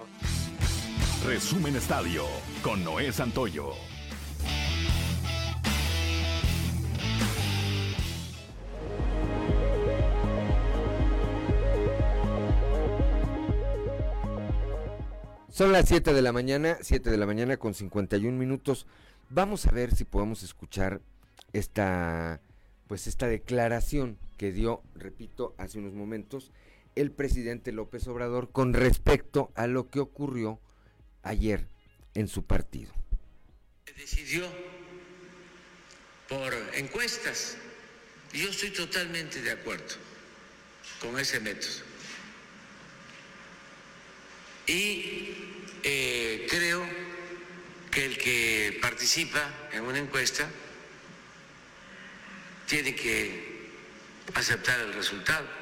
Resumen 1.27 1.77
Estadio 1.77 2.25
con 2.63 2.83
Noé 2.83 3.13
Santoyo. 3.13 3.73
Son 15.51 15.73
las 15.73 15.87
7 15.89 16.15
de 16.15 16.23
la 16.23 16.33
mañana, 16.33 16.79
7 16.81 17.11
de 17.11 17.19
la 17.19 17.27
mañana 17.27 17.59
con 17.59 17.75
51 17.75 18.39
minutos. 18.39 18.87
Vamos 19.29 19.67
a 19.67 19.73
ver 19.73 19.95
si 19.95 20.05
podemos 20.05 20.43
escuchar 20.43 21.03
esta 21.53 22.41
pues 22.87 23.07
esta 23.07 23.27
declaración 23.27 24.17
que 24.39 24.53
dio, 24.53 24.83
repito, 24.95 25.55
hace 25.59 25.79
unos 25.79 25.93
momentos 25.93 26.51
el 26.97 27.13
presidente 27.13 27.73
López 27.73 28.09
Obrador 28.09 28.51
con 28.51 28.73
respecto 28.73 29.53
a 29.55 29.67
lo 29.67 29.91
que 29.91 30.01
ocurrió 30.01 30.59
ayer 31.23 31.67
en 32.15 32.29
su 32.29 32.45
partido. 32.45 32.93
Se 33.87 33.93
decidió 33.93 34.47
por 36.29 36.55
encuestas. 36.75 37.57
Yo 38.33 38.49
estoy 38.49 38.71
totalmente 38.71 39.43
de 39.43 39.51
acuerdo 39.51 39.97
con 41.01 41.19
ese 41.19 41.41
método. 41.41 41.91
Y 44.67 45.35
eh, 45.83 46.47
creo 46.49 46.87
que 47.91 48.05
el 48.05 48.19
que 48.19 48.79
participa 48.81 49.69
en 49.73 49.83
una 49.83 49.99
encuesta 49.99 50.49
tiene 52.67 52.95
que 52.95 53.69
aceptar 54.35 54.79
el 54.81 54.93
resultado. 54.93 55.60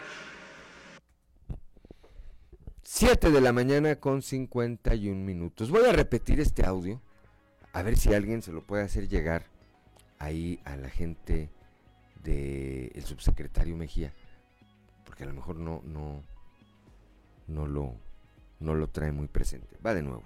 7 2.90 3.31
de 3.31 3.43
la 3.43 3.52
mañana 3.52 3.97
con 3.97 4.23
51 4.23 5.15
minutos. 5.23 5.69
Voy 5.69 5.85
a 5.85 5.93
repetir 5.93 6.40
este 6.40 6.65
audio, 6.65 7.02
a 7.74 7.82
ver 7.82 7.98
si 7.98 8.15
alguien 8.15 8.40
se 8.40 8.51
lo 8.51 8.62
puede 8.62 8.82
hacer 8.82 9.09
llegar 9.10 9.44
ahí 10.19 10.59
a 10.65 10.74
la 10.74 10.89
gente 10.89 11.51
del 12.24 12.90
el 12.94 13.05
subsecretario 13.05 13.77
Mejía, 13.77 14.15
porque 15.05 15.24
a 15.24 15.27
lo 15.27 15.35
mejor 15.35 15.56
no, 15.56 15.82
no, 15.85 16.24
no 17.47 17.66
lo, 17.66 17.94
no 18.59 18.74
lo 18.74 18.89
trae 18.89 19.12
muy 19.12 19.28
presente. 19.28 19.77
Va 19.85 19.93
de 19.93 20.02
nuevo. 20.02 20.24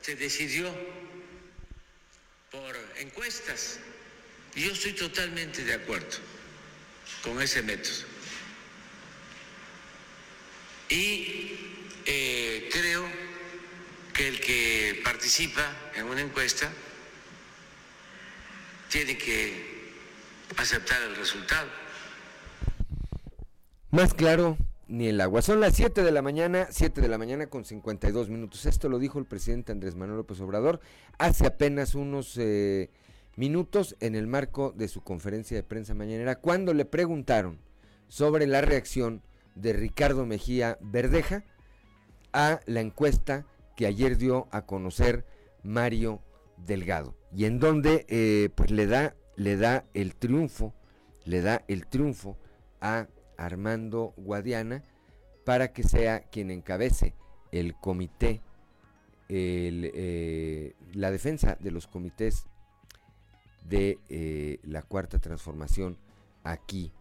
Se 0.00 0.16
decidió 0.16 0.68
por 2.50 2.76
encuestas. 2.98 3.78
Yo 4.56 4.72
estoy 4.72 4.92
totalmente 4.92 5.64
de 5.64 5.74
acuerdo 5.74 6.18
con 7.22 7.40
ese 7.40 7.62
método. 7.62 8.19
Y 10.90 11.56
eh, 12.04 12.68
creo 12.72 13.04
que 14.12 14.28
el 14.28 14.40
que 14.40 15.00
participa 15.04 15.62
en 15.94 16.06
una 16.06 16.20
encuesta 16.20 16.70
tiene 18.90 19.16
que 19.16 19.92
aceptar 20.56 21.00
el 21.02 21.14
resultado. 21.16 21.68
Más 23.92 24.14
claro, 24.14 24.58
ni 24.88 25.06
el 25.06 25.20
agua. 25.20 25.42
Son 25.42 25.60
las 25.60 25.76
7 25.76 26.02
de 26.02 26.10
la 26.10 26.22
mañana, 26.22 26.66
7 26.70 27.00
de 27.00 27.08
la 27.08 27.18
mañana 27.18 27.46
con 27.46 27.64
52 27.64 28.28
minutos. 28.28 28.66
Esto 28.66 28.88
lo 28.88 28.98
dijo 28.98 29.20
el 29.20 29.24
presidente 29.24 29.70
Andrés 29.70 29.94
Manuel 29.94 30.18
López 30.18 30.40
Obrador 30.40 30.80
hace 31.18 31.46
apenas 31.46 31.94
unos 31.94 32.36
eh, 32.36 32.90
minutos 33.36 33.96
en 34.00 34.16
el 34.16 34.26
marco 34.26 34.72
de 34.76 34.88
su 34.88 35.02
conferencia 35.02 35.56
de 35.56 35.62
prensa 35.62 35.94
mañanera, 35.94 36.36
cuando 36.36 36.74
le 36.74 36.84
preguntaron 36.84 37.58
sobre 38.08 38.48
la 38.48 38.60
reacción 38.60 39.22
de 39.54 39.72
Ricardo 39.72 40.26
Mejía 40.26 40.78
Verdeja 40.80 41.44
a 42.32 42.60
la 42.66 42.80
encuesta 42.80 43.46
que 43.76 43.86
ayer 43.86 44.16
dio 44.16 44.48
a 44.50 44.66
conocer 44.66 45.24
Mario 45.62 46.20
Delgado. 46.56 47.14
Y 47.34 47.44
en 47.44 47.58
donde 47.58 48.06
eh, 48.08 48.50
pues 48.54 48.70
le 48.70 48.86
da 48.86 49.14
le 49.36 49.56
da 49.56 49.84
el 49.94 50.14
triunfo 50.16 50.74
le 51.24 51.40
da 51.40 51.64
el 51.68 51.86
triunfo 51.86 52.36
a 52.80 53.06
Armando 53.36 54.12
Guadiana 54.16 54.84
para 55.44 55.72
que 55.72 55.82
sea 55.82 56.20
quien 56.20 56.50
encabece 56.50 57.14
el 57.52 57.74
comité 57.74 58.42
eh, 59.28 60.74
la 60.92 61.10
defensa 61.10 61.56
de 61.60 61.70
los 61.70 61.86
comités 61.86 62.46
de 63.64 63.98
eh, 64.08 64.58
la 64.64 64.82
cuarta 64.82 65.18
transformación 65.18 65.96
aquí 66.42 66.92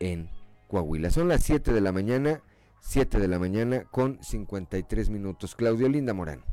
en 0.00 0.30
Coahuila. 0.68 1.10
Son 1.10 1.28
las 1.28 1.42
7 1.42 1.72
de 1.72 1.80
la 1.80 1.92
mañana, 1.92 2.42
7 2.80 3.18
de 3.18 3.28
la 3.28 3.38
mañana 3.38 3.84
con 3.90 4.22
53 4.22 5.10
minutos. 5.10 5.54
Claudio 5.54 5.88
Linda 5.88 6.14
Morán. 6.14 6.44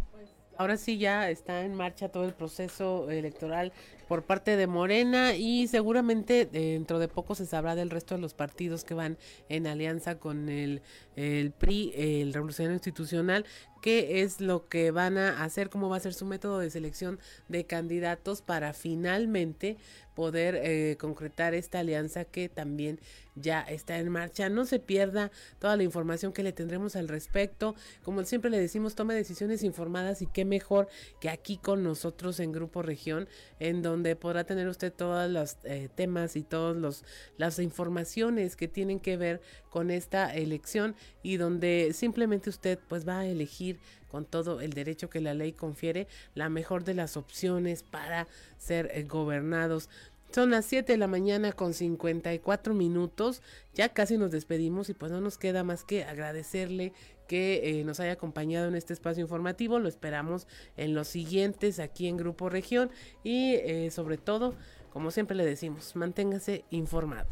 Ahora 0.58 0.78
sí 0.78 0.98
ya 0.98 1.30
está 1.30 1.66
en 1.66 1.74
marcha 1.74 2.10
todo 2.10 2.26
el 2.26 2.34
proceso 2.34 3.10
electoral 3.10 3.74
por 4.14 4.22
parte 4.22 4.56
de 4.58 4.68
Morena 4.68 5.36
y 5.36 5.66
seguramente 5.66 6.46
dentro 6.46 7.00
de 7.00 7.08
poco 7.08 7.34
se 7.34 7.48
sabrá 7.48 7.74
del 7.74 7.90
resto 7.90 8.14
de 8.14 8.22
los 8.22 8.36
partidos 8.36 8.84
que 8.84 8.94
van 8.94 9.18
en 9.50 9.66
alianza 9.66 10.20
con 10.20 10.50
el, 10.50 10.84
el 11.16 11.50
PRI, 11.50 11.94
el 11.96 12.32
Revolucionario 12.32 12.76
Institucional, 12.76 13.44
qué 13.82 14.22
es 14.22 14.40
lo 14.40 14.70
que 14.70 14.92
van 14.92 15.18
a 15.18 15.44
hacer, 15.44 15.72
cómo 15.72 15.90
va 15.90 15.98
a 15.98 16.00
ser 16.00 16.14
su 16.14 16.28
método 16.28 16.60
de 16.60 16.70
selección 16.70 17.20
de 17.50 17.66
candidatos 17.66 18.44
para 18.44 18.74
finalmente 18.74 19.78
poder 20.14 20.56
eh, 20.56 20.96
concretar 21.00 21.54
esta 21.54 21.80
alianza 21.80 22.24
que 22.24 22.50
también 22.50 23.00
ya 23.36 23.62
está 23.62 23.98
en 23.98 24.10
marcha. 24.10 24.48
No 24.48 24.66
se 24.66 24.80
pierda 24.80 25.32
toda 25.60 25.76
la 25.76 25.84
información 25.84 26.34
que 26.34 26.44
le 26.44 26.54
tendremos 26.54 26.96
al 26.96 27.08
respecto. 27.08 27.76
Como 28.04 28.24
siempre 28.24 28.52
le 28.52 28.60
decimos, 28.60 28.96
tome 28.96 29.16
decisiones 29.16 29.64
informadas 29.64 30.22
y 30.22 30.28
qué 30.28 30.46
mejor 30.46 30.88
que 31.20 31.30
aquí 31.30 31.58
con 31.58 31.84
nosotros 31.84 32.40
en 32.40 32.52
Grupo 32.52 32.84
Región, 32.84 33.28
en 33.60 33.82
donde 33.82 34.03
podrá 34.16 34.44
tener 34.44 34.68
usted 34.68 34.92
todos 34.94 35.30
los 35.30 35.58
eh, 35.64 35.90
temas 35.96 36.36
y 36.36 36.44
todas 36.44 37.04
las 37.38 37.60
informaciones 37.60 38.56
que 38.56 38.68
tienen 38.68 39.00
que 39.00 39.18
ver 39.18 39.42
con 39.70 39.90
esta 39.90 40.34
elección 40.34 40.96
y 41.22 41.38
donde 41.38 41.92
simplemente 41.94 42.50
usted 42.50 42.80
pues 42.88 43.08
va 43.08 43.20
a 43.20 43.26
elegir 43.26 43.80
con 44.10 44.26
todo 44.26 44.62
el 44.62 44.74
derecho 44.74 45.10
que 45.10 45.22
la 45.22 45.34
ley 45.34 45.54
confiere 45.54 46.08
la 46.36 46.48
mejor 46.50 46.84
de 46.84 46.94
las 46.94 47.18
opciones 47.18 47.82
para 47.82 48.28
ser 48.58 48.92
eh, 48.94 49.04
gobernados. 49.04 49.90
Son 50.34 50.50
las 50.50 50.66
7 50.66 50.94
de 50.94 50.98
la 50.98 51.06
mañana 51.06 51.52
con 51.52 51.76
54 51.76 52.74
minutos. 52.74 53.44
Ya 53.76 53.90
casi 53.90 54.18
nos 54.18 54.32
despedimos 54.32 54.90
y 54.90 54.96
pues 54.96 55.12
no 55.12 55.22
nos 55.22 55.38
queda 55.38 55.64
más 55.64 55.84
que 55.84 56.04
agradecerle 56.06 56.94
que 57.28 57.80
eh, 57.80 57.84
nos 57.84 58.00
haya 58.00 58.14
acompañado 58.14 58.68
en 58.68 58.76
este 58.76 58.94
espacio 58.94 59.22
informativo. 59.22 59.80
Lo 59.80 59.90
esperamos 59.90 60.48
en 60.78 60.94
los 60.94 61.08
siguientes 61.08 61.80
aquí 61.80 62.08
en 62.08 62.18
Grupo 62.18 62.50
Región 62.50 62.92
y 63.24 63.56
eh, 63.56 63.90
sobre 63.92 64.18
todo, 64.18 64.56
como 64.92 65.12
siempre 65.12 65.36
le 65.36 65.46
decimos, 65.46 65.96
manténgase 65.96 66.66
informado. 66.70 67.30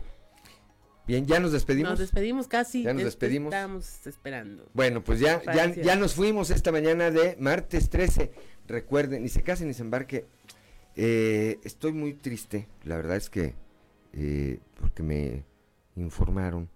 Bien, 1.08 1.26
ya 1.26 1.40
nos 1.40 1.52
despedimos. 1.52 1.92
Nos 1.92 2.00
despedimos 2.00 2.48
casi. 2.48 2.84
Ya 2.84 2.94
nos 2.94 3.04
despedimos. 3.04 3.54
Estamos 3.54 4.08
esperando. 4.08 4.70
Bueno, 4.74 5.04
pues 5.04 5.20
ya, 5.20 5.42
ya, 5.44 5.74
ya 5.74 5.96
nos 5.96 6.14
fuimos 6.14 6.52
esta 6.52 6.72
mañana 6.72 7.12
de 7.12 7.36
martes 7.40 7.90
13. 7.90 8.32
Recuerden, 8.68 9.24
ni 9.24 9.30
se 9.30 9.42
case 9.42 9.66
ni 9.66 9.74
se 9.74 9.82
embarque 9.82 10.28
eh, 10.96 11.60
estoy 11.64 11.94
muy 11.94 12.14
triste, 12.14 12.68
la 12.84 12.98
verdad 12.98 13.16
es 13.16 13.30
que, 13.30 13.56
eh, 14.14 14.60
porque 14.80 15.04
me 15.04 15.46
informaron 15.96 16.70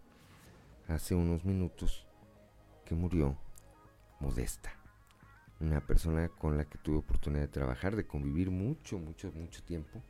hace 0.88 1.16
unos 1.16 1.44
minutos 1.44 2.05
que 2.86 2.96
murió 2.96 3.38
Modesta, 4.20 4.72
una 5.60 5.82
persona 5.82 6.30
con 6.30 6.58
la 6.58 6.66
que 6.66 6.78
tuve 6.78 6.98
oportunidad 6.98 7.42
de 7.42 7.48
trabajar, 7.50 7.96
de 7.96 8.08
convivir 8.08 8.50
mucho, 8.50 8.98
mucho, 8.98 9.32
mucho 9.34 9.64
tiempo, 9.64 10.02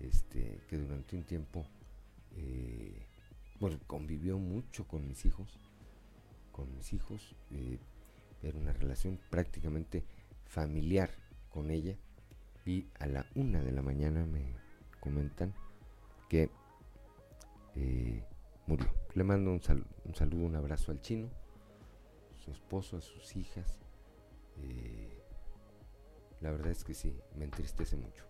este, 0.00 0.60
que 0.68 0.76
durante 0.76 1.16
un 1.16 1.24
tiempo, 1.24 1.66
eh, 2.36 3.06
bueno, 3.60 3.78
convivió 3.86 4.38
mucho 4.38 4.86
con 4.86 5.06
mis 5.06 5.24
hijos, 5.24 5.58
con 6.52 6.74
mis 6.74 6.92
hijos, 6.92 7.34
era 8.42 8.58
una 8.58 8.72
relación 8.72 9.18
prácticamente 9.30 10.04
familiar 10.46 11.10
con 11.50 11.70
ella 11.70 11.96
y 12.64 12.86
a 12.98 13.06
la 13.06 13.26
una 13.34 13.62
de 13.62 13.72
la 13.72 13.82
mañana 13.82 14.24
me 14.26 14.54
comentan 15.00 15.54
que 16.28 16.50
eh, 17.76 18.22
murió. 18.66 18.86
Le 19.14 19.24
mando 19.24 19.52
un, 19.52 19.60
un, 20.04 20.14
saludo, 20.14 20.44
un 20.44 20.56
abrazo 20.56 20.92
al 20.92 21.00
chino, 21.00 21.30
su 22.48 22.54
esposo, 22.54 22.96
a 22.96 23.00
sus 23.00 23.36
hijas. 23.36 23.78
Eh, 24.62 25.22
la 26.40 26.50
verdad 26.50 26.70
es 26.70 26.84
que 26.84 26.94
sí, 26.94 27.14
me 27.36 27.44
entristece 27.44 27.96
mucho. 27.96 28.24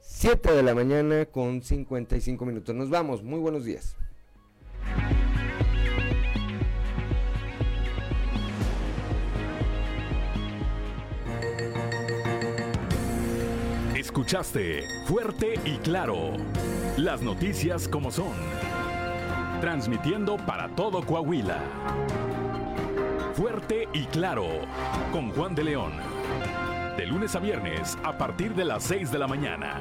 7 0.00 0.52
de 0.52 0.62
la 0.62 0.74
mañana 0.74 1.26
con 1.26 1.62
55 1.62 2.44
minutos. 2.46 2.74
Nos 2.74 2.88
vamos, 2.88 3.22
muy 3.22 3.38
buenos 3.40 3.64
días. 3.64 3.96
Escuchaste 13.94 14.82
fuerte 15.06 15.54
y 15.64 15.76
claro 15.78 16.32
las 16.96 17.22
noticias 17.22 17.86
como 17.86 18.10
son, 18.10 18.32
transmitiendo 19.60 20.36
para 20.36 20.74
todo 20.74 21.04
Coahuila. 21.04 21.62
Fuerte 23.38 23.88
y 23.92 24.04
claro 24.06 24.48
con 25.12 25.30
Juan 25.30 25.54
de 25.54 25.62
León. 25.62 25.92
De 26.96 27.06
lunes 27.06 27.36
a 27.36 27.38
viernes 27.38 27.96
a 28.02 28.18
partir 28.18 28.52
de 28.52 28.64
las 28.64 28.82
6 28.82 29.12
de 29.12 29.18
la 29.20 29.28
mañana. 29.28 29.80